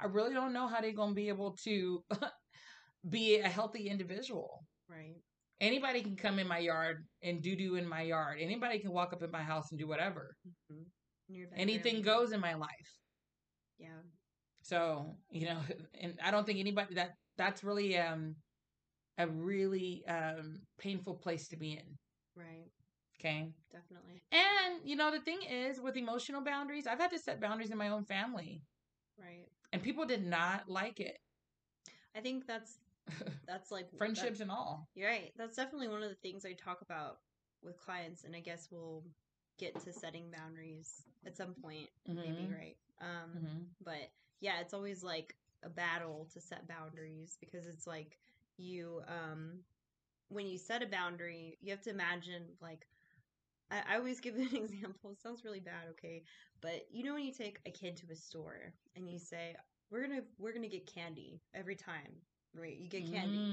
I 0.00 0.06
really 0.06 0.34
don't 0.34 0.52
know 0.52 0.68
how 0.68 0.80
they're 0.80 0.92
gonna 0.92 1.14
be 1.14 1.28
able 1.28 1.56
to 1.64 2.04
be 3.08 3.38
a 3.38 3.48
healthy 3.48 3.88
individual. 3.88 4.64
Right. 4.88 5.16
Anybody 5.60 6.02
can 6.02 6.16
come 6.16 6.38
in 6.38 6.46
my 6.46 6.58
yard 6.58 7.04
and 7.22 7.42
do 7.42 7.56
do 7.56 7.74
in 7.76 7.88
my 7.88 8.02
yard. 8.02 8.38
Anybody 8.40 8.78
can 8.78 8.92
walk 8.92 9.12
up 9.12 9.22
in 9.22 9.30
my 9.30 9.42
house 9.42 9.70
and 9.70 9.78
do 9.78 9.88
whatever. 9.88 10.36
hmm 10.70 10.78
your 10.78 10.97
Anything 11.56 12.02
goes 12.02 12.32
in 12.32 12.40
my 12.40 12.54
life. 12.54 12.90
Yeah. 13.78 14.00
So, 14.62 15.16
you 15.30 15.46
know, 15.46 15.60
and 16.00 16.14
I 16.22 16.30
don't 16.30 16.46
think 16.46 16.58
anybody 16.58 16.94
that 16.94 17.10
that's 17.36 17.62
really 17.64 17.96
um 17.98 18.34
a 19.18 19.26
really 19.28 20.04
um 20.08 20.60
painful 20.78 21.14
place 21.14 21.48
to 21.48 21.56
be 21.56 21.72
in. 21.72 21.96
Right. 22.34 22.70
Okay. 23.20 23.48
Definitely. 23.72 24.22
And 24.32 24.80
you 24.84 24.96
know, 24.96 25.10
the 25.10 25.20
thing 25.20 25.40
is 25.48 25.80
with 25.80 25.96
emotional 25.96 26.42
boundaries, 26.42 26.86
I've 26.86 27.00
had 27.00 27.10
to 27.10 27.18
set 27.18 27.40
boundaries 27.40 27.70
in 27.70 27.78
my 27.78 27.88
own 27.88 28.04
family. 28.04 28.62
Right. 29.18 29.46
And 29.72 29.82
people 29.82 30.06
did 30.06 30.24
not 30.24 30.68
like 30.68 31.00
it. 31.00 31.16
I 32.16 32.20
think 32.20 32.46
that's 32.46 32.78
that's 33.46 33.70
like 33.70 33.90
that- 33.90 33.98
Friendships 33.98 34.40
and 34.40 34.50
all. 34.50 34.88
You're 34.94 35.08
right. 35.08 35.32
That's 35.36 35.56
definitely 35.56 35.88
one 35.88 36.02
of 36.02 36.08
the 36.10 36.16
things 36.16 36.44
I 36.44 36.52
talk 36.52 36.80
about 36.82 37.16
with 37.62 37.78
clients, 37.78 38.24
and 38.24 38.36
I 38.36 38.40
guess 38.40 38.68
we'll 38.70 39.02
get 39.58 39.78
to 39.80 39.92
setting 39.92 40.30
boundaries 40.30 41.02
at 41.28 41.36
some 41.36 41.54
point, 41.54 41.90
maybe, 42.22 42.48
Mhm. 42.48 42.52
right? 42.52 42.76
Um, 43.00 43.30
hmm 43.40 43.64
but 43.84 44.10
yeah, 44.40 44.60
it's 44.60 44.74
always 44.74 45.04
like 45.04 45.36
a 45.64 45.70
battle 45.70 46.28
to 46.34 46.40
set 46.40 46.68
boundaries 46.68 47.38
because 47.40 47.66
it's 47.68 47.86
like 47.86 48.18
you, 48.58 49.02
um, 49.08 49.64
when 50.28 50.46
you 50.46 50.58
set 50.58 50.82
a 50.82 50.86
boundary, 50.86 51.58
you 51.62 51.70
have 51.72 51.82
to 51.82 51.90
imagine 51.90 52.56
like. 52.62 52.86
I, 53.70 53.82
I 53.94 53.96
always 53.96 54.20
give 54.20 54.36
an 54.36 54.54
example. 54.56 55.10
It 55.12 55.20
sounds 55.20 55.44
really 55.44 55.60
bad, 55.60 55.88
okay, 55.90 56.24
but 56.60 56.86
you 56.90 57.04
know 57.04 57.14
when 57.14 57.24
you 57.24 57.32
take 57.32 57.60
a 57.66 57.70
kid 57.70 57.96
to 57.98 58.12
a 58.12 58.16
store 58.16 58.74
and 58.96 59.08
you 59.08 59.18
say, 59.18 59.56
"We're 59.90 60.06
gonna 60.06 60.22
we're 60.38 60.52
gonna 60.54 60.68
get 60.68 60.86
candy 60.92 61.42
every 61.54 61.76
time," 61.76 62.22
right? 62.54 62.76
You 62.78 62.88
get 62.88 63.10
candy. 63.10 63.38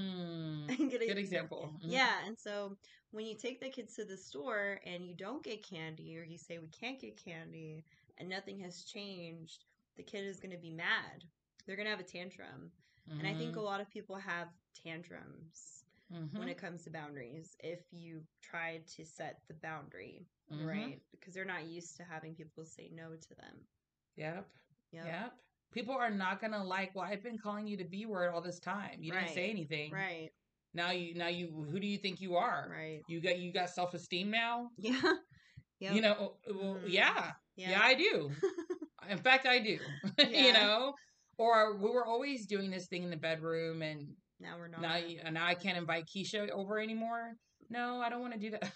Mm. 0.67 0.89
Get 0.89 1.01
a- 1.01 1.05
Good 1.07 1.17
example. 1.17 1.73
Mhm. 1.77 1.91
yeah, 1.91 2.25
and 2.25 2.37
so 2.37 2.77
when 3.11 3.25
you 3.25 3.35
take 3.35 3.59
the 3.59 3.69
kids 3.69 3.95
to 3.95 4.05
the 4.05 4.17
store 4.17 4.79
and 4.85 5.05
you 5.05 5.13
don't 5.15 5.43
get 5.43 5.63
candy, 5.67 6.17
or 6.17 6.23
you 6.23 6.37
say 6.37 6.57
we 6.57 6.67
can't 6.69 6.99
get 6.99 7.17
candy, 7.23 7.83
and 8.17 8.27
nothing 8.29 8.59
has 8.59 8.83
changed, 8.83 9.65
the 9.95 10.03
kid 10.03 10.25
is 10.25 10.39
going 10.39 10.51
to 10.51 10.57
be 10.57 10.71
mad. 10.71 11.23
They're 11.65 11.75
going 11.75 11.85
to 11.85 11.91
have 11.91 11.99
a 11.99 12.03
tantrum. 12.03 12.71
And 13.09 13.27
I 13.27 13.33
think 13.35 13.55
a 13.55 13.61
lot 13.61 13.81
of 13.81 13.89
people 13.91 14.15
have 14.15 14.47
tantrums 14.83 15.83
Mhm. 16.11 16.37
when 16.39 16.47
it 16.49 16.57
comes 16.57 16.83
to 16.83 16.89
boundaries 16.89 17.55
if 17.63 17.81
you 17.91 18.25
try 18.41 18.79
to 18.95 19.05
set 19.05 19.41
the 19.47 19.53
boundary, 19.53 20.25
Mhm. 20.51 20.65
right? 20.65 21.01
Because 21.11 21.33
they're 21.33 21.45
not 21.45 21.65
used 21.65 21.97
to 21.97 22.03
having 22.03 22.35
people 22.35 22.65
say 22.65 22.89
no 22.89 23.15
to 23.15 23.35
them. 23.35 23.67
Yep. 24.15 24.47
Yep. 24.91 25.05
Yep. 25.05 25.39
People 25.75 25.93
are 25.93 26.09
not 26.09 26.39
gonna 26.41 26.63
like. 26.63 26.95
Well, 26.95 27.03
I've 27.05 27.21
been 27.21 27.37
calling 27.37 27.67
you 27.67 27.75
the 27.77 27.83
B 27.83 28.05
word 28.05 28.31
all 28.33 28.41
this 28.41 28.59
time. 28.59 28.97
You 29.01 29.11
didn't 29.11 29.33
say 29.35 29.49
anything. 29.49 29.91
Right, 29.91 30.29
Now 30.73 30.91
you. 30.91 31.13
Now 31.13 31.27
you. 31.27 31.67
Who 31.69 31.79
do 31.79 31.85
you 31.85 31.97
think 31.97 32.21
you 32.21 32.37
are? 32.37 32.67
right. 32.71 33.01
You 33.09 33.21
got. 33.21 33.37
You 33.37 33.51
got 33.53 33.69
self 33.69 33.93
esteem 33.93 34.31
now. 34.31 34.69
Yeah. 34.77 34.99
Yep. 35.03 35.13
You 35.95 36.01
know. 36.01 36.37
Well, 36.47 36.75
Mhm. 36.75 36.83
yeah. 36.87 37.31
Yeah. 37.57 37.71
Yeah, 37.71 37.81
I 37.83 37.93
do. 37.95 38.31
In 39.09 39.17
fact, 39.17 39.45
I 39.45 39.59
do. 39.59 39.77
Yeah. 40.17 40.27
you 40.47 40.53
know. 40.53 40.93
Or 41.37 41.75
we 41.75 41.89
were 41.89 42.05
always 42.05 42.45
doing 42.45 42.71
this 42.71 42.87
thing 42.87 43.03
in 43.03 43.09
the 43.09 43.17
bedroom, 43.17 43.81
and 43.81 44.07
now 44.39 44.57
we're 44.57 44.69
not. 44.69 44.79
now 44.81 44.97
now 45.31 45.45
I 45.45 45.53
can't 45.55 45.77
invite 45.77 46.05
Keisha 46.05 46.49
over 46.49 46.79
anymore. 46.79 47.33
No, 47.69 47.99
I 47.99 48.09
don't 48.09 48.21
want 48.21 48.33
to 48.33 48.39
do 48.39 48.51
that. 48.51 48.71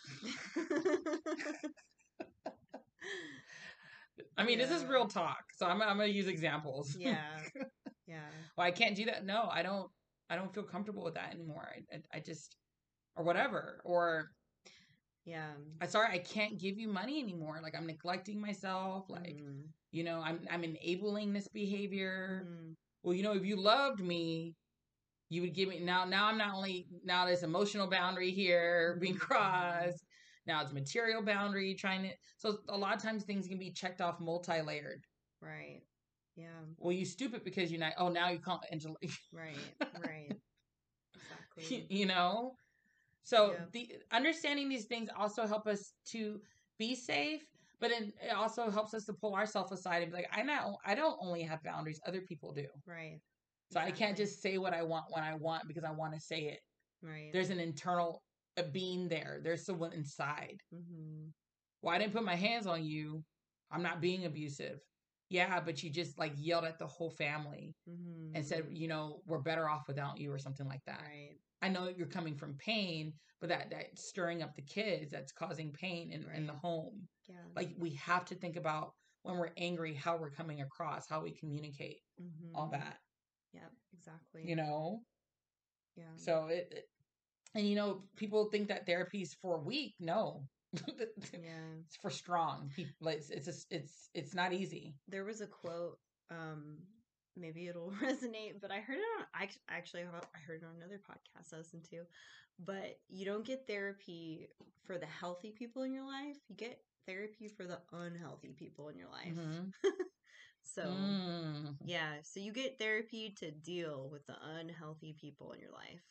I 4.37 4.43
mean, 4.43 4.57
this 4.57 4.71
is 4.71 4.85
real 4.85 5.07
talk, 5.07 5.43
so 5.55 5.65
I'm 5.65 5.81
I'm 5.81 5.97
gonna 5.97 6.05
use 6.07 6.27
examples. 6.27 6.95
yeah. 6.99 7.39
Yeah. 8.07 8.29
well, 8.57 8.65
I 8.67 8.71
can't 8.71 8.95
do 8.95 9.05
that. 9.05 9.25
No, 9.25 9.49
I 9.51 9.61
don't. 9.63 9.89
I 10.29 10.35
don't 10.35 10.53
feel 10.53 10.63
comfortable 10.63 11.03
with 11.03 11.15
that 11.15 11.33
anymore. 11.33 11.67
I, 11.75 11.95
I, 11.95 12.17
I 12.17 12.19
just, 12.19 12.55
or 13.15 13.23
whatever. 13.23 13.81
Or 13.83 14.29
Yeah. 15.25 15.51
I 15.81 15.87
sorry, 15.87 16.13
I 16.13 16.19
can't 16.19 16.59
give 16.59 16.77
you 16.77 16.87
money 16.87 17.19
anymore. 17.19 17.59
Like 17.61 17.75
I'm 17.75 17.87
neglecting 17.87 18.39
myself. 18.39 19.05
Like 19.09 19.37
Mhm. 19.37 19.63
you 19.91 20.03
know, 20.03 20.21
I'm 20.21 20.45
I'm 20.49 20.63
enabling 20.63 21.33
this 21.33 21.47
behavior. 21.47 22.45
Mhm. 22.47 22.75
Well, 23.03 23.13
you 23.15 23.23
know, 23.23 23.33
if 23.33 23.45
you 23.45 23.55
loved 23.55 24.01
me, 24.01 24.55
you 25.29 25.41
would 25.41 25.53
give 25.53 25.69
me 25.69 25.79
now. 25.79 26.05
Now 26.05 26.27
I'm 26.27 26.37
not 26.37 26.53
only 26.55 26.87
now 27.03 27.25
there's 27.25 27.43
emotional 27.43 27.87
boundary 27.89 28.31
here 28.31 28.97
being 28.99 29.15
Mhm. 29.15 29.19
crossed. 29.19 30.03
Now 30.49 30.63
it's 30.63 30.73
material 30.73 31.21
boundary 31.21 31.75
trying 31.75 32.01
to. 32.03 32.09
So 32.37 32.57
a 32.69 32.77
lot 32.77 32.95
of 32.95 33.03
times 33.03 33.23
things 33.23 33.47
can 33.47 33.59
be 33.59 33.71
checked 33.71 34.01
off 34.01 34.19
multi-layered. 34.19 35.03
Right. 35.41 35.81
Yeah. 36.35 36.61
Well, 36.79 36.91
you 36.91 37.05
stupid 37.05 37.43
because 37.43 37.69
you're 37.71 37.79
not. 37.79 37.93
Oh, 37.99 38.09
now 38.09 38.29
you 38.31 38.39
call 38.39 38.59
Angela. 38.71 38.95
Right. 39.31 39.55
Right. 40.03 40.33
exactly. 41.15 41.85
you 41.89 42.07
know. 42.07 42.55
So 43.23 43.51
Yeah. 43.51 43.65
the 43.73 43.91
understanding 44.11 44.69
these 44.69 44.85
things 44.85 45.07
also 45.15 45.45
help 45.45 45.67
us 45.67 45.93
to 46.13 46.41
be 46.79 46.95
safe, 46.95 47.43
but 47.79 47.91
it, 47.91 48.13
it 48.23 48.33
also 48.33 48.71
helps 48.71 48.95
us 48.95 49.05
to 49.05 49.13
pull 49.13 49.35
ourselves 49.35 49.71
aside 49.71 50.01
and 50.01 50.11
be 50.11 50.17
like, 50.17 50.29
I 50.31 50.41
know 50.41 50.77
I 50.83 50.95
don't 50.95 51.17
only 51.21 51.43
have 51.43 51.61
boundaries; 51.63 52.01
other 52.07 52.21
people 52.21 52.53
do. 52.53 52.65
Right. 52.87 53.19
So 53.71 53.79
I 53.79 53.91
can't 53.91 54.17
just 54.17 54.41
say 54.41 54.57
what 54.57 54.73
I 54.73 54.81
want 54.81 55.05
when 55.09 55.23
I 55.23 55.35
want 55.35 55.67
because 55.67 55.83
I 55.83 55.91
want 55.91 56.15
to 56.15 56.19
say 56.19 56.39
it. 56.45 56.59
Right. 57.03 57.29
There's 57.31 57.51
an 57.51 57.59
internal 57.59 58.23
a 58.59 58.63
being 58.63 59.07
there. 59.07 59.39
There's 59.43 59.65
someone 59.65 59.93
inside. 59.93 60.57
hmm 60.71 61.27
Well, 61.81 61.95
I 61.95 61.99
didn't 61.99 62.13
put 62.13 62.23
my 62.23 62.35
hands 62.35 62.67
on 62.67 62.83
you. 62.85 63.23
I'm 63.71 63.83
not 63.83 64.01
being 64.01 64.25
abusive. 64.25 64.79
Yeah, 65.29 65.59
but 65.59 65.83
you 65.83 65.91
just 65.91 66.17
like 66.17 66.33
yelled 66.37 66.65
at 66.65 66.79
the 66.79 66.87
whole 66.87 67.11
family 67.11 67.75
hmm 67.87 68.35
and 68.35 68.45
said, 68.45 68.65
you 68.71 68.87
know, 68.87 69.21
we're 69.25 69.41
better 69.41 69.67
off 69.69 69.87
without 69.87 70.19
you 70.19 70.31
or 70.31 70.37
something 70.37 70.67
like 70.67 70.83
that. 70.85 71.01
Right. 71.01 71.37
I 71.61 71.69
know 71.69 71.85
that 71.85 71.97
you're 71.97 72.07
coming 72.07 72.35
from 72.35 72.55
pain, 72.57 73.13
but 73.39 73.49
that 73.49 73.69
that 73.71 73.97
stirring 73.97 74.41
up 74.43 74.55
the 74.55 74.61
kids, 74.61 75.11
that's 75.11 75.31
causing 75.31 75.71
pain 75.71 76.11
in, 76.11 76.25
in 76.35 76.47
the 76.47 76.53
home. 76.53 77.07
Yeah. 77.27 77.35
Like 77.55 77.71
we 77.77 77.91
have 77.95 78.25
to 78.25 78.35
think 78.35 78.55
about 78.55 78.91
when 79.23 79.37
we're 79.37 79.51
angry, 79.57 79.93
how 79.93 80.17
we're 80.17 80.31
coming 80.31 80.61
across, 80.61 81.07
how 81.09 81.21
we 81.21 81.31
communicate, 81.35 81.97
hmm 82.17 82.55
all 82.55 82.69
that. 82.71 82.97
Yep. 83.53 83.71
Exactly. 83.93 84.43
You 84.47 84.55
know? 84.55 85.01
Yeah. 85.95 86.03
So 86.15 86.47
it, 86.47 86.67
it 86.71 86.85
and 87.55 87.67
you 87.67 87.75
know, 87.75 88.03
people 88.15 88.45
think 88.45 88.67
that 88.67 88.85
therapy 88.85 89.21
is 89.21 89.33
for 89.41 89.59
weak. 89.59 89.95
No. 89.99 90.43
yeah. 90.73 91.49
it's 91.85 91.95
for 92.01 92.09
strong 92.09 92.69
people. 92.75 92.93
Like, 93.01 93.17
It's 93.17 93.29
it's 93.29 93.65
it's 93.71 94.09
it's 94.13 94.35
not 94.35 94.53
easy. 94.53 94.95
There 95.07 95.25
was 95.25 95.41
a 95.41 95.47
quote. 95.47 95.97
Um, 96.29 96.77
maybe 97.35 97.67
it'll 97.67 97.91
resonate, 98.03 98.61
but 98.61 98.71
I 98.71 98.79
heard 98.79 98.97
it 98.99 99.19
on. 99.19 99.25
I 99.33 99.49
actually 99.69 100.03
I 100.03 100.39
heard 100.45 100.61
it 100.61 100.65
on 100.65 100.75
another 100.77 100.99
podcast 100.99 101.53
I 101.53 101.57
listened 101.57 101.85
to. 101.91 102.03
But 102.59 102.99
you 103.07 103.25
don't 103.25 103.45
get 103.45 103.65
therapy 103.67 104.47
for 104.85 104.97
the 104.97 105.05
healthy 105.05 105.51
people 105.51 105.83
in 105.83 105.93
your 105.93 106.05
life. 106.05 106.35
You 106.49 106.55
get 106.55 106.79
therapy 107.07 107.47
for 107.47 107.65
the 107.65 107.79
unhealthy 107.93 108.53
people 108.57 108.89
in 108.89 108.97
your 108.97 109.09
life. 109.09 109.33
Mhm. 109.33 109.71
So 110.63 111.17
Mm. 111.29 111.77
yeah, 111.83 112.21
so 112.21 112.39
you 112.39 112.51
get 112.53 112.79
therapy 112.79 113.31
to 113.37 113.51
deal 113.51 114.09
with 114.09 114.25
the 114.27 114.37
unhealthy 114.41 115.13
people 115.13 115.51
in 115.53 115.59
your 115.59 115.71
life, 115.71 116.03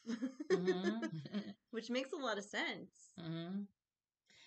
Mhm. 0.50 1.54
which 1.70 1.90
makes 1.90 2.12
a 2.12 2.16
lot 2.16 2.38
of 2.38 2.44
sense. 2.44 3.14
hmm 3.16 3.62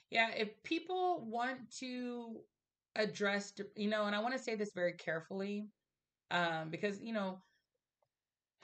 Yeah, 0.09 0.31
if 0.31 0.63
people 0.63 1.25
want 1.29 1.71
to 1.79 2.43
address, 2.95 3.53
you 3.75 3.89
know, 3.89 4.05
and 4.05 4.15
I 4.15 4.19
want 4.19 4.33
to 4.33 4.39
say 4.39 4.55
this 4.55 4.71
very 4.75 4.93
carefully, 4.93 5.67
um, 6.31 6.69
because 6.69 7.01
you 7.01 7.13
know, 7.13 7.39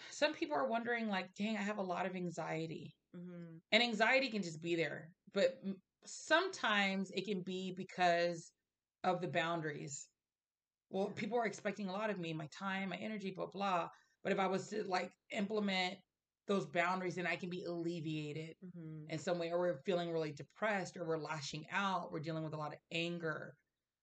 some 0.10 0.34
people 0.34 0.56
are 0.56 0.68
wondering, 0.68 1.08
like, 1.08 1.34
dang, 1.36 1.58
I 1.58 1.62
have 1.62 1.78
a 1.78 1.82
lot 1.84 2.06
of 2.06 2.16
anxiety, 2.16 2.96
hmm 3.14 3.58
and 3.72 3.84
anxiety 3.84 4.30
can 4.30 4.44
just 4.44 4.62
be 4.62 4.76
there, 4.76 5.14
but 5.34 5.60
sometimes 6.06 7.12
it 7.12 7.26
can 7.26 7.42
be 7.44 7.74
because 7.76 8.54
of 9.04 9.22
the 9.22 9.28
boundaries. 9.28 10.10
Well, 10.90 11.08
people 11.08 11.38
are 11.38 11.46
expecting 11.46 11.90
a 11.90 11.92
lot 11.92 12.10
of 12.10 12.20
me, 12.20 12.34
my 12.34 12.48
time, 12.48 12.90
my 12.90 12.98
energy, 12.98 13.32
blah 13.32 13.48
blah. 13.48 13.90
But 14.24 14.32
if 14.32 14.40
I 14.40 14.48
was 14.48 14.70
to 14.70 14.84
like 14.84 15.12
implement 15.32 15.98
those 16.48 16.66
boundaries, 16.66 17.16
then 17.16 17.28
I 17.28 17.36
can 17.36 17.50
be 17.50 17.64
alleviated 17.66 18.56
hmm 18.62 19.06
in 19.10 19.18
some 19.20 19.40
way, 19.40 19.52
or 19.52 19.60
we're 19.60 19.78
feeling 19.86 20.12
really 20.12 20.34
depressed, 20.34 20.98
or 20.98 21.06
we're 21.06 21.18
lashing 21.18 21.66
out, 21.72 22.12
we're 22.12 22.20
dealing 22.20 22.44
with 22.44 22.54
a 22.54 22.58
lot 22.58 22.74
of 22.74 22.80
anger, 22.92 23.56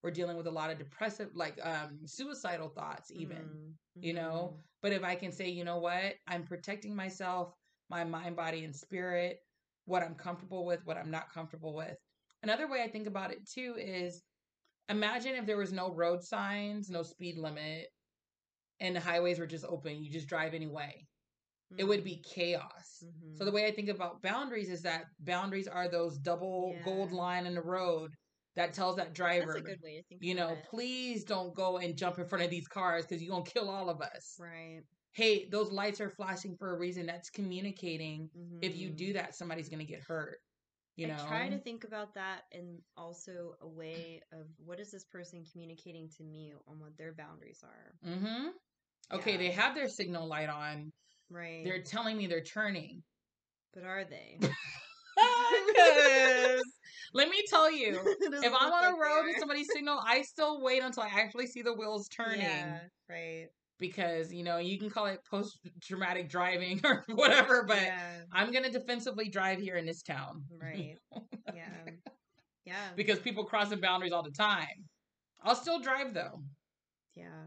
we're 0.02 0.10
dealing 0.10 0.36
with 0.36 0.46
a 0.46 0.50
lot 0.50 0.70
of 0.70 0.78
depressive, 0.78 1.28
like 1.34 1.58
um, 1.62 1.98
suicidal 2.06 2.68
thoughts, 2.70 3.10
even. 3.10 3.74
you 4.00 4.12
know? 4.14 4.56
But 4.82 4.92
if 4.92 5.04
I 5.04 5.14
can 5.14 5.32
say, 5.32 5.48
you 5.50 5.64
know 5.64 5.78
what, 5.78 6.14
I'm 6.26 6.44
protecting 6.44 6.94
myself, 6.96 7.54
my 7.90 8.04
mind, 8.04 8.36
body, 8.36 8.64
and 8.64 8.74
spirit, 8.74 9.40
what 9.86 10.02
I'm 10.02 10.14
comfortable 10.14 10.64
with, 10.64 10.84
what 10.86 10.96
I'm 10.96 11.10
not 11.10 11.32
comfortable 11.32 11.74
with. 11.74 11.98
Another 12.42 12.68
way 12.68 12.82
I 12.82 12.88
think 12.88 13.06
about 13.06 13.30
it 13.32 13.46
too 13.48 13.76
is 13.78 14.22
imagine 14.88 15.34
if 15.34 15.46
there 15.46 15.56
was 15.56 15.72
no 15.72 15.92
road 15.94 16.22
signs, 16.22 16.90
no 16.90 17.02
speed 17.02 17.36
limit, 17.38 17.88
and 18.80 18.94
the 18.96 19.00
highways 19.00 19.38
were 19.38 19.46
just 19.46 19.64
open, 19.64 20.02
you 20.02 20.10
just 20.10 20.28
drive 20.28 20.54
anyway. 20.54 21.06
It 21.76 21.84
would 21.84 22.04
be 22.04 22.22
chaos. 22.22 23.02
Mhm. 23.02 23.36
So 23.36 23.44
the 23.44 23.50
way 23.50 23.66
I 23.66 23.72
think 23.72 23.88
about 23.88 24.22
boundaries 24.22 24.68
is 24.70 24.82
that 24.82 25.06
boundaries 25.18 25.66
are 25.66 25.88
those 25.88 26.18
double 26.18 26.78
gold 26.84 27.10
line 27.10 27.46
in 27.46 27.54
the 27.54 27.62
road 27.62 28.12
that 28.54 28.72
tells 28.74 28.94
that 28.96 29.12
driver, 29.12 29.46
That's 29.54 29.56
a 29.56 29.62
good 29.62 29.80
way 29.82 29.96
to 29.96 30.02
think. 30.04 30.22
you 30.22 30.34
know, 30.36 30.50
it. 30.52 30.62
please 30.64 31.24
don't 31.24 31.52
go 31.54 31.78
and 31.78 31.96
jump 31.96 32.18
in 32.20 32.26
front 32.28 32.44
of 32.44 32.50
these 32.50 32.68
cars 32.68 33.04
because 33.06 33.20
you're 33.22 33.32
gonna 33.34 33.44
kill 33.44 33.68
all 33.70 33.88
of 33.90 34.00
us. 34.00 34.36
right? 34.38 34.82
Hey, 35.14 35.48
those 35.48 35.70
lights 35.72 36.00
are 36.00 36.10
flashing 36.10 36.56
for 36.56 36.74
a 36.74 36.78
reason. 36.78 37.06
That's 37.06 37.30
communicating. 37.30 38.30
If 38.62 38.76
you 38.76 38.90
Mhm. 38.90 38.96
do 38.96 39.12
that, 39.14 39.34
somebody's 39.34 39.68
gonna 39.68 39.84
get 39.84 40.02
hurt. 40.02 40.40
You 40.96 41.08
know. 41.08 41.16
I 41.24 41.26
try 41.26 41.48
to 41.48 41.58
think 41.58 41.84
about 41.84 42.14
that 42.14 42.42
and 42.52 42.78
also 42.96 43.56
a 43.60 43.68
way 43.68 44.22
of 44.32 44.46
what 44.64 44.78
is 44.78 44.90
this 44.90 45.04
person 45.04 45.44
communicating 45.50 46.08
to 46.18 46.22
me 46.24 46.54
on 46.68 46.78
what 46.78 46.96
their 46.96 47.12
boundaries 47.12 47.62
are. 47.64 48.10
mm-hmm. 48.10 48.48
Okay, 49.12 49.32
Yeah. 49.32 49.38
they 49.38 49.50
have 49.50 49.74
their 49.74 49.88
signal 49.88 50.26
light 50.28 50.48
on. 50.48 50.92
Right. 51.30 51.64
They're 51.64 51.82
telling 51.82 52.16
me 52.16 52.26
they're 52.26 52.42
turning. 52.42 53.02
but 53.72 53.84
are 53.84 54.04
they? 54.04 54.38
let 57.14 57.28
me 57.28 57.42
tell 57.48 57.70
you, 57.70 58.00
if 58.20 58.52
I'm 58.58 58.72
on 58.72 58.84
a 58.84 58.88
like 58.88 58.94
they 58.94 59.00
road 59.00 59.20
are. 59.24 59.28
and 59.28 59.36
somebody's 59.38 59.68
signal, 59.72 60.00
I 60.04 60.22
still 60.22 60.60
wait 60.62 60.82
until 60.82 61.02
I 61.02 61.08
actually 61.08 61.46
see 61.46 61.62
the 61.62 61.72
wheels 61.74 62.08
turning. 62.08 62.40
Yeah, 62.40 62.78
right. 63.08 63.48
Because, 63.88 64.32
you 64.32 64.44
know, 64.44 64.56
you 64.56 64.78
can 64.78 64.88
call 64.88 65.06
it 65.06 65.20
post 65.30 65.58
traumatic 65.82 66.30
driving 66.30 66.80
or 66.84 67.04
whatever, 67.08 67.64
but 67.64 67.82
yeah, 67.82 67.98
I'm 68.32 68.50
going 68.50 68.64
to 68.64 68.70
defensively 68.70 69.28
drive 69.28 69.58
here 69.60 69.76
in 69.76 69.84
this 69.84 70.02
town. 70.02 70.44
right. 70.60 70.96
Yeah. 71.54 71.68
Yeah. 72.64 72.88
because 72.96 73.18
people 73.18 73.44
crossing 73.44 73.80
boundaries 73.80 74.12
all 74.12 74.22
the 74.22 74.30
time. 74.30 74.88
I'll 75.42 75.54
still 75.54 75.80
drive 75.80 76.14
though. 76.14 76.40
Yeah. 77.14 77.44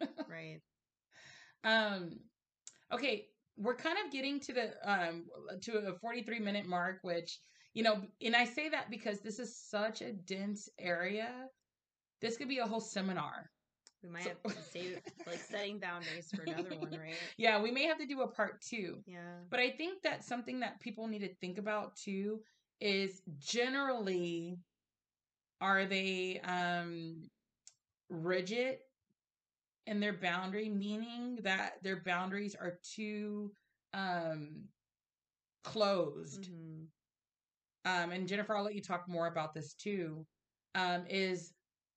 Right. 0.28 0.60
Um 1.64 2.10
okay, 2.90 3.26
we're 3.56 3.76
kind 3.76 3.98
of 4.04 4.10
getting 4.10 4.40
to 4.40 4.52
the 4.52 4.72
um 4.90 5.26
to 5.62 5.78
a 5.78 5.98
43 5.98 6.38
minute 6.40 6.66
mark 6.66 6.98
which 7.02 7.38
you 7.74 7.82
know, 7.82 8.00
and 8.22 8.34
I 8.34 8.44
say 8.46 8.68
that 8.70 8.90
because 8.90 9.20
this 9.20 9.38
is 9.38 9.58
such 9.58 10.00
a 10.00 10.12
dense 10.12 10.68
area. 10.78 11.30
This 12.20 12.36
could 12.38 12.48
be 12.48 12.58
a 12.58 12.66
whole 12.66 12.80
seminar. 12.80 13.50
We 14.04 14.10
might 14.10 14.24
So- 14.24 14.30
have 14.44 14.54
to 14.54 14.62
say 14.62 15.02
like 15.26 15.38
setting 15.50 15.78
boundaries 15.78 16.30
for 16.30 16.42
another 16.42 16.76
one, 16.78 16.92
right? 16.92 17.14
Yeah, 17.38 17.60
we 17.62 17.70
may 17.70 17.84
have 17.84 17.98
to 17.98 18.06
do 18.06 18.20
a 18.20 18.28
part 18.28 18.60
2. 18.60 19.02
Yeah. 19.06 19.38
But 19.50 19.60
I 19.60 19.70
think 19.70 20.02
that 20.02 20.22
something 20.22 20.60
that 20.60 20.78
people 20.80 21.08
need 21.08 21.20
to 21.20 21.34
think 21.36 21.58
about 21.58 21.96
too 21.96 22.40
is 22.80 23.22
generally 23.38 24.58
are 25.60 25.86
they 25.86 26.40
um 26.40 27.30
rigid 28.10 28.78
in 29.86 30.00
their 30.00 30.12
boundary 30.12 30.68
meaning 30.68 31.38
that 31.42 31.74
their 31.82 32.02
boundaries 32.04 32.54
are 32.54 32.78
too 32.82 33.52
um 33.94 34.64
closed 35.62 36.50
Mhm. 36.50 36.86
um 37.86 38.10
and 38.12 38.28
Jennifer 38.28 38.56
I'll 38.56 38.64
let 38.64 38.74
you 38.74 38.82
talk 38.82 39.08
more 39.08 39.28
about 39.28 39.54
this 39.54 39.74
too 39.74 40.26
um 40.74 41.06
is 41.06 41.54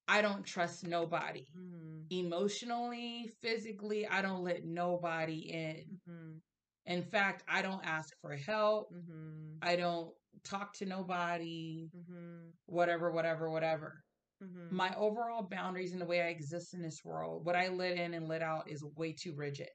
I 0.07 0.21
don't 0.21 0.45
trust 0.45 0.85
nobody 0.85 1.45
Mhm. 1.55 2.05
emotionally 2.11 3.27
physically 3.41 4.07
I 4.07 4.21
don't 4.21 4.43
let 4.43 4.63
nobody 4.63 5.51
in 5.51 5.99
Mhm. 6.07 6.41
in 6.85 7.03
fact 7.03 7.43
I 7.47 7.61
don't 7.61 7.85
ask 7.85 8.15
for 8.21 8.35
help 8.35 8.91
Mhm. 8.91 9.57
I 9.61 9.75
don't 9.75 10.15
talk 10.43 10.73
to 10.75 10.85
nobody, 10.85 11.89
Mhm. 11.93 12.53
whatever, 12.67 13.11
whatever, 13.11 13.49
whatever. 13.49 14.03
Mhm. 14.41 14.71
My 14.71 14.95
overall 14.95 15.43
boundaries 15.43 15.91
and 15.93 16.01
the 16.01 16.05
way 16.05 16.21
I 16.21 16.27
exist 16.27 16.73
in 16.73 16.81
this 16.81 17.03
world, 17.03 17.45
what 17.45 17.55
I 17.55 17.67
let 17.69 17.97
in 17.97 18.13
and 18.13 18.27
let 18.27 18.41
out 18.41 18.69
is 18.69 18.83
way 18.83 19.13
too 19.13 19.33
rigid. 19.35 19.69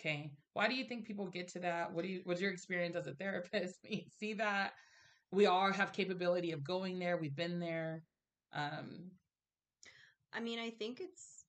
Okay. 0.00 0.30
Why 0.52 0.68
do 0.68 0.74
you 0.74 0.84
think 0.84 1.06
people 1.06 1.26
get 1.28 1.48
to 1.48 1.60
that? 1.60 1.92
What 1.92 2.02
do 2.02 2.08
you 2.08 2.20
what's 2.24 2.40
your 2.40 2.50
experience 2.52 2.96
as 2.96 3.06
a 3.06 3.14
therapist? 3.14 3.80
See 4.18 4.34
that? 4.34 4.72
We 5.32 5.46
all 5.46 5.72
have 5.72 5.92
capability 5.92 6.52
of 6.52 6.62
going 6.64 6.98
there. 6.98 7.16
We've 7.16 7.34
been 7.34 7.58
there. 7.58 8.02
Um 8.56 9.12
I 10.34 10.40
mean, 10.40 10.58
I 10.60 10.70
think 10.70 11.00
it's 11.00 11.44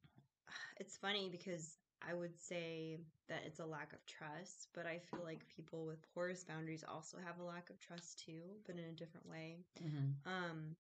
it's 0.80 0.98
funny 0.98 1.30
because 1.30 1.78
I 2.08 2.14
would 2.14 2.40
say 2.40 3.00
that 3.30 3.44
it's 3.46 3.60
a 3.60 3.66
lack 3.66 3.94
of 3.94 4.06
trust, 4.08 4.70
but 4.74 4.88
I 4.88 5.00
feel 5.00 5.24
like 5.24 5.48
people 5.56 5.86
with 5.86 6.02
porous 6.14 6.46
boundaries 6.46 6.86
also 6.88 7.18
have 7.26 7.40
a 7.40 7.44
lack 7.44 7.70
of 7.70 7.80
trust 7.80 8.24
too, 8.26 8.44
but 8.68 8.78
in 8.78 8.86
a 8.86 8.94
different 8.94 9.28
way. 9.28 9.66
mhm. 9.82 10.16
Um 10.26 10.76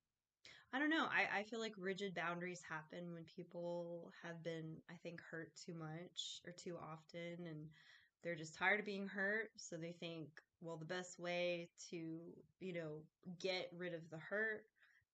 I 0.73 0.79
don't 0.79 0.89
know. 0.89 1.05
I, 1.05 1.39
I 1.39 1.43
feel 1.43 1.59
like 1.59 1.73
rigid 1.77 2.15
boundaries 2.15 2.61
happen 2.67 3.13
when 3.13 3.23
people 3.25 4.11
have 4.23 4.43
been, 4.43 4.77
I 4.89 4.95
think, 5.03 5.21
hurt 5.21 5.55
too 5.55 5.73
much 5.75 6.41
or 6.45 6.51
too 6.51 6.77
often 6.77 7.47
and 7.47 7.69
they're 8.23 8.35
just 8.35 8.55
tired 8.55 8.79
of 8.79 8.85
being 8.85 9.07
hurt. 9.07 9.51
So 9.57 9.77
they 9.77 9.93
think, 9.93 10.29
well, 10.61 10.77
the 10.77 10.85
best 10.85 11.19
way 11.19 11.69
to, 11.89 11.97
you 12.59 12.73
know, 12.73 13.01
get 13.39 13.69
rid 13.77 13.93
of 13.93 14.09
the 14.09 14.17
hurt 14.17 14.65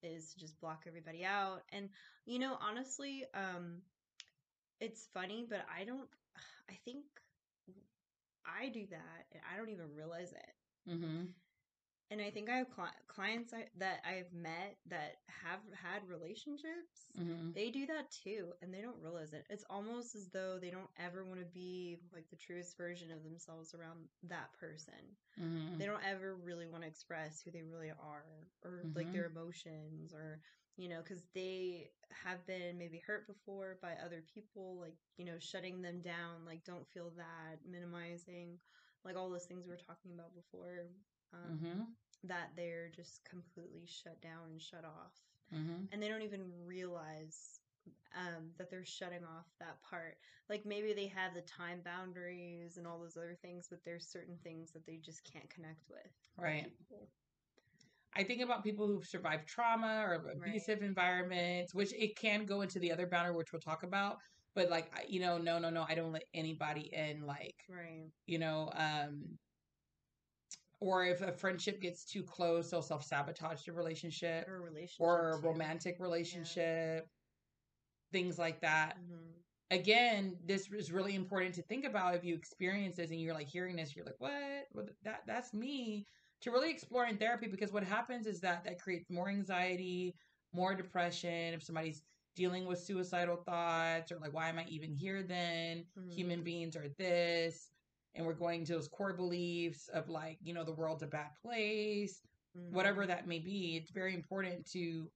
is 0.04 0.34
to 0.34 0.40
just 0.40 0.60
block 0.60 0.84
everybody 0.88 1.26
out. 1.26 1.62
And, 1.72 1.90
you 2.26 2.40
know, 2.40 2.58
honestly, 2.60 3.26
um, 3.34 3.82
it's 4.80 5.08
funny, 5.14 5.46
but 5.50 5.66
I 5.76 5.86
don't. 5.86 6.10
I 6.70 6.74
think 6.86 7.04
I 8.46 8.70
do 8.70 8.86
that, 8.90 9.26
and 9.32 9.42
I 9.52 9.58
don't 9.58 9.70
even 9.70 9.96
realize 9.96 10.32
it. 10.32 10.90
Mm-hmm. 10.90 11.24
And 12.12 12.22
I 12.22 12.30
think 12.30 12.50
I 12.50 12.58
have 12.58 12.70
cli- 12.70 13.00
clients 13.08 13.54
I, 13.54 13.66
that 13.80 14.02
I've 14.06 14.32
met 14.34 14.78
that 14.90 15.18
have 15.44 15.60
had 15.74 16.08
relationships. 16.08 17.10
Mm-hmm. 17.20 17.52
They 17.56 17.72
do 17.72 17.88
that 17.88 18.12
too, 18.12 18.52
and 18.62 18.72
they 18.74 18.82
don't 18.82 19.02
realize 19.02 19.34
it. 19.34 19.46
It's 19.50 19.64
almost 19.70 20.16
as 20.16 20.28
though 20.30 20.60
they 20.62 20.70
don't 20.70 20.90
ever 21.00 21.26
want 21.26 21.40
to 21.40 21.46
be 21.46 21.98
like 22.14 22.30
the 22.30 22.36
truest 22.36 22.78
version 22.78 23.12
of 23.12 23.24
themselves 23.24 23.74
around 23.74 24.00
that 24.30 24.54
person. 24.60 24.94
Mm-hmm. 25.42 25.80
They 25.80 25.86
don't 25.86 26.04
ever 26.08 26.36
really 26.36 26.68
want 26.68 26.84
to 26.84 26.90
express 26.90 27.42
who 27.42 27.52
they 27.52 27.64
really 27.64 27.90
are 27.90 28.24
or 28.64 28.84
like 28.96 29.08
Mhm. 29.08 29.14
their 29.14 29.26
emotions 29.26 30.14
or 30.14 30.40
you 30.78 30.90
know 30.90 31.02
because 31.02 31.24
they 31.34 31.90
have 32.10 32.46
been 32.46 32.78
maybe 32.78 33.00
hurt 33.06 33.28
before 33.28 33.78
by 33.82 33.94
other 34.04 34.22
people 34.34 34.78
like 34.80 34.96
you 35.18 35.26
know 35.26 35.38
shutting 35.40 35.82
them 35.82 36.02
down 36.02 36.46
like 36.46 36.64
don't 36.64 36.88
feel 36.94 37.12
that 37.18 37.60
minimizing 37.70 38.58
like 39.06 39.16
all 39.16 39.30
those 39.30 39.46
things 39.46 39.66
we 39.66 39.72
were 39.72 39.78
talking 39.78 40.12
about 40.14 40.34
before 40.34 40.88
um, 41.34 41.52
Mm-hmm. 41.52 41.82
that 42.24 42.52
they're 42.56 42.90
just 42.90 43.24
completely 43.26 43.86
shut 43.86 44.22
down 44.22 44.50
and 44.52 44.62
shut 44.62 44.86
off 44.86 45.14
Mm-hmm. 45.54 45.86
and 45.92 46.02
they 46.02 46.08
don't 46.10 46.22
even 46.24 46.42
realize 46.66 47.60
um, 48.16 48.52
that 48.58 48.70
they're 48.70 48.86
shutting 48.86 49.24
off 49.24 49.48
that 49.60 49.82
part. 49.84 50.18
Like 50.50 50.66
maybe 50.66 50.94
they 50.94 51.08
have 51.08 51.34
the 51.34 51.42
time 51.42 51.82
boundaries 51.84 52.78
and 52.78 52.88
all 52.88 53.00
those 53.00 53.18
other 53.18 53.38
things, 53.42 53.68
but 53.70 53.84
there's 53.84 54.08
certain 54.08 54.38
things 54.44 54.72
that 54.72 54.86
they 54.86 54.98
just 54.98 55.24
can't 55.24 55.50
connect 55.50 55.90
with. 55.90 56.12
Right. 56.38 56.72
I 58.16 58.24
think 58.24 58.42
about 58.42 58.64
people 58.64 58.88
who've 58.88 59.06
survived 59.06 59.48
trauma 59.48 60.04
or 60.06 60.14
abusive 60.32 60.82
environments, 60.82 61.74
which 61.74 61.94
it 61.94 62.16
can 62.16 62.46
go 62.46 62.62
into 62.62 62.80
the 62.80 62.92
other 62.92 63.08
boundary, 63.08 63.36
which 63.36 63.52
we'll 63.52 63.62
talk 63.62 63.84
about. 63.84 64.18
But 64.56 64.70
like, 64.70 64.92
you 65.08 65.20
know, 65.20 65.38
no, 65.38 65.60
no, 65.60 65.70
no, 65.70 65.86
I 65.88 65.96
don't 65.96 66.12
let 66.12 66.24
anybody 66.34 66.90
in. 66.94 67.26
Like, 67.26 67.56
Right. 67.68 68.12
you 68.26 68.40
know, 68.40 68.72
um, 68.76 69.38
or 70.84 71.06
if 71.06 71.22
a 71.22 71.32
friendship 71.32 71.80
gets 71.80 72.04
too 72.06 72.24
close, 72.24 72.70
they'll 72.70 72.82
self 72.82 73.04
sabotage 73.06 73.64
the 73.64 73.72
relationship 73.72 74.48
Or 74.50 74.56
a 74.56 74.60
relationship. 74.60 75.00
or 75.00 75.40
romantic 75.42 75.98
relationship, 76.00 77.08
things 78.12 78.38
like 78.38 78.62
that. 78.62 78.98
Mhm. 78.98 79.44
Again, 79.72 80.38
this 80.44 80.72
is 80.72 80.92
really 80.92 81.16
important 81.16 81.56
to 81.56 81.64
think 81.64 81.86
about 81.86 82.16
if 82.16 82.24
you 82.24 82.36
experience 82.36 82.98
this 82.98 83.12
and 83.12 83.20
you're 83.20 83.34
like 83.34 83.48
hearing 83.48 83.76
this, 83.76 83.96
you're 83.96 84.06
like, 84.06 84.20
what? 84.20 84.68
Well, 84.74 84.88
that 85.04 85.26
that's 85.26 85.54
me. 85.54 86.06
To 86.42 86.52
really 86.52 86.70
explore 86.70 87.06
in 87.06 87.18
therapy 87.18 87.48
because 87.48 87.72
what 87.72 87.84
happens 87.84 88.28
is 88.28 88.42
that 88.42 88.66
that 88.66 88.80
creates 88.80 89.10
more 89.10 89.30
anxiety, 89.30 90.14
more 90.52 90.76
depression. 90.76 91.54
If 91.54 91.64
somebody's 91.64 92.04
dealing 92.36 92.66
with 92.66 92.80
suicidal 92.80 93.38
thoughts 93.38 94.12
or 94.12 94.20
like, 94.20 94.34
why 94.34 94.50
am 94.50 94.60
I 94.60 94.66
even 94.66 94.92
here 94.94 95.24
then? 95.24 95.86
Mhm. 95.98 96.12
Human 96.12 96.44
beings 96.44 96.76
are 96.76 96.90
this. 96.90 97.73
And 98.16 98.26
we're 98.26 98.34
going 98.34 98.66
to 98.66 98.74
those 98.74 98.88
core 98.88 99.14
beliefs 99.16 99.88
of 99.90 100.10
like, 100.10 100.38
you 100.42 100.54
know, 100.54 100.64
the 100.64 100.74
world's 100.76 101.04
a 101.04 101.08
bad 101.08 101.32
place, 101.42 102.22
whatever 102.70 103.06
Mhm. 103.06 103.08
that 103.08 103.28
may 103.28 103.40
be. 103.40 103.78
It's 103.78 103.92
very 103.92 104.14
important 104.14 104.66
to 104.72 105.12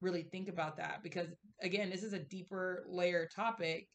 really 0.00 0.24
think 0.24 0.48
about 0.48 0.76
that 0.78 1.02
because 1.02 1.34
again, 1.60 1.90
this 1.90 2.02
is 2.02 2.12
a 2.12 2.18
deeper 2.24 2.84
layer 2.88 3.26
topic 3.34 3.88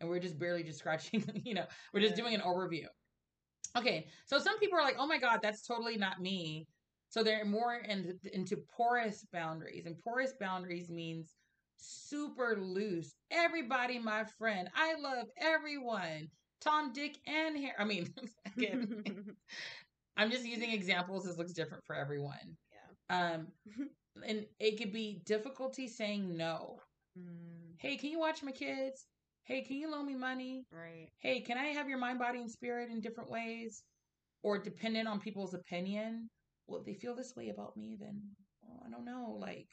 and 0.00 0.08
we're 0.08 0.20
just 0.20 0.38
barely 0.38 0.62
just 0.64 0.78
scratching, 0.80 1.24
you 1.44 1.54
know, 1.54 1.66
we're 1.92 2.00
just 2.00 2.14
Yeah. 2.14 2.16
doing 2.16 2.34
an 2.34 2.40
overview. 2.40 2.86
Okay, 3.76 4.08
so 4.26 4.38
some 4.38 4.58
people 4.58 4.78
are 4.78 4.82
like, 4.84 4.96
"Oh 4.98 5.06
my 5.06 5.18
god, 5.18 5.40
that's 5.42 5.62
totally 5.66 5.96
not 5.96 6.20
me." 6.20 6.68
So 7.08 7.22
they're 7.22 7.44
more 7.44 7.74
in, 7.76 8.18
into 8.32 8.56
porous 8.76 9.24
boundaries, 9.32 9.86
and 9.86 9.98
porous 9.98 10.34
boundaries 10.40 10.90
means 10.90 11.36
super 11.76 12.60
loose. 12.60 13.14
Everybody, 13.30 13.98
my 13.98 14.24
friend. 14.24 14.70
I 14.74 14.94
love 14.94 15.28
everyone. 15.36 16.28
Tom, 16.60 16.92
Dick, 16.92 17.18
and 17.26 17.56
Harry. 17.56 17.74
I 17.78 17.84
mean, 17.84 18.12
again, 18.56 19.02
I'm 20.16 20.30
just 20.30 20.44
using 20.44 20.70
examples. 20.70 21.24
This 21.24 21.38
looks 21.38 21.52
different 21.52 21.84
for 21.86 21.96
everyone. 21.96 22.56
Yeah. 23.08 23.32
Um, 23.34 23.46
and 24.26 24.46
it 24.58 24.78
could 24.78 24.92
be 24.92 25.22
difficulty 25.24 25.88
saying 25.88 26.36
no. 26.36 26.78
Mm, 27.18 27.74
Hey, 27.78 27.96
can 27.96 28.10
you 28.10 28.18
watch 28.18 28.42
my 28.42 28.52
kids? 28.52 29.06
Hey, 29.44 29.62
can 29.62 29.76
you 29.76 29.90
loan 29.90 30.06
me 30.06 30.14
money? 30.14 30.64
right. 30.72 31.08
Hey, 31.20 31.40
can 31.40 31.58
I 31.58 31.66
have 31.66 31.88
your 31.88 31.98
mind, 31.98 32.18
body, 32.18 32.40
and 32.40 32.50
spirit 32.50 32.90
in 32.90 33.00
different 33.00 33.30
ways? 33.30 33.82
Or 34.42 34.58
dependent 34.58 35.08
on 35.08 35.20
people's 35.20 35.54
opinion. 35.54 36.28
Well, 36.66 36.80
if 36.80 36.86
they 36.86 36.94
feel 36.94 37.14
this 37.14 37.34
way 37.36 37.48
about 37.48 37.76
me, 37.76 37.96
then 37.98 38.20
well, 38.62 38.82
I 38.86 38.90
don't 38.90 39.04
know. 39.04 39.36
Like 39.38 39.66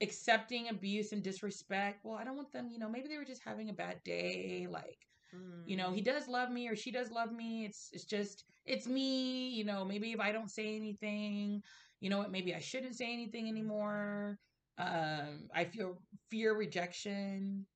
accepting 0.00 0.68
abuse 0.68 1.12
and 1.12 1.22
disrespect. 1.22 2.00
Well, 2.04 2.18
I 2.18 2.24
don't 2.24 2.36
want 2.36 2.52
them, 2.52 2.68
you 2.70 2.78
know, 2.78 2.88
maybe 2.88 3.08
they 3.08 3.18
were 3.18 3.24
just 3.24 3.42
having 3.44 3.70
a 3.70 3.74
bad 3.74 4.02
day. 4.04 4.66
Like, 4.70 4.98
you 5.64 5.76
know, 5.76 5.90
Mm, 5.90 5.92
he 5.92 6.02
does 6.02 6.28
love 6.28 6.50
me 6.50 6.68
or 6.68 6.76
she 6.76 6.90
does 6.90 7.10
love 7.10 7.32
me. 7.32 7.64
It's 7.66 7.90
it's 7.92 8.04
just 8.04 8.44
it's 8.64 8.86
me, 8.86 9.50
you 9.50 9.64
know, 9.64 9.84
maybe 9.84 10.12
if 10.12 10.20
I 10.20 10.32
don't 10.32 10.50
say 10.50 10.76
anything, 10.76 11.62
you 12.00 12.10
know 12.10 12.18
what, 12.18 12.30
maybe 12.30 12.54
I 12.54 12.58
shouldn't 12.60 12.94
say 12.96 13.12
anything 13.12 13.48
anymore. 13.48 14.38
Um, 14.78 15.48
I 15.54 15.64
feel 15.64 15.98
fear 16.30 16.56
rejection, 16.56 17.66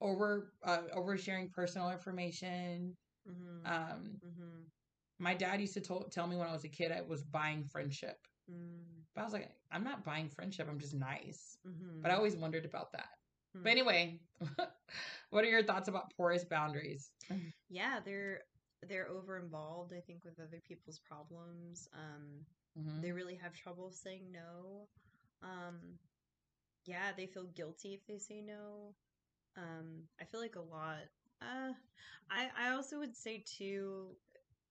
over 0.00 0.52
uh, 0.64 0.82
oversharing 0.96 1.52
personal 1.52 1.90
information. 1.90 2.96
mhm, 3.24 3.64
Um, 3.64 4.20
mhm, 4.22 4.70
my 5.18 5.34
dad 5.34 5.60
used 5.60 5.74
to 5.74 5.80
tell 5.80 6.04
tell 6.08 6.26
me 6.26 6.36
when 6.36 6.48
I 6.48 6.52
was 6.52 6.64
a 6.64 6.68
kid 6.68 6.92
I 6.92 7.02
was 7.02 7.24
buying 7.24 7.64
friendship. 7.64 8.16
mm, 8.48 9.04
But 9.14 9.22
I 9.22 9.24
was 9.24 9.32
like, 9.34 9.50
I'm 9.70 9.84
not 9.84 10.04
buying 10.04 10.28
friendship, 10.28 10.68
I'm 10.68 10.78
just 10.78 10.94
nice. 10.94 11.58
mhm. 11.64 12.02
But 12.02 12.12
I 12.12 12.14
always 12.16 12.36
wondered 12.36 12.64
about 12.66 12.92
that. 12.92 13.17
Hmm. 13.54 13.62
But 13.62 13.72
anyway, 13.72 14.20
what 15.30 15.44
are 15.44 15.48
your 15.48 15.62
thoughts 15.62 15.88
about 15.88 16.14
porous 16.16 16.44
boundaries? 16.44 17.10
yeah, 17.68 18.00
they're 18.04 18.40
they're 18.88 19.08
over 19.08 19.38
involved. 19.38 19.92
I 19.92 20.00
think 20.00 20.24
with 20.24 20.38
other 20.38 20.60
people's 20.66 20.98
problems. 20.98 21.88
Um, 21.94 22.44
Mhm. 22.76 23.02
they 23.02 23.12
really 23.12 23.34
have 23.36 23.54
trouble 23.54 23.90
saying 23.90 24.30
no. 24.32 24.88
Um, 25.42 25.98
yeah, 26.86 27.12
they 27.16 27.26
feel 27.26 27.44
guilty 27.44 27.94
if 27.94 28.06
they 28.06 28.18
say 28.18 28.40
no. 28.40 28.94
Um, 29.56 30.04
I 30.20 30.24
feel 30.24 30.40
like 30.40 30.56
a 30.56 30.60
lot. 30.60 31.02
Uh, 31.42 31.72
I 32.30 32.50
I 32.56 32.70
also 32.70 32.98
would 32.98 33.16
say 33.16 33.44
too. 33.46 34.16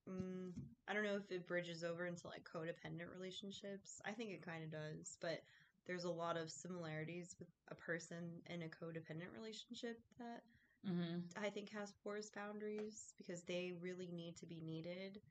Um, 0.08 0.54
I 0.88 0.94
don't 0.94 1.04
know 1.04 1.18
if 1.18 1.32
it 1.32 1.48
bridges 1.48 1.84
over 1.84 2.06
into 2.06 2.28
like 2.28 2.44
codependent 2.44 3.12
relationships. 3.14 4.02
I 4.06 4.12
think 4.12 4.32
it 4.32 4.42
kind 4.46 4.64
of 4.64 4.72
does, 4.72 5.18
but 5.22 5.42
there's 5.88 6.06
a 6.06 6.12
lot 6.12 6.38
of 6.38 6.52
similarities 6.52 7.36
with 7.40 7.50
a 7.70 7.76
person 7.76 8.42
in 8.50 8.64
a 8.64 8.68
codependent 8.68 9.34
relationship 9.36 10.00
that 10.20 10.44
Mhm. 10.84 11.30
I 11.38 11.50
think 11.50 11.70
has 11.72 11.94
porous 11.94 12.30
boundaries 12.30 13.14
because 13.18 13.44
they 13.44 13.74
really 13.80 14.12
need 14.12 14.38
to 14.38 14.48
be 14.48 14.62
needed 14.62 15.22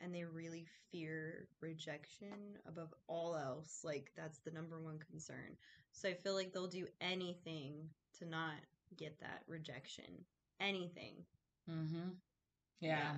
and 0.00 0.14
they 0.14 0.24
really 0.24 0.66
fear 0.90 1.48
rejection 1.60 2.58
above 2.66 2.94
all 3.08 3.36
else. 3.36 3.84
Like 3.84 4.12
that's 4.16 4.38
the 4.40 4.50
number 4.52 4.80
one 4.80 4.98
concern. 4.98 5.56
So 5.92 6.08
I 6.08 6.14
feel 6.14 6.34
like 6.34 6.52
they'll 6.52 6.68
do 6.68 6.88
anything 7.00 7.90
to 8.18 8.26
not 8.26 8.56
get 8.96 9.20
that 9.20 9.44
rejection. 9.46 10.26
Anything. 10.60 11.26
Mm-hmm. 11.68 12.10
Yeah. 12.80 13.16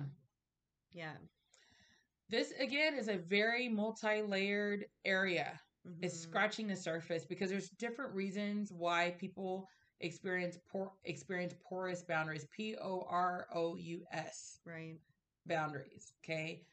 Yeah. 0.93 1.17
This 2.29 2.51
again 2.51 2.95
is 2.95 3.09
a 3.09 3.17
very 3.17 3.69
multi-layered 3.69 4.87
area. 5.05 5.62
It's 6.01 6.15
Mhm. 6.15 6.19
scratching 6.19 6.67
the 6.67 6.75
surface 6.75 7.25
because 7.25 7.49
there's 7.49 7.69
different 7.69 8.13
reasons 8.13 8.71
why 8.71 9.11
people 9.19 9.67
experience 9.99 10.57
por- 10.71 10.93
experience 11.03 11.55
porous 11.67 12.03
boundaries. 12.03 12.45
P 12.55 12.75
O 12.77 13.01
R 13.09 13.47
O 13.53 13.75
U 13.75 14.05
S 14.11 14.59
Right. 14.65 14.99
boundaries, 15.45 16.13
okay? 16.23 16.65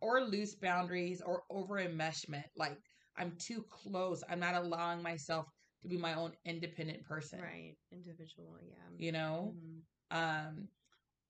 Or 0.00 0.20
loose 0.22 0.54
boundaries 0.54 1.20
or 1.22 1.44
over 1.50 1.76
enmeshment. 1.76 2.44
Like 2.56 2.78
I'm 3.16 3.36
too 3.36 3.62
close. 3.70 4.22
I'm 4.28 4.40
not 4.40 4.54
allowing 4.54 5.02
myself 5.02 5.46
to 5.82 5.88
be 5.88 5.96
my 5.96 6.14
own 6.14 6.32
independent 6.44 7.04
person. 7.04 7.40
Right. 7.40 7.76
Individual. 7.90 8.58
Yeah. 8.62 8.74
You 8.98 9.12
know? 9.12 9.54
Mhm. 9.54 9.82
Um 10.10 10.68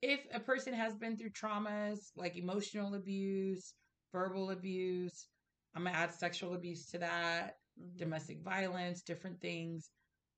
if 0.03 0.27
a 0.33 0.41
person 0.41 0.75
has 0.75 0.97
been 0.97 1.17
through 1.17 1.31
traumas 1.31 1.99
like 2.17 2.37
emotional 2.37 2.95
abuse, 2.95 3.75
verbal 4.13 4.51
abuse, 4.51 5.29
I'm 5.75 5.85
gonna 5.85 5.97
add 5.97 6.13
sexual 6.13 6.55
abuse 6.55 6.87
to 6.87 6.99
that, 6.99 7.55
Mhm. 7.79 7.97
domestic 7.97 8.43
violence, 8.43 9.03
different 9.03 9.41
things. 9.41 9.91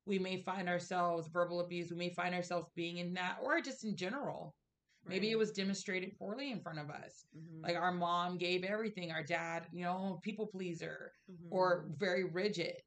We 0.07 0.18
may 0.18 0.43
find 0.43 0.68
ourselves 0.68 1.28
verbal 1.28 1.61
abuse. 1.61 1.91
We 1.91 1.97
may 1.97 2.11
find 2.14 2.35
ourselves 2.35 2.68
being 2.74 2.99
in 2.99 3.14
that, 3.14 3.39
or 3.43 3.61
just 3.61 3.85
in 3.85 3.97
general. 3.97 4.55
Maybe 5.07 5.30
it 5.30 5.37
was 5.37 5.53
demonstrated 5.53 6.16
poorly 6.18 6.51
in 6.51 6.62
front 6.62 6.78
of 6.78 6.89
us. 6.89 7.26
Mhm. 7.37 7.62
Like 7.62 7.76
our 7.76 7.93
mom 7.93 8.39
gave 8.39 8.64
everything. 8.64 9.11
Our 9.12 9.22
dad, 9.22 9.68
you 9.70 9.82
know, 9.85 10.18
people 10.22 10.47
pleaser 10.47 11.12
or 11.51 11.85
Mhm. 11.85 11.99
very 11.99 12.24
rigid. 12.24 12.80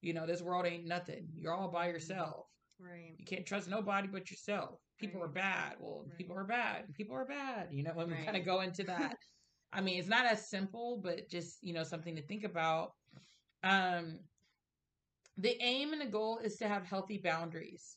You 0.00 0.12
know, 0.12 0.26
this 0.26 0.42
world 0.42 0.64
ain't 0.66 0.86
nothing. 0.86 1.28
You're 1.34 1.54
all 1.54 1.70
by 1.70 1.88
Mhm. 1.88 1.92
yourself. 1.94 2.46
right. 2.78 3.14
You 3.18 3.26
can't 3.26 3.44
trust 3.46 3.68
nobody 3.68 4.08
but 4.08 4.30
yourself. 4.30 4.80
People 4.96 5.22
are 5.22 5.28
bad. 5.28 5.78
Well, 5.80 6.04
Right. 6.06 6.16
people 6.16 6.34
are 6.34 6.44
bad. 6.46 6.94
People 6.94 7.14
are 7.14 7.26
bad. 7.26 7.74
You 7.74 7.82
know, 7.82 7.92
when 7.92 8.08
we 8.08 8.16
kind 8.24 8.38
of 8.38 8.44
go 8.46 8.60
into 8.62 8.84
that. 8.84 9.18
I 9.72 9.80
mean, 9.80 9.98
it's 9.98 10.08
not 10.08 10.26
as 10.26 10.48
simple, 10.48 11.00
but 11.02 11.28
just, 11.28 11.62
you 11.62 11.72
know, 11.74 11.84
something 11.84 12.16
to 12.16 12.22
think 12.22 12.44
about. 12.44 12.92
Um, 13.62 14.20
the 15.36 15.56
aim 15.62 15.92
and 15.92 16.00
the 16.02 16.06
goal 16.06 16.38
is 16.38 16.56
to 16.58 16.68
have 16.68 16.84
healthy 16.84 17.18
boundaries. 17.18 17.96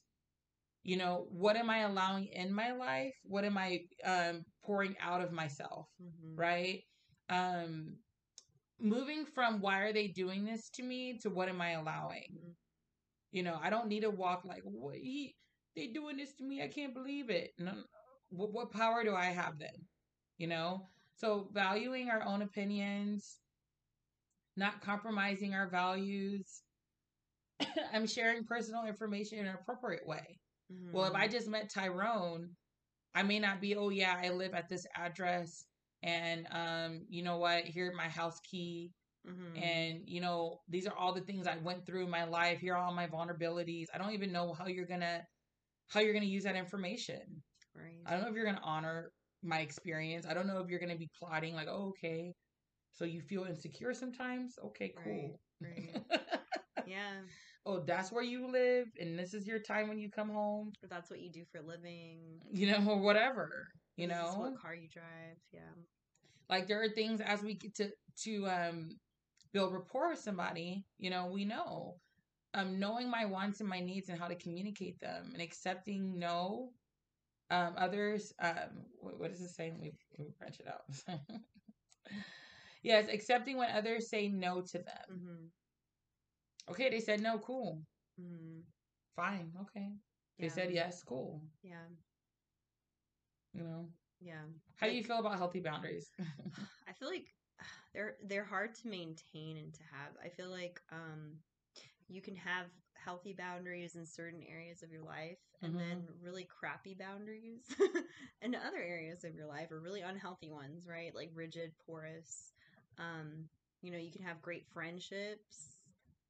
you 0.84 0.98
know 0.98 1.28
what 1.32 1.56
am 1.58 1.70
i 1.70 1.80
allowing 1.80 2.26
in 2.28 2.54
my 2.54 2.72
life? 2.72 3.16
What 3.24 3.46
am 3.46 3.58
i 3.58 3.86
um 4.06 4.46
pouring 4.64 4.96
out 5.00 5.22
of 5.22 5.32
myself 5.32 5.88
Mhm. 6.02 6.38
right? 6.38 6.84
Um 7.30 8.00
moving 8.80 9.26
from 9.26 9.62
why 9.62 9.82
are 9.82 9.94
they 9.94 10.08
doing 10.08 10.46
this 10.46 10.70
to 10.72 10.84
me 10.84 11.18
to 11.20 11.30
what 11.30 11.50
am 11.50 11.62
i 11.62 11.72
allowing? 11.72 12.30
Mhm. 12.32 12.56
you 13.32 13.44
know 13.44 13.58
i 13.62 13.70
don't 13.70 13.88
need 13.88 14.02
to 14.02 14.10
walk 14.12 14.46
like 14.46 14.64
what? 14.64 14.96
He 14.98 15.36
they 15.76 15.88
doing 15.88 16.18
this 16.18 16.36
to 16.36 16.44
me? 16.44 16.62
I 16.64 16.68
can't 16.68 16.94
believe 16.94 17.30
it. 17.30 17.52
No, 17.60 17.74
what, 18.30 18.52
what 18.54 18.72
power 18.72 19.04
do 19.04 19.16
i 19.16 19.26
have 19.26 19.60
then? 19.60 19.88
You 20.38 20.48
know 20.48 20.90
so 21.16 21.50
valuing 21.54 22.10
our 22.10 22.24
own 22.24 22.42
opinions 22.42 23.40
not 24.58 24.82
compromising 24.82 25.54
our 25.54 25.68
values 25.70 26.62
i'm 27.94 28.08
sharing 28.08 28.44
personal 28.46 28.86
information 28.86 29.40
in 29.40 29.48
an 29.48 29.56
appropriate 29.56 30.06
way 30.08 30.40
well, 30.92 31.06
if 31.06 31.16
I 31.16 31.28
Mhm. 31.28 31.32
just 31.32 31.48
met 31.48 31.70
Tyrone, 31.70 32.56
I 33.16 33.24
may 33.24 33.40
not 33.40 33.62
be, 33.62 33.76
oh 33.76 33.90
yeah, 33.90 34.20
I 34.22 34.30
live 34.30 34.54
at 34.54 34.70
this 34.70 34.86
address 34.96 35.66
and 36.02 36.48
um, 36.52 37.06
you 37.10 37.24
know 37.24 37.38
what, 37.38 37.66
here 37.66 37.92
my 37.94 38.10
house 38.10 38.40
key 38.42 38.92
Mhm. 39.26 39.58
and 39.62 40.02
you 40.08 40.22
know, 40.22 40.62
these 40.68 40.88
are 40.88 40.96
all 40.96 41.14
the 41.14 41.22
things 41.22 41.48
I 41.48 41.58
went 41.58 41.86
through 41.86 42.04
in 42.06 42.10
my 42.10 42.24
life. 42.26 42.60
Here 42.60 42.74
are 42.76 42.78
all 42.84 42.94
my 42.94 43.08
vulnerabilities. 43.08 43.88
I 43.94 43.98
don't 43.98 44.14
even 44.14 44.32
know 44.32 44.54
how 44.54 44.68
you're 44.68 44.88
gonna 44.88 45.28
how 45.88 46.00
you're 46.00 46.14
gonna 46.14 46.26
use 46.26 46.44
that 46.44 46.56
information. 46.56 47.44
right. 47.76 48.02
I 48.06 48.12
don't 48.12 48.22
know 48.22 48.30
if 48.30 48.36
you're 48.36 48.46
gonna 48.46 48.62
honor 48.64 49.12
my 49.44 49.60
experience. 49.60 50.26
I 50.28 50.34
don't 50.34 50.48
know 50.48 50.60
if 50.60 50.70
you're 50.70 50.80
gonna 50.80 50.98
be 50.98 51.10
plotting 51.20 51.54
like, 51.56 51.68
oh, 51.70 51.90
okay. 51.90 52.34
So 52.94 53.06
you 53.06 53.22
feel 53.22 53.46
insecure 53.46 53.94
sometimes? 53.94 54.56
Okay, 54.66 54.94
cool. 55.04 55.40
Right. 55.62 55.96
yeah. 56.88 57.22
oh, 57.66 57.80
that's 57.86 58.12
where 58.12 58.24
you 58.24 58.48
live 58.52 58.88
and 59.00 59.18
this 59.18 59.34
is 59.34 59.48
your 59.48 59.60
time 59.60 59.88
when 59.88 60.00
you 60.00 60.10
come 60.10 60.30
home, 60.30 60.72
Or 60.84 60.88
that's 60.90 61.10
what 61.10 61.22
you 61.22 61.32
do 61.32 61.44
for 61.52 61.60
a 61.60 61.66
living. 61.66 62.40
you 62.52 62.68
know, 62.72 62.84
or 62.92 63.00
whatever. 63.02 63.68
You 63.98 64.08
This 64.08 64.18
is 64.18 64.24
know? 64.24 64.40
what 64.40 64.58
car 64.60 64.76
you 64.76 64.88
drive. 64.90 65.38
Yeah. 65.52 65.62
like 66.50 66.68
there 66.68 66.82
are 66.84 66.90
things 66.90 67.22
as 67.22 67.42
we 67.42 67.56
get 67.56 67.76
to 67.76 67.90
to 68.24 68.48
um 68.48 68.90
build 69.54 69.74
rapport 69.74 70.10
with 70.10 70.20
somebody 70.20 70.84
you 70.98 71.10
know 71.10 71.28
we 71.28 71.46
know 71.46 71.96
um 72.54 72.80
knowing 72.80 73.10
my 73.10 73.26
wants 73.26 73.60
and 73.60 73.70
my 73.70 73.80
needs 73.80 74.10
and 74.10 74.20
how 74.20 74.28
to 74.28 74.36
communicate 74.36 75.00
them 75.00 75.30
and 75.34 75.42
accepting 75.42 76.18
no 76.20 76.70
um 77.54 77.76
others 77.78 78.34
um 78.42 78.86
what, 79.02 79.20
what 79.20 79.32
is 79.32 79.42
it 79.42 79.50
saying 79.50 79.80
we, 79.82 79.94
we 80.20 80.32
branch 80.40 80.60
it 80.62 80.68
out 80.68 81.20
yes 82.84 83.08
accepting 83.10 83.58
when 83.58 83.72
others 83.72 84.10
say 84.10 84.28
no 84.30 84.62
to 84.62 84.80
them 84.80 85.22
Mhm. 85.22 85.52
okay 86.70 86.90
they 86.90 87.00
said 87.00 87.22
no 87.22 87.40
cool 87.40 87.86
Mhm. 88.18 88.66
fine 89.16 89.54
okay 89.62 89.94
they 90.40 90.48
Yeah. 90.48 90.50
said 90.50 90.72
yes 90.72 91.04
cool 91.04 91.42
Yeah. 91.64 91.88
you 93.54 93.64
know 93.64 93.90
Yeah. 94.20 94.46
how 94.76 94.88
do 94.88 94.94
you 94.96 95.04
feel 95.04 95.20
about 95.20 95.38
healthy 95.38 95.60
boundaries 95.60 96.12
I 96.88 96.94
feel 96.94 97.10
like 97.10 97.28
they're 97.94 98.18
they're 98.24 98.44
hard 98.46 98.76
to 98.76 98.88
maintain 98.88 99.58
and 99.58 99.74
to 99.74 99.84
have. 99.92 100.14
I 100.24 100.30
feel 100.30 100.50
like 100.50 100.82
um 100.92 101.40
you 102.08 102.22
can 102.22 102.36
have 102.36 102.68
healthy 103.04 103.34
boundaries 103.34 103.96
in 103.96 104.06
certain 104.06 104.44
areas 104.50 104.84
of 104.84 104.92
your 104.92 105.04
life 105.04 105.38
and 105.62 105.76
then 105.76 106.04
really 106.22 106.46
crappy 106.46 106.96
boundaries 106.96 107.64
in 108.42 108.56
other 108.56 108.82
areas 108.82 109.24
of 109.24 109.36
your 109.36 109.48
life 109.48 109.72
or 109.72 109.80
really 109.80 110.02
unhealthy 110.02 110.50
ones, 110.52 110.86
right? 110.88 111.14
Like 111.16 111.32
rigid, 111.34 111.72
porous. 111.86 112.52
Um, 112.98 113.46
you 113.82 113.92
know, 113.92 113.98
you 113.98 114.12
can 114.12 114.24
have 114.24 114.42
great 114.42 114.66
friendships 114.74 115.78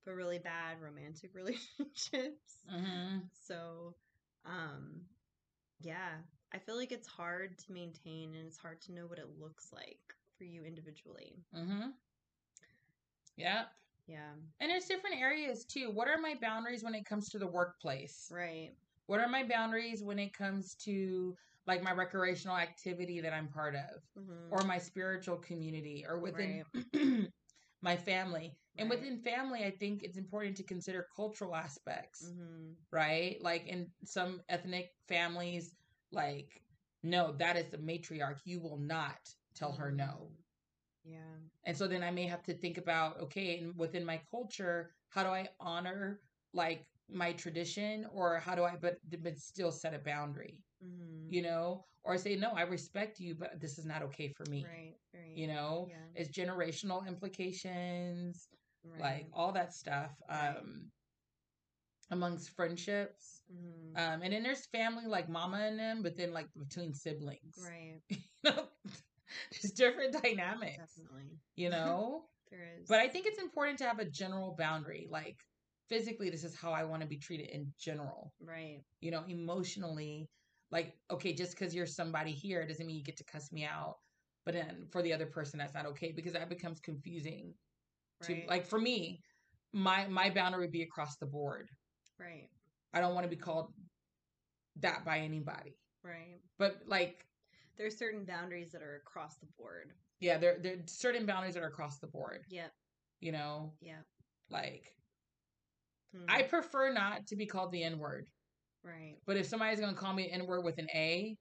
but 0.05 0.13
really 0.13 0.39
bad 0.39 0.81
romantic 0.81 1.31
relationships. 1.35 2.63
hmm 2.69 3.19
So, 3.47 3.95
um, 4.45 5.01
yeah, 5.81 6.11
I 6.53 6.59
feel 6.59 6.75
like 6.75 6.91
it's 6.91 7.07
hard 7.07 7.57
to 7.59 7.71
maintain 7.73 8.35
and 8.35 8.47
it's 8.47 8.57
hard 8.57 8.81
to 8.81 8.93
know 8.93 9.05
what 9.07 9.19
it 9.19 9.29
looks 9.39 9.71
like 9.73 9.99
for 10.37 10.43
you 10.43 10.63
individually. 10.63 11.43
hmm 11.53 11.89
yep 13.37 13.71
Yeah, 14.05 14.35
And 14.59 14.71
there's 14.71 14.85
different 14.87 15.17
areas 15.17 15.65
too. 15.65 15.91
What 15.91 16.07
are 16.07 16.17
my 16.17 16.35
boundaries 16.35 16.83
when 16.83 16.95
it 16.95 17.05
comes 17.05 17.29
to 17.29 17.39
the 17.39 17.47
workplace? 17.47 18.29
right. 18.29 18.77
What 19.07 19.19
are 19.19 19.27
my 19.27 19.43
boundaries 19.47 20.03
when 20.03 20.19
it 20.19 20.33
comes 20.33 20.75
to 20.85 21.35
like 21.67 21.83
my 21.83 21.91
recreational 21.93 22.57
activity 22.57 23.21
that 23.21 23.33
I'm 23.33 23.49
part 23.49 23.75
of 23.75 24.03
hmm 24.15 24.51
or 24.51 24.63
my 24.63 24.77
spiritual 24.79 25.39
community 25.39 26.05
or 26.07 26.19
within 26.19 26.63
my 27.81 27.97
family? 27.97 28.57
And 28.77 28.89
Right. 28.89 28.89
within 28.89 29.21
family, 29.23 29.63
I 29.65 29.71
think 29.71 30.03
it's 30.03 30.17
important 30.17 30.57
to 30.57 30.65
consider 30.65 31.07
cultural 31.15 31.55
aspects, 31.55 32.33
hmm 32.33 32.73
right? 32.91 33.41
Like 33.41 33.67
in 33.67 33.93
some 34.05 34.43
ethnic 34.49 34.91
families, 35.07 35.77
like, 36.11 36.49
no, 37.03 37.33
that 37.37 37.57
is 37.57 37.71
the 37.71 37.77
matriarch. 37.79 38.41
You 38.45 38.61
will 38.61 38.79
not 38.79 39.19
tell 39.55 39.73
her 39.73 39.91
no. 39.91 40.37
Yeah. 41.03 41.35
And 41.65 41.77
so 41.77 41.87
then 41.87 42.03
I 42.03 42.11
may 42.11 42.27
have 42.27 42.43
to 42.43 42.53
think 42.53 42.77
about, 42.77 43.19
okay, 43.21 43.57
and 43.59 43.77
within 43.77 44.05
my 44.05 44.21
culture, 44.31 44.91
how 45.09 45.23
do 45.23 45.29
I 45.29 45.49
honor 45.59 46.21
like 46.53 46.85
my 47.09 47.33
tradition 47.33 48.05
or 48.05 48.39
how 48.39 48.55
do 48.55 48.63
I 48.63 48.75
but 48.77 48.97
but 49.21 49.37
still 49.37 49.71
set 49.71 49.93
a 49.93 49.99
boundary, 49.99 50.59
hmm 50.81 51.29
you 51.29 51.41
know? 51.41 51.85
Or 52.03 52.17
say, 52.17 52.35
no, 52.35 52.51
I 52.51 52.63
respect 52.63 53.19
you, 53.19 53.35
but 53.35 53.59
this 53.59 53.77
is 53.77 53.85
not 53.85 54.01
okay 54.03 54.29
for 54.35 54.45
me. 54.49 54.63
Right. 54.65 54.95
Right. 55.13 55.35
You 55.37 55.47
know? 55.47 55.87
Yeah. 55.89 56.05
It's 56.15 56.29
generational 56.37 57.07
implications, 57.07 58.49
Right. 58.83 59.01
like 59.01 59.27
all 59.33 59.51
that 59.53 59.73
stuff. 59.73 60.21
Right. 60.29 60.57
Um 60.57 60.91
amongst 62.11 62.49
friendships. 62.51 63.43
Mhm. 63.51 63.95
Um 63.95 64.21
and 64.23 64.33
then 64.33 64.43
there's 64.43 64.65
family 64.67 65.05
like 65.05 65.29
mama 65.29 65.57
and 65.59 65.79
them, 65.79 66.01
but 66.03 66.15
then 66.15 66.31
like 66.33 66.49
between 66.55 66.93
siblings. 66.93 67.57
right. 67.61 68.01
You 68.43 68.51
know? 68.51 68.69
There's 69.51 69.73
different 69.73 70.13
dynamics. 70.21 70.77
Definitely. 70.77 71.37
You 71.55 71.69
know? 71.75 72.23
There 72.49 72.67
is. 72.79 72.87
But 72.87 72.99
I 72.99 73.07
think 73.07 73.25
it's 73.25 73.39
important 73.39 73.77
to 73.79 73.85
have 73.85 73.99
a 73.99 74.05
general 74.05 74.55
boundary. 74.57 75.07
Like 75.09 75.37
physically, 75.89 76.29
this 76.29 76.43
is 76.43 76.55
how 76.55 76.71
I 76.71 76.83
want 76.83 77.01
to 77.01 77.07
be 77.07 77.17
treated 77.17 77.49
in 77.49 77.71
general. 77.79 78.33
right. 78.45 78.81
You 79.01 79.11
know, 79.11 79.23
emotionally, 79.27 80.29
like, 80.71 80.93
okay, 81.11 81.33
just 81.33 81.57
because 81.57 81.73
you're 81.75 81.85
somebody 81.85 82.31
here 82.31 82.65
doesn't 82.67 82.85
mean 82.85 82.97
you 82.97 83.03
get 83.03 83.17
to 83.17 83.23
cuss 83.25 83.51
me 83.51 83.65
out. 83.65 83.95
But 84.45 84.55
then 84.55 84.87
for 84.91 85.01
the 85.01 85.13
other 85.13 85.25
person, 85.25 85.57
that's 85.59 85.73
not 85.73 85.85
okay 85.85 86.11
because 86.11 86.33
that 86.33 86.49
becomes 86.49 86.79
confusing. 86.79 87.53
To 88.23 88.41
like 88.47 88.65
for 88.65 88.79
me, 88.79 89.19
my 89.73 90.07
my 90.07 90.29
boundary 90.29 90.61
would 90.61 90.71
be 90.71 90.83
across 90.83 91.17
the 91.17 91.25
board. 91.25 91.69
right. 92.19 92.49
I 92.93 93.01
don't 93.01 93.15
want 93.15 93.25
to 93.25 93.29
be 93.29 93.35
called 93.35 93.73
that 94.81 95.03
by 95.03 95.19
anybody. 95.19 95.75
Right. 96.03 96.39
But 96.59 96.81
like, 96.87 97.25
There's 97.77 97.97
certain 97.97 98.25
boundaries 98.25 98.71
that 98.71 98.81
are 98.81 98.95
across 98.97 99.37
the 99.37 99.47
board. 99.57 99.93
yeah, 100.19 100.37
there 100.37 100.57
there 100.59 100.73
are 100.75 100.87
certain 100.87 101.25
boundaries 101.25 101.55
that 101.55 101.63
are 101.63 101.67
across 101.67 101.99
the 101.99 102.07
board. 102.07 102.45
Yeah. 102.49 102.67
You 103.19 103.31
know, 103.31 103.73
Yeah. 103.81 104.01
like 104.49 104.95
Mhm. 106.15 106.25
I 106.29 106.43
prefer 106.43 106.93
not 106.93 107.25
to 107.27 107.35
be 107.35 107.45
called 107.45 107.71
the 107.71 107.83
N 107.83 107.97
word. 107.99 108.27
Right. 108.83 109.17
But 109.25 109.37
if 109.37 109.47
somebody's 109.47 109.79
gonna 109.79 109.95
call 109.97 110.13
me 110.13 110.29
N 110.29 110.45
word 110.45 110.63
with 110.63 110.77
an 110.77 110.89
A, 110.93 111.37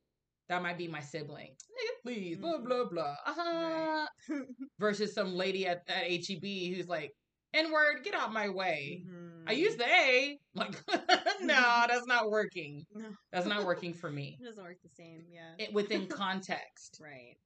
that 0.48 0.62
might 0.62 0.78
be 0.78 0.88
my 0.88 1.00
sibling. 1.00 1.54
Please, 2.02 2.38
blah 2.38 2.58
Mhm. 2.58 2.64
blah 2.64 2.84
blah. 2.88 3.16
Uh-huh. 3.26 4.08
Versus 4.78 5.12
some 5.14 5.34
lady 5.34 5.66
at, 5.66 5.88
at 5.88 6.04
HEB 6.10 6.74
who's 6.74 6.88
like, 6.88 7.12
N 7.54 7.70
word, 7.72 8.02
get 8.04 8.14
out 8.14 8.32
my 8.32 8.48
way. 8.48 9.02
I 9.46 9.54
Mhm. 9.54 9.56
use 9.58 9.76
the 9.76 9.84
A. 9.86 10.38
Like, 10.54 10.74
no, 11.42 11.84
that's 11.88 12.06
not 12.06 12.30
working. 12.30 12.84
No. 12.94 13.08
That's 13.32 13.46
not 13.46 13.64
working 13.64 13.92
for 13.94 14.10
me. 14.10 14.38
It 14.40 14.44
doesn't 14.44 14.62
work 14.62 14.78
the 14.82 14.88
same. 14.90 15.24
Yeah. 15.30 15.54
It, 15.58 15.72
within 15.72 16.06
context. 16.08 17.00
Right. 17.02 17.36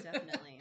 Definitely. 0.00 0.60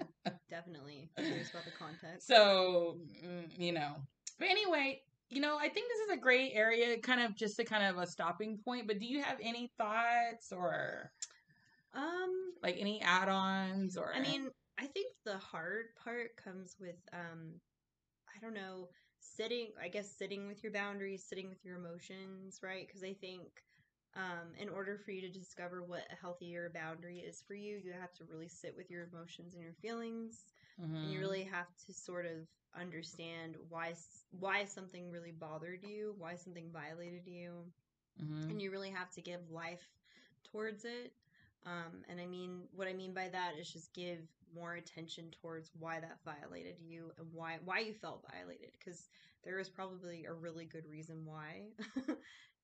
Definitely. 0.50 1.10
Curious 1.18 1.50
about 1.52 1.66
the 1.66 1.72
context. 1.72 2.28
So, 2.28 2.98
mm, 3.26 3.48
you 3.58 3.72
know. 3.74 3.96
But 4.40 4.50
anyway, 4.50 5.02
you 5.30 5.40
know, 5.42 5.58
I 5.58 5.70
think 5.70 5.88
this 5.90 6.00
is 6.08 6.18
a 6.18 6.18
great 6.22 6.52
area, 6.54 6.98
kind 7.00 7.22
of 7.22 7.36
just 7.36 7.60
a 7.60 7.64
kind 7.64 7.84
of 7.86 7.98
a 8.02 8.08
stopping 8.08 8.58
point. 8.66 8.88
But 8.88 9.00
do 9.00 9.06
you 9.06 9.22
have 9.22 9.38
any 9.42 9.72
thoughts 9.78 10.52
or 10.52 11.12
Um, 11.94 12.54
like 12.64 12.78
any 12.80 13.02
add-ons 13.02 13.98
or 13.98 14.14
I 14.16 14.22
mean, 14.22 14.50
I 14.80 14.88
think 14.88 15.14
the 15.26 15.38
hard 15.38 15.88
part 16.04 16.36
comes 16.38 16.76
with 16.80 16.96
um 17.14 17.60
I 18.36 18.40
don't 18.40 18.54
know, 18.54 18.90
sitting 19.20 19.70
I 19.82 19.88
guess 19.88 20.10
sitting 20.10 20.48
with 20.48 20.64
your 20.64 20.72
boundaries, 20.72 21.24
sitting 21.24 21.50
with 21.50 21.64
your 21.66 21.78
emotions, 21.78 22.60
right? 22.64 22.88
Cuz 22.92 23.04
I 23.04 23.14
think 23.14 23.64
um 24.16 24.54
in 24.60 24.70
order 24.70 24.98
for 24.98 25.12
you 25.12 25.22
to 25.22 25.30
discover 25.30 25.84
what 25.84 26.06
a 26.12 26.16
healthier 26.16 26.70
boundary 26.74 27.20
is 27.20 27.42
for 27.48 27.54
you, 27.54 27.78
you 27.78 27.94
have 27.94 28.14
to 28.16 28.26
really 28.26 28.48
sit 28.50 28.76
with 28.76 28.90
your 28.90 29.04
emotions 29.12 29.54
and 29.54 29.64
your 29.64 29.74
feelings 29.74 30.46
and 31.02 31.12
you 31.12 31.20
Mhm. 31.20 31.22
really 31.22 31.44
have 31.44 31.68
to 31.86 31.94
sort 31.94 32.26
of 32.26 32.48
understand 32.76 33.56
why 33.70 33.94
why 34.32 34.66
something 34.66 35.10
really 35.12 35.32
bothered 35.32 35.84
you, 35.84 36.14
why 36.18 36.36
something 36.36 36.72
violated 36.72 37.26
you, 37.28 37.66
Mhm. 38.20 38.50
and 38.50 38.62
you 38.62 38.72
really 38.72 38.90
have 38.92 39.12
to 39.12 39.22
give 39.22 39.50
life 39.52 39.86
towards 40.52 40.86
it. 40.86 41.14
Um, 41.66 42.04
and 42.10 42.20
I 42.20 42.26
mean, 42.26 42.68
what 42.72 42.88
I 42.88 42.94
mean 42.94 43.14
by 43.14 43.30
that 43.30 43.54
is 43.60 43.72
just 43.72 43.94
give 43.94 44.20
more 44.56 44.76
attention 44.76 45.32
towards 45.42 45.72
why 45.78 46.00
that 46.00 46.20
violated 46.26 46.80
you 46.80 47.12
and 47.18 47.28
why 47.34 47.58
why 47.64 47.80
you 47.80 47.94
felt 47.94 48.26
violated, 48.32 48.72
because 48.78 49.10
there 49.44 49.60
is 49.60 49.70
probably 49.70 50.26
a 50.26 50.34
really 50.34 50.66
good 50.66 50.86
reason 50.90 51.26
why. 51.26 51.68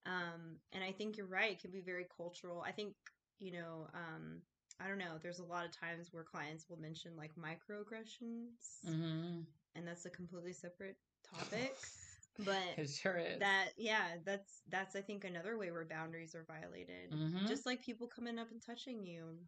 Um, 0.06 0.56
and 0.72 0.84
I 0.84 0.92
think 0.94 1.18
you're 1.18 1.26
right. 1.26 1.52
It 1.52 1.60
can 1.62 1.72
be 1.72 1.82
very 1.82 2.06
cultural. 2.16 2.64
I 2.66 2.72
think, 2.72 2.94
you 3.40 3.52
know, 3.52 3.88
um, 3.94 4.42
I 4.80 4.88
don't 4.88 5.00
know. 5.00 5.18
There's 5.22 5.40
a 5.40 5.44
lot 5.44 5.66
of 5.66 5.72
times 5.72 6.10
where 6.14 6.24
clients 6.24 6.70
will 6.70 6.80
mention 6.80 7.18
like 7.18 7.32
microaggressions, 7.36 8.88
Mm-hmm. 8.88 9.42
and 9.76 9.88
that's 9.88 10.06
a 10.06 10.10
completely 10.10 10.54
separate 10.54 10.96
topic. 11.30 11.76
But 12.40 12.78
It 12.78 12.90
sure 12.90 13.18
is. 13.18 13.40
that, 13.40 13.74
yeah, 13.78 14.18
that's 14.24 14.62
that's 14.68 14.96
I 14.96 15.02
think 15.02 15.24
another 15.24 15.58
way 15.58 15.72
where 15.72 15.86
boundaries 15.88 16.36
are 16.36 16.46
violated. 16.46 17.12
Mhm. 17.12 17.48
Just 17.48 17.66
like 17.66 17.82
people 17.82 18.08
coming 18.08 18.38
up 18.40 18.52
and 18.52 18.62
touching 18.62 19.04
you. 19.04 19.48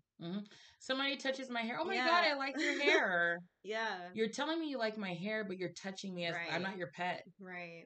Somebody 0.80 1.18
touches 1.18 1.50
my 1.50 1.62
hair. 1.62 1.78
Oh 1.80 1.86
my 1.86 1.96
Yeah. 1.96 2.06
god, 2.06 2.24
I 2.26 2.34
like 2.34 2.56
your 2.60 2.74
hair. 2.82 3.40
Yeah, 3.64 4.12
you're 4.14 4.30
telling 4.30 4.60
me 4.60 4.70
you 4.70 4.78
like 4.78 4.98
my 4.98 5.14
hair, 5.14 5.44
but 5.46 5.58
you're 5.58 5.74
touching 5.74 6.14
me 6.14 6.26
as 6.26 6.36
I'm 6.48 6.62
not 6.64 6.78
your 6.78 6.92
pet. 6.92 7.24
right. 7.40 7.86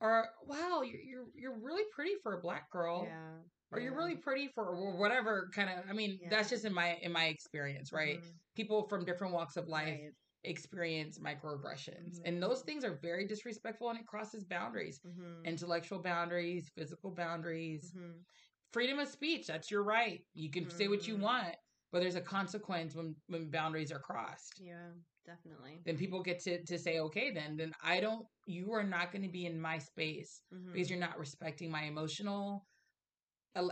Or 0.00 0.28
wow, 0.44 0.82
you're 0.82 1.00
you're 1.00 1.26
you're 1.34 1.60
really 1.60 1.84
pretty 1.92 2.14
for 2.22 2.38
a 2.38 2.40
black 2.40 2.70
girl. 2.70 3.04
Yeah. 3.04 3.42
Or 3.70 3.80
you're 3.80 3.96
really 3.96 4.16
pretty 4.16 4.48
for 4.54 4.96
whatever 4.98 5.50
kind 5.54 5.68
of. 5.70 5.86
I 5.88 5.92
mean, 5.92 6.20
that's 6.30 6.48
just 6.48 6.64
in 6.64 6.72
my 6.72 6.94
in 6.96 7.12
my 7.12 7.26
experience, 7.26 7.92
right? 7.92 8.20
Mhm. 8.20 8.38
People 8.54 8.88
from 8.88 9.04
different 9.04 9.34
walks 9.34 9.56
of 9.56 9.66
life 9.68 9.88
Right. 9.88 10.12
Experience 10.48 11.18
microaggressions, 11.18 12.20
and 12.24 12.42
those 12.42 12.62
things 12.62 12.84
are 12.84 12.94
very 13.02 13.26
disrespectful, 13.26 13.90
and 13.90 13.98
it 13.98 14.06
crosses 14.06 14.44
boundaries, 14.44 15.00
Mhm. 15.06 15.44
intellectual 15.44 16.00
boundaries, 16.00 16.68
physical 16.70 17.10
boundaries, 17.10 17.92
Mhm. 17.92 18.24
freedom 18.72 18.98
of 18.98 19.08
speech. 19.08 19.46
That's 19.46 19.70
your 19.70 19.82
right. 19.82 20.26
You 20.34 20.50
can 20.50 20.68
say 20.70 20.88
what 20.88 21.06
you 21.06 21.16
Mhm. 21.16 21.20
want, 21.20 21.56
but 21.92 22.00
there's 22.00 22.16
a 22.16 22.20
consequence 22.20 22.94
when 22.94 23.14
when 23.28 23.50
boundaries 23.50 23.92
are 23.92 24.00
crossed. 24.00 24.60
Yeah, 24.60 24.92
definitely. 25.24 25.82
then 25.84 25.96
people 25.96 26.22
get 26.22 26.38
to 26.40 26.62
to 26.64 26.78
say 26.78 26.98
okay 27.00 27.30
then 27.30 27.56
then 27.56 27.72
i 27.82 28.00
don't 28.00 28.26
you 28.46 28.72
are 28.72 28.82
not 28.82 29.12
going 29.12 29.22
to 29.22 29.28
be 29.28 29.44
in 29.46 29.60
my 29.60 29.78
space 29.78 30.42
Mhm. 30.52 30.72
because 30.72 30.88
you're 30.90 30.98
not 30.98 31.18
respecting 31.18 31.70
my 31.70 31.82
emotional 31.84 32.66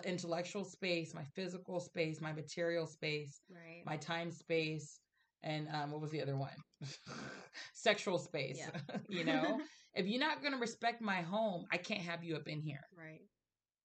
intellectual 0.04 0.64
space 0.64 1.14
my 1.14 1.24
physical 1.24 1.78
space 1.80 2.20
my 2.20 2.32
material 2.32 2.86
space 2.86 3.40
right. 3.48 3.82
my 3.86 3.96
time 3.96 4.30
space 4.30 5.00
and 5.46 5.68
um 5.72 5.90
what 5.92 6.00
was 6.00 6.10
the 6.10 6.20
other 6.22 6.36
one 6.36 6.56
sexual 7.74 8.18
space 8.18 8.58
Yeah. 8.58 8.98
you 9.08 9.24
know 9.24 9.60
if 9.94 10.06
you're 10.06 10.20
not 10.20 10.40
going 10.42 10.52
to 10.52 10.58
respect 10.58 11.00
my 11.00 11.22
home 11.22 11.64
i 11.72 11.78
can't 11.78 12.02
have 12.02 12.22
you 12.24 12.36
up 12.36 12.48
in 12.48 12.60
here 12.60 12.84
right. 12.98 13.20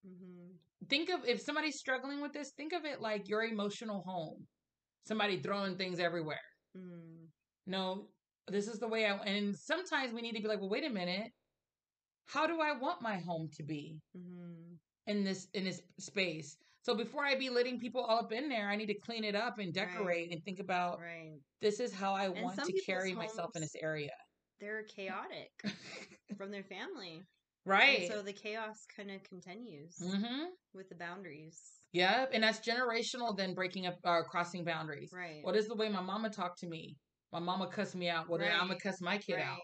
Mm-hmm. 0.06 0.88
think 0.90 1.10
of 1.10 1.20
if 1.26 1.40
somebody's 1.42 1.78
struggling 1.78 2.22
with 2.22 2.34
this 2.34 2.52
think 2.58 2.74
of 2.74 2.86
it 2.86 3.02
like 3.02 3.30
your 3.30 3.44
emotional 3.44 4.04
home 4.06 4.46
somebody 5.08 5.42
throwing 5.42 5.78
things 5.78 6.00
everywhere 6.00 6.46
Mm-hmm. 6.78 7.26
no, 7.68 8.08
this 8.48 8.68
is 8.70 8.80
the 8.80 8.88
way 8.88 9.06
I 9.06 9.16
and 9.34 9.54
sometimes 9.56 10.14
we 10.14 10.22
need 10.22 10.36
to 10.38 10.42
be 10.42 10.48
like, 10.48 10.62
well, 10.62 10.70
wait 10.70 10.86
a 10.86 10.90
minute. 10.90 11.30
How 12.28 12.48
do 12.48 12.62
I 12.62 12.72
want 12.78 13.02
my 13.02 13.18
home 13.18 13.50
to 13.58 13.64
be 13.64 14.00
Mm-hmm. 14.18 14.76
in 15.12 15.24
this 15.26 15.48
in 15.54 15.66
this 15.66 15.82
space? 16.00 16.56
So 16.84 16.96
before 16.96 17.24
I 17.24 17.36
be 17.36 17.50
letting 17.50 17.80
people 17.80 18.02
all 18.02 18.20
up 18.20 18.32
in 18.32 18.50
there, 18.50 18.70
I 18.70 18.76
need 18.76 18.88
to 18.88 19.00
clean 19.00 19.24
it 19.24 19.36
up 19.36 19.60
and 19.60 19.74
decorate 19.74 20.32
and 20.32 20.44
think 20.44 20.60
about 20.60 21.00
Right. 21.00 21.38
this 21.62 21.80
is 21.80 21.94
how 21.94 22.14
I 22.14 22.26
And 22.26 22.42
want 22.42 22.58
to 22.58 22.82
carry 22.86 23.14
myself 23.14 23.52
in 23.56 23.62
this 23.62 23.76
area. 23.82 24.12
They're 24.60 24.84
chaotic 24.84 25.52
from 26.38 26.52
their 26.52 26.64
family. 26.64 27.22
right. 27.66 28.02
And 28.02 28.12
so 28.12 28.22
the 28.22 28.34
chaos 28.34 28.86
kind 28.96 29.12
of 29.12 29.24
continues 29.24 29.96
mm-hmm. 30.02 30.46
with 30.74 30.90
the 30.90 30.96
boundaries. 30.96 31.60
Yep. 31.94 32.32
And 32.34 32.44
that's 32.44 32.60
generational 32.68 33.36
then 33.36 33.54
breaking 33.54 33.86
up 33.86 33.98
or 34.04 34.24
crossing 34.24 34.64
boundaries. 34.64 35.12
Right. 35.14 35.40
What 35.44 35.56
is 35.56 35.68
the 35.68 35.76
way 35.76 35.90
my 35.90 36.02
mama 36.02 36.30
talked 36.30 36.60
to 36.60 36.68
me? 36.68 36.96
My 37.32 37.40
mama 37.40 37.68
cussed 37.68 37.96
me 37.96 38.10
out. 38.10 38.28
Well, 38.30 38.40
then 38.40 38.52
I'm 38.52 38.68
gonna 38.68 38.80
cuss 38.80 39.02
my 39.02 39.18
kid 39.18 39.36
right. 39.36 39.46
out. 39.46 39.62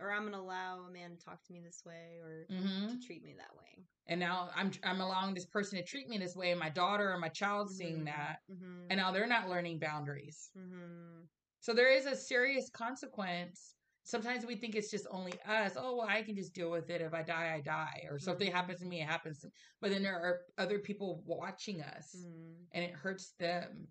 Or 0.00 0.12
I'm 0.12 0.22
going 0.22 0.32
to 0.34 0.38
allow 0.38 0.80
a 0.88 0.90
man 0.92 1.16
to 1.16 1.24
talk 1.24 1.42
to 1.44 1.52
me 1.52 1.60
this 1.64 1.82
way 1.84 2.18
or 2.22 2.46
Mm-hmm. 2.50 2.88
to 2.88 3.06
treat 3.06 3.22
me 3.24 3.34
that 3.38 3.54
way. 3.56 3.84
and 4.06 4.18
now 4.20 4.48
I'm 4.54 4.70
I'm 4.84 5.00
allowing 5.00 5.34
this 5.34 5.44
person 5.46 5.78
to 5.78 5.84
treat 5.84 6.08
me 6.08 6.16
this 6.18 6.34
way, 6.34 6.50
and 6.50 6.60
my 6.60 6.70
daughter 6.70 7.10
or 7.12 7.18
my 7.18 7.28
child 7.28 7.70
seeing 7.70 8.00
Mhm. 8.02 8.04
that, 8.06 8.38
Mm-hmm. 8.50 8.86
and 8.90 8.96
now 8.98 9.10
they're 9.10 9.26
not 9.26 9.48
learning 9.48 9.78
boundaries. 9.80 10.50
mm-hmm. 10.56 11.24
So 11.60 11.74
there 11.74 11.90
is 11.92 12.06
a 12.06 12.14
serious 12.16 12.70
consequence. 12.70 13.74
Sometimes 14.04 14.46
we 14.46 14.56
think 14.56 14.74
it's 14.74 14.90
just 14.90 15.06
only 15.10 15.34
us. 15.42 15.74
Oh 15.76 15.96
well, 15.96 16.06
I 16.08 16.22
can 16.22 16.34
just 16.36 16.54
deal 16.54 16.70
with 16.70 16.88
it. 16.88 17.02
If 17.02 17.12
I 17.12 17.22
die, 17.22 17.52
I 17.54 17.60
die, 17.60 18.06
or 18.08 18.18
something 18.18 18.48
Mhm. 18.48 18.54
happens 18.54 18.80
to 18.80 18.86
me, 18.86 19.02
it 19.02 19.06
happens. 19.06 19.44
But 19.80 19.90
then 19.90 20.02
there 20.02 20.18
are 20.18 20.40
other 20.56 20.78
people 20.78 21.22
watching 21.26 21.82
us, 21.82 22.14
Mm-hmm. 22.16 22.62
and 22.72 22.84
it 22.84 22.94
hurts 22.94 23.32
them, 23.32 23.88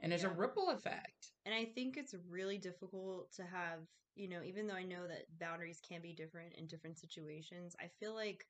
and 0.00 0.10
there's 0.12 0.24
a 0.24 0.30
ripple 0.30 0.70
effect. 0.70 1.32
And 1.44 1.54
I 1.54 1.64
think 1.64 1.96
it's 1.96 2.14
really 2.28 2.58
difficult 2.58 3.32
to 3.32 3.44
have, 3.44 3.80
you 4.14 4.28
know, 4.28 4.42
even 4.42 4.66
though 4.66 4.74
I 4.74 4.82
know 4.84 5.06
that 5.08 5.38
boundaries 5.38 5.80
can 5.80 6.02
be 6.02 6.12
different 6.12 6.54
in 6.54 6.66
different 6.66 6.98
situations, 6.98 7.74
I 7.80 7.88
feel 7.98 8.14
like 8.14 8.44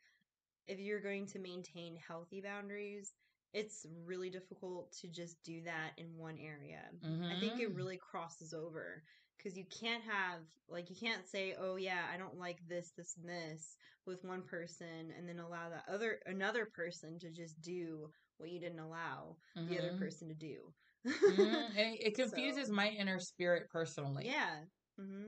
if 0.66 0.78
you're 0.78 1.00
going 1.00 1.26
to 1.26 1.38
maintain 1.38 1.96
healthy 1.96 2.40
boundaries, 2.40 3.14
it's 3.52 3.86
really 4.04 4.30
difficult 4.30 4.92
to 5.00 5.08
just 5.08 5.42
do 5.42 5.62
that 5.62 5.92
in 5.98 6.16
one 6.16 6.38
area. 6.38 6.90
I 7.30 7.36
think 7.36 7.58
it 7.58 7.74
Mhm. 7.74 7.74
really 7.74 7.98
crosses 7.98 8.54
over 8.54 9.02
because 9.36 9.56
you 9.56 9.64
can't 9.66 10.04
have, 10.04 10.40
like, 10.68 10.90
you 10.90 10.96
can't 10.96 11.26
say, 11.26 11.54
oh, 11.58 11.76
yeah, 11.76 12.06
I 12.12 12.16
don't 12.18 12.38
like 12.38 12.58
this, 12.68 12.92
this, 12.96 13.16
and 13.16 13.28
this 13.28 13.76
with 14.06 14.24
one 14.24 14.42
person 14.42 15.10
and 15.16 15.28
then 15.28 15.38
allow 15.40 15.70
that 15.70 15.84
other, 15.88 16.20
another 16.26 16.66
person 16.66 17.18
to 17.20 17.30
just 17.30 17.60
do 17.60 18.10
what 18.36 18.50
you 18.50 18.60
didn't 18.60 18.78
allow 18.80 19.36
the 19.66 19.78
other 19.78 19.92
Mhm. 19.92 19.98
person 19.98 20.28
to 20.28 20.34
do. 20.34 20.74
And 21.04 21.14
it, 21.76 21.98
it 22.08 22.14
confuses 22.14 22.68
So- 22.68 22.74
my 22.74 22.88
inner 22.88 23.18
spirit 23.18 23.64
personally. 23.70 24.26
Yeah. 24.26 24.64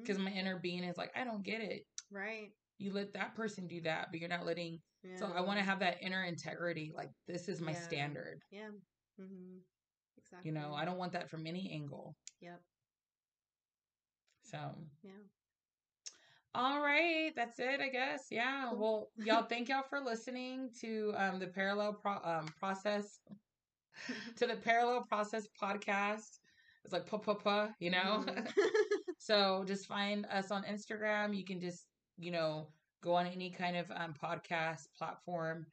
Because 0.00 0.18
my 0.18 0.30
inner 0.30 0.58
being 0.58 0.84
is 0.84 0.98
like, 0.98 1.10
I 1.16 1.24
don't 1.24 1.42
get 1.42 1.62
it. 1.62 1.82
Right. 2.10 2.50
You 2.78 2.92
let 2.92 3.14
that 3.14 3.34
person 3.34 3.66
do 3.66 3.80
that, 3.82 4.08
but 4.10 4.20
you're 4.20 4.28
not 4.28 4.44
letting 4.44 4.80
Yeah. 5.02 5.16
So 5.16 5.32
I 5.34 5.40
want 5.40 5.58
to 5.58 5.64
have 5.64 5.80
that 5.80 5.96
inner 6.02 6.24
integrity. 6.24 6.92
Like 6.94 7.10
this 7.26 7.48
is 7.48 7.60
my 7.60 7.72
Yeah. 7.72 7.80
standard. 7.80 8.40
Yeah. 8.50 8.68
hmm 9.18 9.58
Exactly. 10.18 10.50
You 10.50 10.54
know, 10.54 10.74
I 10.74 10.84
don't 10.84 10.98
want 10.98 11.12
that 11.12 11.30
from 11.30 11.46
any 11.46 11.70
angle. 11.72 12.14
Yep. 12.40 12.60
So 14.42 14.58
Yeah. 15.02 15.10
all 16.54 16.80
right, 16.82 17.32
that's 17.34 17.58
it, 17.58 17.80
I 17.80 17.88
guess. 17.88 18.26
Yeah. 18.30 18.72
Well, 18.74 19.08
y'all, 19.16 19.44
thank 19.44 19.68
y'all 19.68 19.82
for 19.88 20.00
listening 20.00 20.70
to 20.80 21.14
um 21.16 21.38
the 21.38 21.46
parallel 21.46 21.94
pro- 21.94 22.22
um 22.22 22.46
process 22.58 23.20
to 24.36 24.46
the 24.46 24.56
parallel 24.56 25.04
process 25.08 25.46
podcast. 25.60 26.38
It's 26.84 26.92
like 26.92 27.06
pa 27.06 27.18
pa 27.18 27.34
pa, 27.34 27.68
you 27.78 27.90
know. 27.90 28.24
Mhm. 28.26 28.52
so 29.18 29.64
just 29.66 29.86
find 29.86 30.26
us 30.26 30.50
on 30.50 30.64
Instagram. 30.64 31.36
You 31.36 31.44
can 31.44 31.60
just 31.60 31.86
you 32.18 32.30
know 32.30 32.68
go 33.02 33.14
on 33.14 33.26
any 33.26 33.50
kind 33.50 33.76
of 33.76 33.90
um 33.94 34.14
podcast 34.22 34.82
platform, 34.98 35.66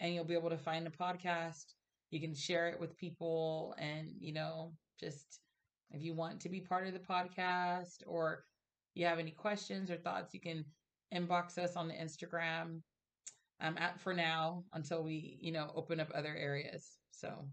and 0.00 0.14
you'll 0.14 0.24
be 0.24 0.34
able 0.34 0.50
to 0.50 0.58
find 0.58 0.86
the 0.86 0.90
podcast. 0.90 1.74
You 2.10 2.20
can 2.20 2.34
share 2.34 2.68
it 2.68 2.80
with 2.80 2.96
people, 2.96 3.74
and 3.78 4.08
you 4.18 4.32
know 4.32 4.72
just 4.98 5.40
if 5.90 6.02
you 6.02 6.14
want 6.14 6.40
to 6.40 6.48
be 6.48 6.60
part 6.60 6.86
of 6.86 6.92
the 6.92 6.98
podcast 6.98 8.02
or 8.06 8.44
you 8.94 9.06
have 9.06 9.18
any 9.18 9.30
questions 9.30 9.90
or 9.90 9.96
thoughts, 9.96 10.32
you 10.32 10.40
can 10.40 10.64
inbox 11.14 11.58
us 11.58 11.76
on 11.76 11.88
the 11.88 11.94
Instagram. 11.94 12.80
Um, 13.60 13.78
at 13.78 14.00
for 14.00 14.12
now 14.12 14.64
until 14.72 15.02
we 15.02 15.38
you 15.40 15.52
know 15.52 15.70
open 15.74 15.98
up 16.00 16.10
other 16.14 16.34
areas. 16.34 16.98
So, 17.10 17.48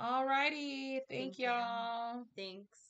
alrighty, 0.00 1.00
thank, 1.08 1.36
Thank 1.36 1.38
you. 1.38 1.46
y'all. 1.46 2.24
Thanks. 2.34 2.89